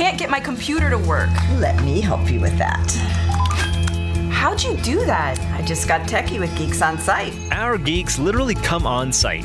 I 0.00 0.02
can't 0.02 0.18
get 0.18 0.30
my 0.30 0.40
computer 0.40 0.88
to 0.88 0.96
work. 0.96 1.28
Let 1.58 1.78
me 1.82 2.00
help 2.00 2.30
you 2.30 2.40
with 2.40 2.56
that. 2.56 2.90
How'd 4.32 4.62
you 4.62 4.74
do 4.78 5.04
that? 5.04 5.38
I 5.52 5.60
just 5.60 5.86
got 5.86 6.08
techie 6.08 6.40
with 6.40 6.56
Geeks 6.56 6.80
on 6.80 6.96
Site. 6.96 7.34
Our 7.52 7.76
geeks 7.76 8.18
literally 8.18 8.54
come 8.54 8.86
on 8.86 9.12
site. 9.12 9.44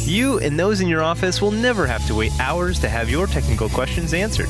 You 0.05 0.39
and 0.39 0.59
those 0.59 0.81
in 0.81 0.87
your 0.87 1.03
office 1.03 1.41
will 1.41 1.51
never 1.51 1.85
have 1.85 2.05
to 2.07 2.15
wait 2.15 2.31
hours 2.39 2.79
to 2.79 2.89
have 2.89 3.09
your 3.09 3.27
technical 3.27 3.69
questions 3.69 4.13
answered. 4.13 4.49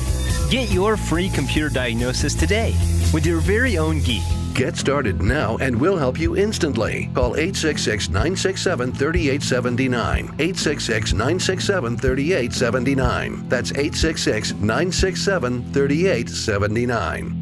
Get 0.50 0.70
your 0.70 0.96
free 0.96 1.28
computer 1.28 1.68
diagnosis 1.68 2.34
today 2.34 2.74
with 3.12 3.26
your 3.26 3.40
very 3.40 3.78
own 3.78 4.00
geek. 4.00 4.22
Get 4.54 4.76
started 4.76 5.22
now 5.22 5.56
and 5.58 5.78
we'll 5.78 5.96
help 5.96 6.18
you 6.18 6.36
instantly. 6.36 7.10
Call 7.14 7.36
866 7.36 8.08
967 8.08 8.92
3879. 8.92 10.24
866 10.24 11.12
967 11.12 11.96
3879. 11.96 13.48
That's 13.48 13.70
866 13.72 14.52
967 14.54 15.72
3879. 15.72 17.41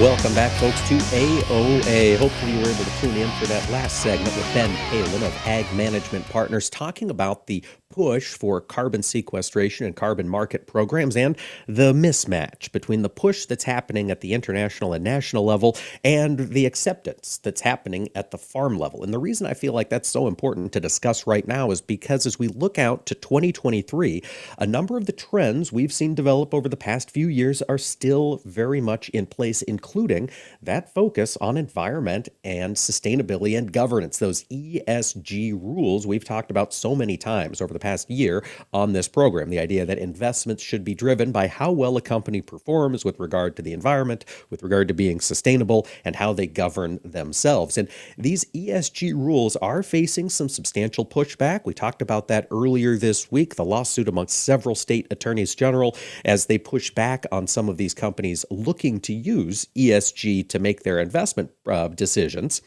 Welcome 0.00 0.34
back, 0.34 0.52
folks, 0.60 0.86
to 0.90 0.98
AOA. 0.98 2.18
Hopefully, 2.18 2.52
you 2.52 2.58
were 2.58 2.68
able 2.68 2.84
to 2.84 3.00
tune 3.00 3.16
in 3.16 3.30
for 3.38 3.46
that 3.46 3.66
last 3.70 4.02
segment 4.02 4.36
with 4.36 4.44
Ben 4.52 4.68
Palin 4.90 5.22
of 5.22 5.34
Ag 5.46 5.64
Management 5.74 6.28
Partners 6.28 6.68
talking 6.68 7.08
about 7.08 7.46
the 7.46 7.64
push 7.96 8.34
for 8.34 8.60
carbon 8.60 9.02
sequestration 9.02 9.86
and 9.86 9.96
carbon 9.96 10.28
market 10.28 10.66
programs 10.66 11.16
and 11.16 11.34
the 11.66 11.94
mismatch 11.94 12.70
between 12.70 13.00
the 13.00 13.08
push 13.08 13.46
that's 13.46 13.64
happening 13.64 14.10
at 14.10 14.20
the 14.20 14.34
international 14.34 14.92
and 14.92 15.02
national 15.02 15.46
level 15.46 15.74
and 16.04 16.50
the 16.50 16.66
acceptance 16.66 17.38
that's 17.38 17.62
happening 17.62 18.06
at 18.14 18.32
the 18.32 18.36
farm 18.36 18.78
level. 18.78 19.02
And 19.02 19.14
the 19.14 19.18
reason 19.18 19.46
I 19.46 19.54
feel 19.54 19.72
like 19.72 19.88
that's 19.88 20.10
so 20.10 20.26
important 20.26 20.72
to 20.72 20.80
discuss 20.80 21.26
right 21.26 21.48
now 21.48 21.70
is 21.70 21.80
because 21.80 22.26
as 22.26 22.38
we 22.38 22.48
look 22.48 22.78
out 22.78 23.06
to 23.06 23.14
2023, 23.14 24.22
a 24.58 24.66
number 24.66 24.98
of 24.98 25.06
the 25.06 25.12
trends 25.12 25.72
we've 25.72 25.90
seen 25.90 26.14
develop 26.14 26.52
over 26.52 26.68
the 26.68 26.76
past 26.76 27.10
few 27.10 27.28
years 27.28 27.62
are 27.62 27.78
still 27.78 28.42
very 28.44 28.82
much 28.82 29.08
in 29.08 29.24
place, 29.24 29.62
including 29.62 30.28
that 30.60 30.92
focus 30.92 31.38
on 31.40 31.56
environment 31.56 32.28
and 32.44 32.76
sustainability 32.76 33.56
and 33.56 33.72
governance, 33.72 34.18
those 34.18 34.44
ESG 34.44 35.54
rules 35.54 36.06
we've 36.06 36.26
talked 36.26 36.50
about 36.50 36.74
so 36.74 36.94
many 36.94 37.16
times 37.16 37.62
over 37.62 37.72
the 37.72 37.85
past 37.86 38.10
year 38.10 38.44
on 38.72 38.92
this 38.92 39.06
program. 39.06 39.48
The 39.48 39.60
idea 39.60 39.86
that 39.86 39.98
investments 39.98 40.60
should 40.60 40.82
be 40.82 40.92
driven 40.92 41.30
by 41.30 41.46
how 41.46 41.70
well 41.70 41.96
a 41.96 42.00
company 42.00 42.42
performs 42.42 43.04
with 43.04 43.20
regard 43.20 43.54
to 43.54 43.62
the 43.62 43.72
environment, 43.72 44.24
with 44.50 44.64
regard 44.64 44.88
to 44.88 44.94
being 44.94 45.20
sustainable, 45.20 45.86
and 46.04 46.16
how 46.16 46.32
they 46.32 46.48
govern 46.48 46.98
themselves. 47.04 47.78
And 47.78 47.88
these 48.18 48.44
ESG 48.46 49.14
rules 49.14 49.54
are 49.56 49.84
facing 49.84 50.28
some 50.30 50.48
substantial 50.48 51.06
pushback. 51.06 51.60
We 51.64 51.74
talked 51.74 52.02
about 52.02 52.26
that 52.26 52.48
earlier 52.50 52.96
this 52.96 53.30
week, 53.30 53.54
the 53.54 53.64
lawsuit 53.64 54.08
amongst 54.08 54.42
several 54.42 54.74
state 54.74 55.06
attorneys 55.12 55.54
general 55.54 55.96
as 56.24 56.46
they 56.46 56.58
push 56.58 56.90
back 56.90 57.24
on 57.30 57.46
some 57.46 57.68
of 57.68 57.76
these 57.76 57.94
companies 57.94 58.44
looking 58.50 58.98
to 59.02 59.14
use 59.14 59.68
ESG 59.76 60.48
to 60.48 60.58
make 60.58 60.82
their 60.82 60.98
investment 60.98 61.52
uh, 61.68 61.86
decisions 61.86 62.62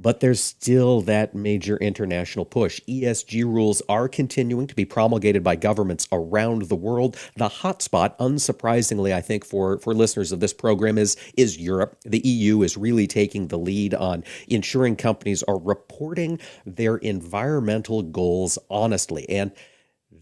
but 0.00 0.20
there's 0.20 0.42
still 0.42 1.02
that 1.02 1.34
major 1.34 1.76
international 1.76 2.44
push. 2.44 2.80
ESG 2.88 3.44
rules 3.44 3.82
are 3.88 4.08
continuing 4.08 4.66
to 4.66 4.74
be 4.74 4.84
promulgated 4.84 5.44
by 5.44 5.56
governments 5.56 6.08
around 6.10 6.62
the 6.62 6.76
world. 6.76 7.16
The 7.36 7.48
hotspot, 7.48 8.16
unsurprisingly, 8.18 9.12
I 9.12 9.20
think 9.20 9.44
for, 9.44 9.78
for 9.78 9.94
listeners 9.94 10.32
of 10.32 10.40
this 10.40 10.52
program 10.52 10.96
is 10.98 11.16
is 11.36 11.58
Europe. 11.58 11.96
The 12.04 12.20
EU 12.20 12.62
is 12.62 12.76
really 12.76 13.06
taking 13.06 13.48
the 13.48 13.58
lead 13.58 13.94
on 13.94 14.24
ensuring 14.48 14.96
companies 14.96 15.42
are 15.44 15.58
reporting 15.58 16.38
their 16.64 16.96
environmental 16.96 18.02
goals 18.02 18.58
honestly. 18.70 19.28
And 19.28 19.52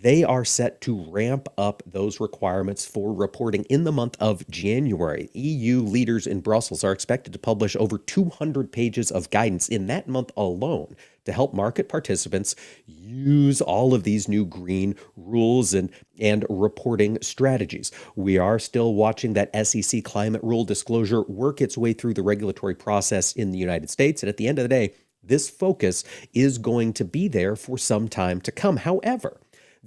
they 0.00 0.22
are 0.22 0.44
set 0.44 0.80
to 0.82 1.04
ramp 1.10 1.48
up 1.58 1.82
those 1.84 2.20
requirements 2.20 2.86
for 2.86 3.12
reporting 3.12 3.64
in 3.64 3.84
the 3.84 3.92
month 3.92 4.16
of 4.20 4.48
January. 4.48 5.28
EU 5.32 5.82
leaders 5.82 6.26
in 6.26 6.40
Brussels 6.40 6.84
are 6.84 6.92
expected 6.92 7.32
to 7.32 7.38
publish 7.38 7.74
over 7.76 7.98
200 7.98 8.70
pages 8.70 9.10
of 9.10 9.30
guidance 9.30 9.68
in 9.68 9.86
that 9.88 10.08
month 10.08 10.30
alone 10.36 10.94
to 11.24 11.32
help 11.32 11.52
market 11.52 11.88
participants 11.88 12.54
use 12.86 13.60
all 13.60 13.92
of 13.92 14.04
these 14.04 14.28
new 14.28 14.44
green 14.44 14.94
rules 15.16 15.74
and, 15.74 15.90
and 16.18 16.46
reporting 16.48 17.18
strategies. 17.20 17.90
We 18.14 18.38
are 18.38 18.58
still 18.58 18.94
watching 18.94 19.32
that 19.32 19.66
SEC 19.66 20.04
climate 20.04 20.42
rule 20.44 20.64
disclosure 20.64 21.22
work 21.22 21.60
its 21.60 21.76
way 21.76 21.92
through 21.92 22.14
the 22.14 22.22
regulatory 22.22 22.74
process 22.74 23.32
in 23.32 23.50
the 23.50 23.58
United 23.58 23.90
States. 23.90 24.22
And 24.22 24.28
at 24.28 24.36
the 24.36 24.46
end 24.46 24.58
of 24.58 24.64
the 24.64 24.68
day, 24.68 24.94
this 25.22 25.50
focus 25.50 26.04
is 26.32 26.56
going 26.56 26.92
to 26.94 27.04
be 27.04 27.28
there 27.28 27.56
for 27.56 27.76
some 27.76 28.08
time 28.08 28.40
to 28.42 28.52
come. 28.52 28.78
However, 28.78 29.38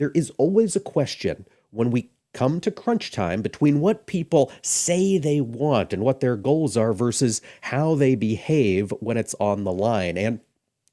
there 0.02 0.12
is 0.16 0.32
always 0.40 0.76
a 0.76 0.80
question 0.80 1.46
when 1.70 1.92
we 1.92 2.10
come 2.34 2.60
to 2.60 2.72
crunch 2.72 3.12
time 3.12 3.44
between 3.44 3.82
what 3.82 4.08
people 4.08 4.52
say 4.64 5.20
they 5.20 5.40
want 5.40 5.94
and 5.94 6.02
what 6.02 6.22
their 6.22 6.36
goals 6.36 6.76
are 6.76 6.92
versus 6.92 7.40
how 7.62 7.94
they 7.94 8.16
behave 8.16 8.92
when 9.00 9.16
it's 9.16 9.36
on 9.40 9.64
the 9.64 9.72
line. 9.72 10.18
And 10.18 10.40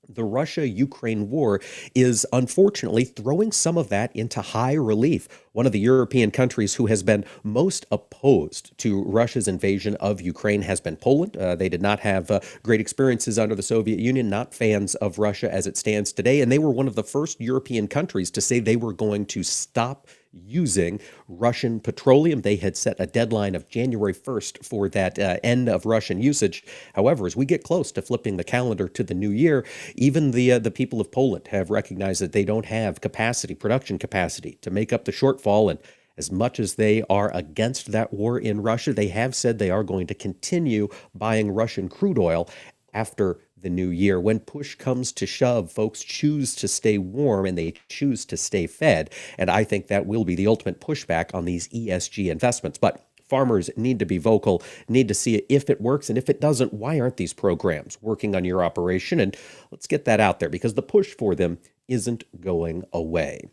the 0.09 0.25
Russia 0.25 0.67
Ukraine 0.67 1.29
war 1.29 1.61
is 1.95 2.27
unfortunately 2.33 3.05
throwing 3.05 3.53
some 3.53 3.77
of 3.77 3.91
that 3.91 4.15
into 4.17 4.41
high 4.41 4.73
relief. 4.73 5.29
One 5.53 5.67
of 5.67 5.73
the 5.73 5.81
European 5.81 6.31
countries 6.31 6.77
who 6.77 6.87
has 6.87 7.03
been 7.03 7.25
most 7.43 7.85
opposed 7.91 8.77
to 8.79 9.03
Russia's 9.05 9.49
invasion 9.49 9.97
of 9.97 10.21
Ukraine 10.21 10.63
has 10.63 10.81
been 10.81 10.97
Poland. 10.97 11.37
Uh, 11.37 11.57
they 11.57 11.69
did 11.69 11.83
not 11.83 12.01
have 12.01 12.31
uh, 12.31 12.41
great 12.63 12.81
experiences 12.81 13.39
under 13.39 13.55
the 13.55 13.63
Soviet 13.63 13.99
Union, 13.99 14.31
not 14.31 14.55
fans 14.55 14.95
of 14.97 15.19
Russia 15.19 15.53
as 15.53 15.67
it 15.67 15.77
stands 15.77 16.13
today. 16.13 16.41
And 16.41 16.51
they 16.51 16.59
were 16.59 16.71
one 16.71 16.89
of 16.89 16.95
the 16.95 17.03
first 17.03 17.41
European 17.41 17.87
countries 17.87 18.31
to 18.31 18.41
say 18.41 18.61
they 18.61 18.77
were 18.77 18.93
going 18.93 19.27
to 19.27 19.43
stop 19.43 20.07
using 20.47 21.01
Russian 21.29 21.81
petroleum. 21.81 22.43
They 22.43 22.57
had 22.57 22.77
set 22.77 22.97
a 22.99 23.07
deadline 23.07 23.55
of 23.55 23.69
January 23.69 24.15
1st 24.15 24.65
for 24.65 24.89
that 24.91 25.19
uh, 25.19 25.39
end 25.43 25.69
of 25.69 25.87
Russian 25.87 26.21
usage. 26.21 26.65
However, 26.95 27.27
as 27.27 27.37
we 27.37 27.45
get 27.45 27.65
close 27.65 27.93
to 27.93 28.03
flipping 28.03 28.37
the 28.37 28.45
calendar 28.45 28.89
to 28.89 29.03
the 29.03 29.15
new 29.15 29.31
year, 29.31 29.65
even 29.97 30.31
the 30.31 30.53
uh, 30.53 30.59
the 30.59 30.71
people 30.71 31.01
of 31.01 31.13
Poland 31.13 31.49
have 31.49 31.71
recognized 31.71 32.21
that 32.21 32.33
they 32.33 32.45
don't 32.45 32.67
have 32.67 33.01
capacity, 33.01 33.55
production 33.55 33.99
capacity 33.99 34.59
to 34.63 34.71
make 34.71 34.93
up 34.93 35.05
the 35.05 35.13
shortfall 35.13 35.71
and 35.71 35.79
as 36.19 36.33
much 36.33 36.59
as 36.59 36.75
they 36.75 37.05
are 37.09 37.35
against 37.35 37.93
that 37.93 38.13
war 38.13 38.39
in 38.39 38.61
Russia, 38.61 38.93
they 38.93 39.07
have 39.09 39.37
said 39.37 39.59
they 39.59 39.71
are 39.71 39.85
going 39.85 40.09
to 40.09 40.15
continue 40.15 40.89
buying 41.15 41.53
Russian 41.53 41.89
crude 41.89 42.19
oil 42.19 42.49
after 42.93 43.39
the 43.63 43.71
new 43.71 43.89
year. 43.89 44.21
When 44.21 44.41
push 44.41 44.75
comes 44.75 45.13
to 45.13 45.27
shove, 45.27 45.71
folks 45.71 46.03
choose 46.03 46.55
to 46.57 46.69
stay 46.69 46.99
warm 46.99 47.47
and 47.47 47.57
they 47.57 47.75
choose 47.89 48.25
to 48.27 48.37
stay 48.37 48.67
fed. 48.67 49.11
And 49.37 49.51
I 49.51 49.65
think 49.65 49.87
that 49.87 50.07
will 50.07 50.25
be 50.25 50.35
the 50.35 50.47
ultimate 50.47 50.81
pushback 50.81 51.35
on 51.35 51.45
these 51.45 51.69
ESG 51.69 52.31
investments. 52.31 52.79
But 52.79 53.05
farmers 53.29 53.71
need 53.77 53.99
to 53.99 54.07
be 54.07 54.19
vocal, 54.19 54.63
need 54.89 55.09
to 55.09 55.15
see 55.15 55.37
if 55.49 55.69
it 55.71 55.81
works. 55.81 56.09
And 56.09 56.19
if 56.19 56.29
it 56.29 56.41
doesn't, 56.41 56.73
why 56.73 56.99
aren't 56.99 57.17
these 57.17 57.33
programs 57.33 57.99
working 58.01 58.35
on 58.35 58.45
your 58.45 58.65
operation? 58.65 59.21
And 59.21 59.37
let's 59.71 59.87
get 59.87 60.05
that 60.07 60.21
out 60.21 60.41
there 60.41 60.49
because 60.49 60.75
the 60.75 60.83
push 60.83 61.15
for 61.15 61.35
them 61.35 61.59
isn't 61.89 62.25
going 62.41 62.85
away. 62.93 63.49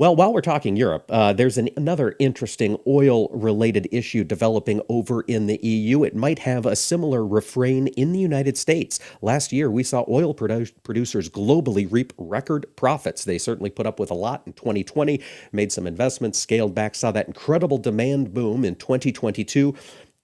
Well, 0.00 0.16
while 0.16 0.32
we're 0.32 0.40
talking 0.40 0.76
Europe, 0.76 1.04
uh, 1.10 1.34
there's 1.34 1.58
an, 1.58 1.68
another 1.76 2.16
interesting 2.18 2.78
oil 2.86 3.28
related 3.28 3.86
issue 3.92 4.24
developing 4.24 4.80
over 4.88 5.20
in 5.22 5.46
the 5.46 5.58
EU. 5.62 6.04
It 6.04 6.16
might 6.16 6.38
have 6.38 6.64
a 6.64 6.74
similar 6.74 7.26
refrain 7.26 7.88
in 7.88 8.12
the 8.12 8.18
United 8.18 8.56
States. 8.56 8.98
Last 9.20 9.52
year, 9.52 9.70
we 9.70 9.82
saw 9.82 10.06
oil 10.08 10.34
produ- 10.34 10.72
producers 10.84 11.28
globally 11.28 11.86
reap 11.90 12.14
record 12.16 12.64
profits. 12.76 13.24
They 13.24 13.36
certainly 13.36 13.68
put 13.68 13.86
up 13.86 14.00
with 14.00 14.10
a 14.10 14.14
lot 14.14 14.42
in 14.46 14.54
2020, 14.54 15.20
made 15.52 15.70
some 15.70 15.86
investments, 15.86 16.38
scaled 16.38 16.74
back, 16.74 16.94
saw 16.94 17.10
that 17.12 17.26
incredible 17.26 17.76
demand 17.76 18.32
boom 18.32 18.64
in 18.64 18.76
2022 18.76 19.74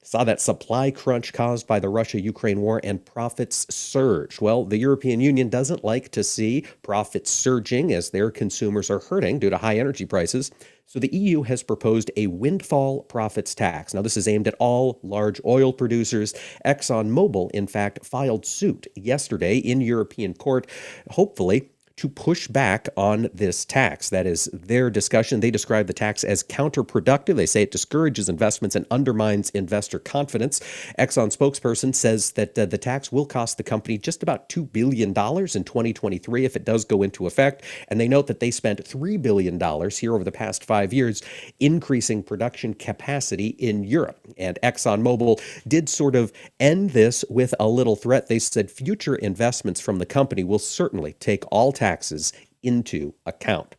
saw 0.06 0.22
that 0.22 0.40
supply 0.40 0.88
crunch 0.92 1.32
caused 1.32 1.66
by 1.66 1.80
the 1.80 1.88
Russia 1.88 2.20
Ukraine 2.20 2.60
war 2.60 2.80
and 2.84 3.04
profits 3.04 3.66
surge. 3.74 4.40
Well, 4.40 4.64
the 4.64 4.78
European 4.78 5.20
Union 5.20 5.48
doesn't 5.48 5.84
like 5.84 6.12
to 6.12 6.22
see 6.22 6.64
profits 6.82 7.28
surging 7.28 7.92
as 7.92 8.10
their 8.10 8.30
consumers 8.30 8.88
are 8.88 9.00
hurting 9.00 9.40
due 9.40 9.50
to 9.50 9.58
high 9.58 9.78
energy 9.78 10.06
prices. 10.06 10.52
So 10.86 11.00
the 11.00 11.12
EU 11.12 11.42
has 11.42 11.64
proposed 11.64 12.12
a 12.16 12.28
windfall 12.28 13.02
profits 13.02 13.52
tax. 13.52 13.92
Now, 13.92 14.02
this 14.02 14.16
is 14.16 14.28
aimed 14.28 14.46
at 14.46 14.54
all 14.60 15.00
large 15.02 15.40
oil 15.44 15.72
producers. 15.72 16.32
ExxonMobil, 16.64 17.50
in 17.50 17.66
fact, 17.66 18.06
filed 18.06 18.46
suit 18.46 18.86
yesterday 18.94 19.58
in 19.58 19.80
European 19.80 20.34
court. 20.34 20.68
Hopefully, 21.10 21.70
to 21.96 22.10
push 22.10 22.46
back 22.46 22.88
on 22.94 23.30
this 23.32 23.64
tax. 23.64 24.10
That 24.10 24.26
is 24.26 24.50
their 24.52 24.90
discussion. 24.90 25.40
They 25.40 25.50
describe 25.50 25.86
the 25.86 25.94
tax 25.94 26.24
as 26.24 26.42
counterproductive. 26.44 27.36
They 27.36 27.46
say 27.46 27.62
it 27.62 27.70
discourages 27.70 28.28
investments 28.28 28.76
and 28.76 28.84
undermines 28.90 29.48
investor 29.50 29.98
confidence. 29.98 30.60
Exxon 30.98 31.34
spokesperson 31.34 31.94
says 31.94 32.32
that 32.32 32.58
uh, 32.58 32.66
the 32.66 32.76
tax 32.76 33.10
will 33.10 33.24
cost 33.24 33.56
the 33.56 33.62
company 33.62 33.96
just 33.96 34.22
about 34.22 34.50
$2 34.50 34.70
billion 34.70 35.08
in 35.08 35.14
2023 35.14 36.44
if 36.44 36.54
it 36.54 36.66
does 36.66 36.84
go 36.84 37.02
into 37.02 37.26
effect. 37.26 37.64
And 37.88 37.98
they 37.98 38.08
note 38.08 38.26
that 38.26 38.40
they 38.40 38.50
spent 38.50 38.84
$3 38.84 39.20
billion 39.22 39.58
here 39.90 40.14
over 40.14 40.24
the 40.24 40.32
past 40.32 40.64
five 40.64 40.92
years 40.92 41.22
increasing 41.60 42.22
production 42.22 42.74
capacity 42.74 43.48
in 43.58 43.84
Europe. 43.84 44.18
And 44.36 44.58
ExxonMobil 44.62 45.40
did 45.66 45.88
sort 45.88 46.14
of 46.14 46.30
end 46.60 46.90
this 46.90 47.24
with 47.30 47.54
a 47.58 47.66
little 47.66 47.96
threat. 47.96 48.28
They 48.28 48.38
said 48.38 48.70
future 48.70 49.16
investments 49.16 49.80
from 49.80 49.98
the 49.98 50.04
company 50.04 50.44
will 50.44 50.58
certainly 50.58 51.14
take 51.14 51.44
all 51.50 51.72
tax 51.72 51.85
taxes 51.86 52.32
into 52.64 53.14
account. 53.26 53.76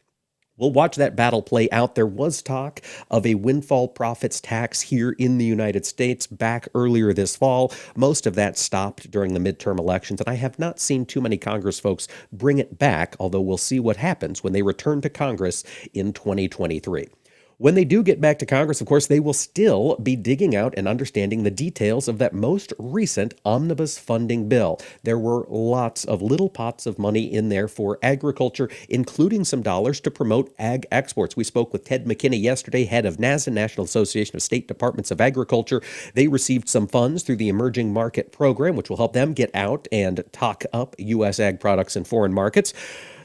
We'll 0.56 0.72
watch 0.72 0.96
that 0.96 1.16
battle 1.18 1.42
play 1.42 1.70
out. 1.72 1.96
There 1.96 2.08
was 2.08 2.42
talk 2.42 2.82
of 3.12 3.26
a 3.26 3.36
windfall 3.36 3.90
profits 3.90 4.40
tax 4.40 4.80
here 4.82 5.12
in 5.20 5.38
the 5.38 5.46
United 5.46 5.86
States 5.86 6.26
back 6.26 6.70
earlier 6.74 7.12
this 7.12 7.36
fall. 7.36 7.74
Most 7.98 8.26
of 8.26 8.34
that 8.36 8.58
stopped 8.58 9.12
during 9.12 9.34
the 9.34 9.42
midterm 9.42 9.78
elections, 9.78 10.22
and 10.22 10.30
I 10.30 10.36
have 10.36 10.58
not 10.58 10.80
seen 10.80 11.06
too 11.06 11.20
many 11.20 11.38
Congress 11.38 11.82
folks 11.82 12.08
bring 12.32 12.60
it 12.60 12.80
back, 12.80 13.16
although 13.20 13.42
we'll 13.42 13.58
see 13.58 13.80
what 13.80 13.98
happens 13.98 14.42
when 14.42 14.54
they 14.54 14.62
return 14.62 15.02
to 15.02 15.10
Congress 15.10 15.66
in 15.94 16.14
2023. 16.14 17.10
When 17.60 17.74
they 17.74 17.86
do 17.86 18.04
get 18.04 18.22
back 18.22 18.38
to 18.38 18.46
Congress, 18.46 18.82
of 18.82 18.88
course, 18.88 19.08
they 19.08 19.20
will 19.20 19.34
still 19.34 19.96
be 19.96 20.16
digging 20.16 20.56
out 20.56 20.76
and 20.78 20.88
understanding 20.88 21.42
the 21.42 21.50
details 21.50 22.08
of 22.08 22.20
that 22.20 22.32
most 22.32 22.72
recent 22.78 23.34
omnibus 23.44 23.98
funding 23.98 24.48
bill. 24.48 24.80
There 25.02 25.18
were 25.18 25.44
lots 25.50 26.06
of 26.06 26.22
little 26.22 26.50
pots 26.50 26.86
of 26.86 27.00
money 27.00 27.34
in 27.34 27.50
there 27.50 27.68
for 27.68 27.98
agriculture, 28.04 28.70
including 28.90 29.44
some 29.44 29.64
dollars 29.64 30.00
to 30.02 30.12
promote 30.12 30.54
ag 30.60 30.86
exports. 30.92 31.36
We 31.36 31.44
spoke 31.44 31.74
with 31.74 31.84
Ted 31.84 32.06
McKinney 32.06 32.40
yesterday, 32.40 32.86
head 32.86 33.08
of 33.08 33.18
NASDA, 33.18 33.52
National 33.52 33.86
Association 33.86 34.36
of 34.36 34.44
State 34.44 34.68
Departments 34.68 35.10
of 35.10 35.20
Agriculture. 35.20 35.82
They 36.14 36.28
received 36.28 36.70
some 36.70 36.86
funds 36.86 37.24
through 37.24 37.38
the 37.38 37.50
Emerging 37.50 37.92
Market 37.92 38.32
Program, 38.32 38.76
which 38.76 38.92
will 38.92 38.98
help 38.98 39.14
them 39.14 39.34
get 39.34 39.50
out 39.56 39.88
and 39.92 40.24
talk 40.32 40.64
up 40.74 40.96
U.S. 41.00 41.40
ag 41.40 41.60
products 41.60 41.96
in 41.96 42.04
foreign 42.04 42.34
markets. 42.34 42.76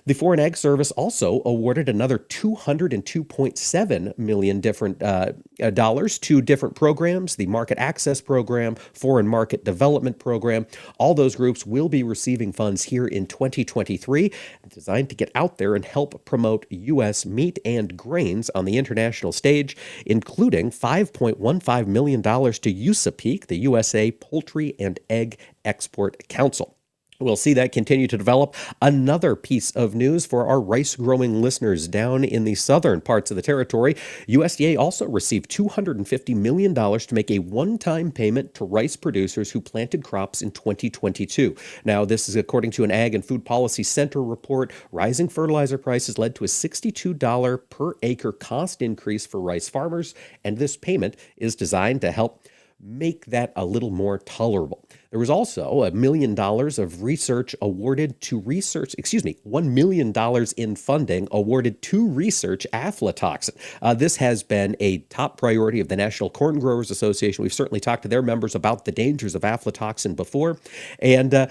The 0.04 0.14
Foreign 0.14 0.40
Ag 0.40 0.56
Service 0.56 0.90
also 0.90 1.42
awarded 1.44 1.88
another 1.88 2.18
202.7 2.18 4.18
million 4.18 4.60
different 4.60 5.00
uh, 5.00 5.32
uh, 5.62 5.70
dollars 5.70 6.18
to 6.20 6.42
different 6.42 6.74
programs, 6.74 7.36
the 7.36 7.46
Market 7.46 7.78
Access 7.78 8.20
Program, 8.20 8.74
Foreign 8.74 9.28
Market 9.28 9.64
Development 9.64 10.18
Program. 10.18 10.66
All 10.98 11.14
those 11.14 11.36
groups 11.36 11.64
will 11.64 11.88
be 11.88 12.02
receiving 12.02 12.52
funds 12.52 12.82
here 12.82 13.06
in 13.06 13.26
2023, 13.26 14.32
designed 14.68 15.08
to 15.10 15.14
get 15.14 15.30
out 15.36 15.58
there 15.58 15.76
and 15.76 15.84
help 15.84 16.24
promote 16.24 16.66
U.S. 16.70 17.24
meat 17.24 17.60
and 17.64 17.96
grains 17.96 18.50
on 18.56 18.64
the 18.64 18.78
international 18.78 19.30
stage, 19.30 19.76
including 20.04 20.72
$5.15 20.72 21.86
million 21.86 22.22
to 22.22 22.28
USAPEEC, 22.28 23.46
the 23.46 23.58
USA 23.58 24.10
Poultry 24.10 24.74
and 24.80 24.98
Egg 25.08 25.38
Export 25.64 26.26
Council. 26.26 26.76
We'll 27.22 27.36
see 27.36 27.54
that 27.54 27.72
continue 27.72 28.06
to 28.08 28.18
develop. 28.18 28.54
Another 28.80 29.36
piece 29.36 29.70
of 29.72 29.94
news 29.94 30.26
for 30.26 30.46
our 30.46 30.60
rice 30.60 30.96
growing 30.96 31.40
listeners 31.40 31.88
down 31.88 32.24
in 32.24 32.44
the 32.44 32.54
southern 32.54 33.00
parts 33.00 33.30
of 33.30 33.36
the 33.36 33.42
territory 33.42 33.94
USDA 34.28 34.78
also 34.78 35.06
received 35.06 35.50
$250 35.50 36.34
million 36.36 36.74
to 36.74 37.14
make 37.14 37.30
a 37.30 37.38
one 37.38 37.78
time 37.78 38.10
payment 38.10 38.54
to 38.54 38.64
rice 38.64 38.96
producers 38.96 39.50
who 39.50 39.60
planted 39.60 40.04
crops 40.04 40.42
in 40.42 40.50
2022. 40.50 41.56
Now, 41.84 42.04
this 42.04 42.28
is 42.28 42.36
according 42.36 42.72
to 42.72 42.84
an 42.84 42.90
Ag 42.90 43.14
and 43.14 43.24
Food 43.24 43.44
Policy 43.44 43.82
Center 43.82 44.22
report. 44.22 44.72
Rising 44.90 45.28
fertilizer 45.28 45.78
prices 45.78 46.18
led 46.18 46.34
to 46.36 46.44
a 46.44 46.48
$62 46.48 47.70
per 47.70 47.94
acre 48.02 48.32
cost 48.32 48.82
increase 48.82 49.26
for 49.26 49.40
rice 49.40 49.68
farmers, 49.68 50.14
and 50.44 50.58
this 50.58 50.76
payment 50.76 51.16
is 51.36 51.56
designed 51.56 52.00
to 52.00 52.12
help 52.12 52.46
make 52.80 53.26
that 53.26 53.52
a 53.54 53.64
little 53.64 53.90
more 53.90 54.18
tolerable. 54.18 54.84
There 55.12 55.18
was 55.18 55.28
also 55.28 55.84
a 55.84 55.90
million 55.90 56.34
dollars 56.34 56.78
of 56.78 57.02
research 57.02 57.54
awarded 57.60 58.18
to 58.22 58.40
research, 58.40 58.94
excuse 58.96 59.24
me, 59.24 59.36
$1 59.46 59.66
million 59.66 60.10
in 60.56 60.74
funding 60.74 61.28
awarded 61.30 61.82
to 61.82 62.08
research 62.08 62.66
aflatoxin. 62.72 63.54
Uh, 63.82 63.92
this 63.92 64.16
has 64.16 64.42
been 64.42 64.74
a 64.80 65.00
top 65.10 65.36
priority 65.36 65.80
of 65.80 65.88
the 65.88 65.96
National 65.96 66.30
Corn 66.30 66.58
Growers 66.58 66.90
Association. 66.90 67.42
We've 67.42 67.52
certainly 67.52 67.78
talked 67.78 68.04
to 68.04 68.08
their 68.08 68.22
members 68.22 68.54
about 68.54 68.86
the 68.86 68.92
dangers 68.92 69.34
of 69.34 69.42
aflatoxin 69.42 70.16
before. 70.16 70.58
And 70.98 71.34
uh, 71.34 71.48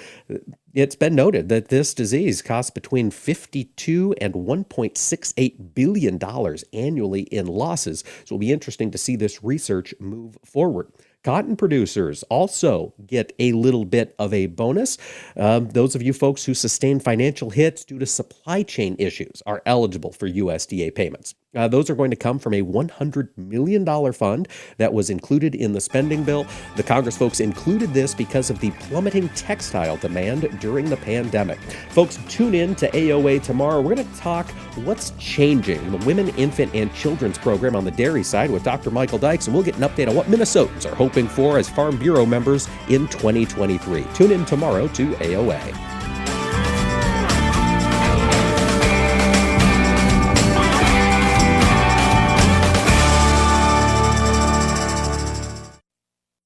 it's 0.74 0.96
been 0.96 1.14
noted 1.14 1.50
that 1.50 1.68
this 1.68 1.94
disease 1.94 2.42
costs 2.42 2.72
between 2.72 3.12
52 3.12 4.16
and 4.20 4.34
1.68 4.34 5.76
billion 5.76 6.18
dollars 6.18 6.64
annually 6.74 7.24
in 7.24 7.46
losses. 7.46 8.00
So 8.26 8.36
it'll 8.36 8.38
be 8.40 8.52
interesting 8.52 8.90
to 8.90 8.98
see 8.98 9.16
this 9.16 9.44
research 9.44 9.94
move 10.00 10.36
forward. 10.44 10.92
Cotton 11.24 11.56
producers 11.56 12.24
also 12.24 12.96
get 13.06 13.32
a 13.38 13.51
little 13.54 13.86
bit 13.86 14.16
of 14.20 14.34
a 14.34 14.48
bonus. 14.48 14.98
Um, 15.38 15.70
those 15.70 15.96
of 15.96 16.02
you 16.02 16.14
folks 16.14 16.46
who 16.46 16.54
sustain 16.54 17.00
financial 17.00 17.50
hits 17.50 17.84
due 17.84 18.00
to 18.00 18.06
supply 18.06 18.64
chain 18.64 18.96
issues 19.00 19.42
are 19.46 19.62
eligible 19.66 20.12
for 20.12 20.30
USDA 20.30 20.94
payments. 20.96 21.36
Uh, 21.54 21.68
those 21.68 21.90
are 21.90 21.96
going 21.96 22.10
to 22.10 22.16
come 22.16 22.40
from 22.40 22.54
a 22.54 22.62
$100 22.62 23.28
million 23.36 24.14
fund 24.14 24.48
that 24.78 24.94
was 24.94 25.10
included 25.10 25.54
in 25.54 25.74
the 25.74 25.82
spending 25.82 26.24
bill. 26.24 26.48
The 26.78 26.84
Congress 26.84 27.18
folks 27.18 27.42
included 27.42 27.94
this 27.94 28.16
because 28.16 28.50
of 28.50 28.60
the 28.62 28.72
plummeting 28.72 29.28
textile 29.30 29.98
demand 29.98 30.60
during 30.62 30.90
the 30.90 30.96
pandemic. 30.96 31.60
Folks, 31.90 32.20
tune 32.30 32.56
in 32.56 32.74
to 32.76 32.90
AOA 32.92 33.44
tomorrow. 33.44 33.82
We're 33.82 33.96
going 33.96 34.08
to 34.08 34.18
talk 34.18 34.50
what's 34.86 35.12
changing 35.20 35.84
in 35.84 35.92
the 35.92 36.06
Women, 36.06 36.30
Infant, 36.38 36.74
and 36.74 36.94
Children's 36.94 37.38
program 37.38 37.76
on 37.76 37.84
the 37.84 37.92
dairy 37.92 38.24
side 38.24 38.50
with 38.50 38.64
Dr. 38.64 38.90
Michael 38.90 39.18
Dykes, 39.18 39.48
and 39.48 39.54
we'll 39.54 39.66
get 39.66 39.76
an 39.76 39.82
update 39.82 40.08
on 40.08 40.16
what 40.16 40.28
Minnesotans 40.28 40.90
are 40.90 40.96
hoping 40.96 41.28
for 41.28 41.58
as 41.58 41.70
Farm 41.70 41.98
Bureau 41.98 42.26
members 42.26 42.70
in 42.88 43.08
2023. 43.46 44.06
Tune 44.14 44.32
in 44.32 44.46
tomorrow 44.46 44.88
to 44.90 45.12
AOA. 45.14 45.92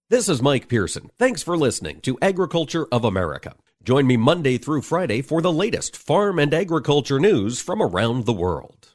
This 0.08 0.30
is 0.30 0.42
Mike 0.42 0.70
Pearson. 0.70 1.10
Thanks 1.18 1.44
for 1.44 1.58
listening 1.58 2.00
to 2.02 2.18
Agriculture 2.22 2.88
of 2.92 3.04
America. 3.04 3.56
Join 3.84 4.08
me 4.08 4.18
Monday 4.18 4.58
through 4.58 4.84
Friday 4.84 5.22
for 5.22 5.42
the 5.42 5.52
latest 5.52 5.98
farm 5.98 6.40
and 6.40 6.54
agriculture 6.54 7.20
news 7.20 7.60
from 7.60 7.82
around 7.82 8.26
the 8.26 8.34
world. 8.34 8.95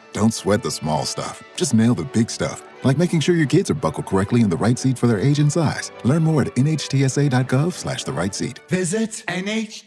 Don't 0.13 0.33
sweat 0.33 0.61
the 0.61 0.71
small 0.71 1.05
stuff. 1.05 1.41
Just 1.55 1.73
nail 1.73 1.95
the 1.95 2.03
big 2.03 2.29
stuff, 2.29 2.61
like 2.83 2.97
making 2.97 3.21
sure 3.21 3.35
your 3.35 3.47
kids 3.47 3.69
are 3.69 3.75
buckled 3.75 4.05
correctly 4.05 4.41
in 4.41 4.49
the 4.49 4.57
right 4.57 4.77
seat 4.77 4.97
for 4.97 5.07
their 5.07 5.19
age 5.19 5.39
and 5.39 5.51
size. 5.51 5.91
Learn 6.03 6.23
more 6.23 6.41
at 6.41 6.49
nhtsa.gov 6.55 7.73
slash 7.73 8.03
the 8.03 8.11
right 8.11 8.35
seat. 8.35 8.59
Visit 8.67 9.23
nhtsa.gov 9.27 9.81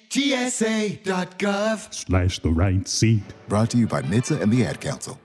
slash 1.93 2.39
the 2.39 2.51
right 2.51 2.89
seat. 2.89 3.23
Brought 3.49 3.71
to 3.71 3.77
you 3.77 3.87
by 3.87 4.03
NHTSA 4.03 4.41
and 4.41 4.53
the 4.53 4.65
Ad 4.65 4.81
Council. 4.81 5.19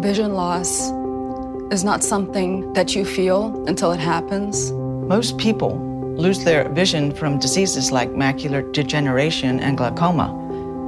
Vision 0.00 0.34
loss 0.34 0.92
is 1.72 1.82
not 1.82 2.04
something 2.04 2.72
that 2.74 2.94
you 2.94 3.04
feel 3.04 3.64
until 3.66 3.90
it 3.90 4.00
happens. 4.00 4.70
Most 4.72 5.38
people 5.38 5.76
lose 6.16 6.44
their 6.44 6.68
vision 6.68 7.12
from 7.14 7.38
diseases 7.38 7.90
like 7.90 8.10
macular 8.10 8.72
degeneration 8.72 9.60
and 9.60 9.76
glaucoma 9.76 10.47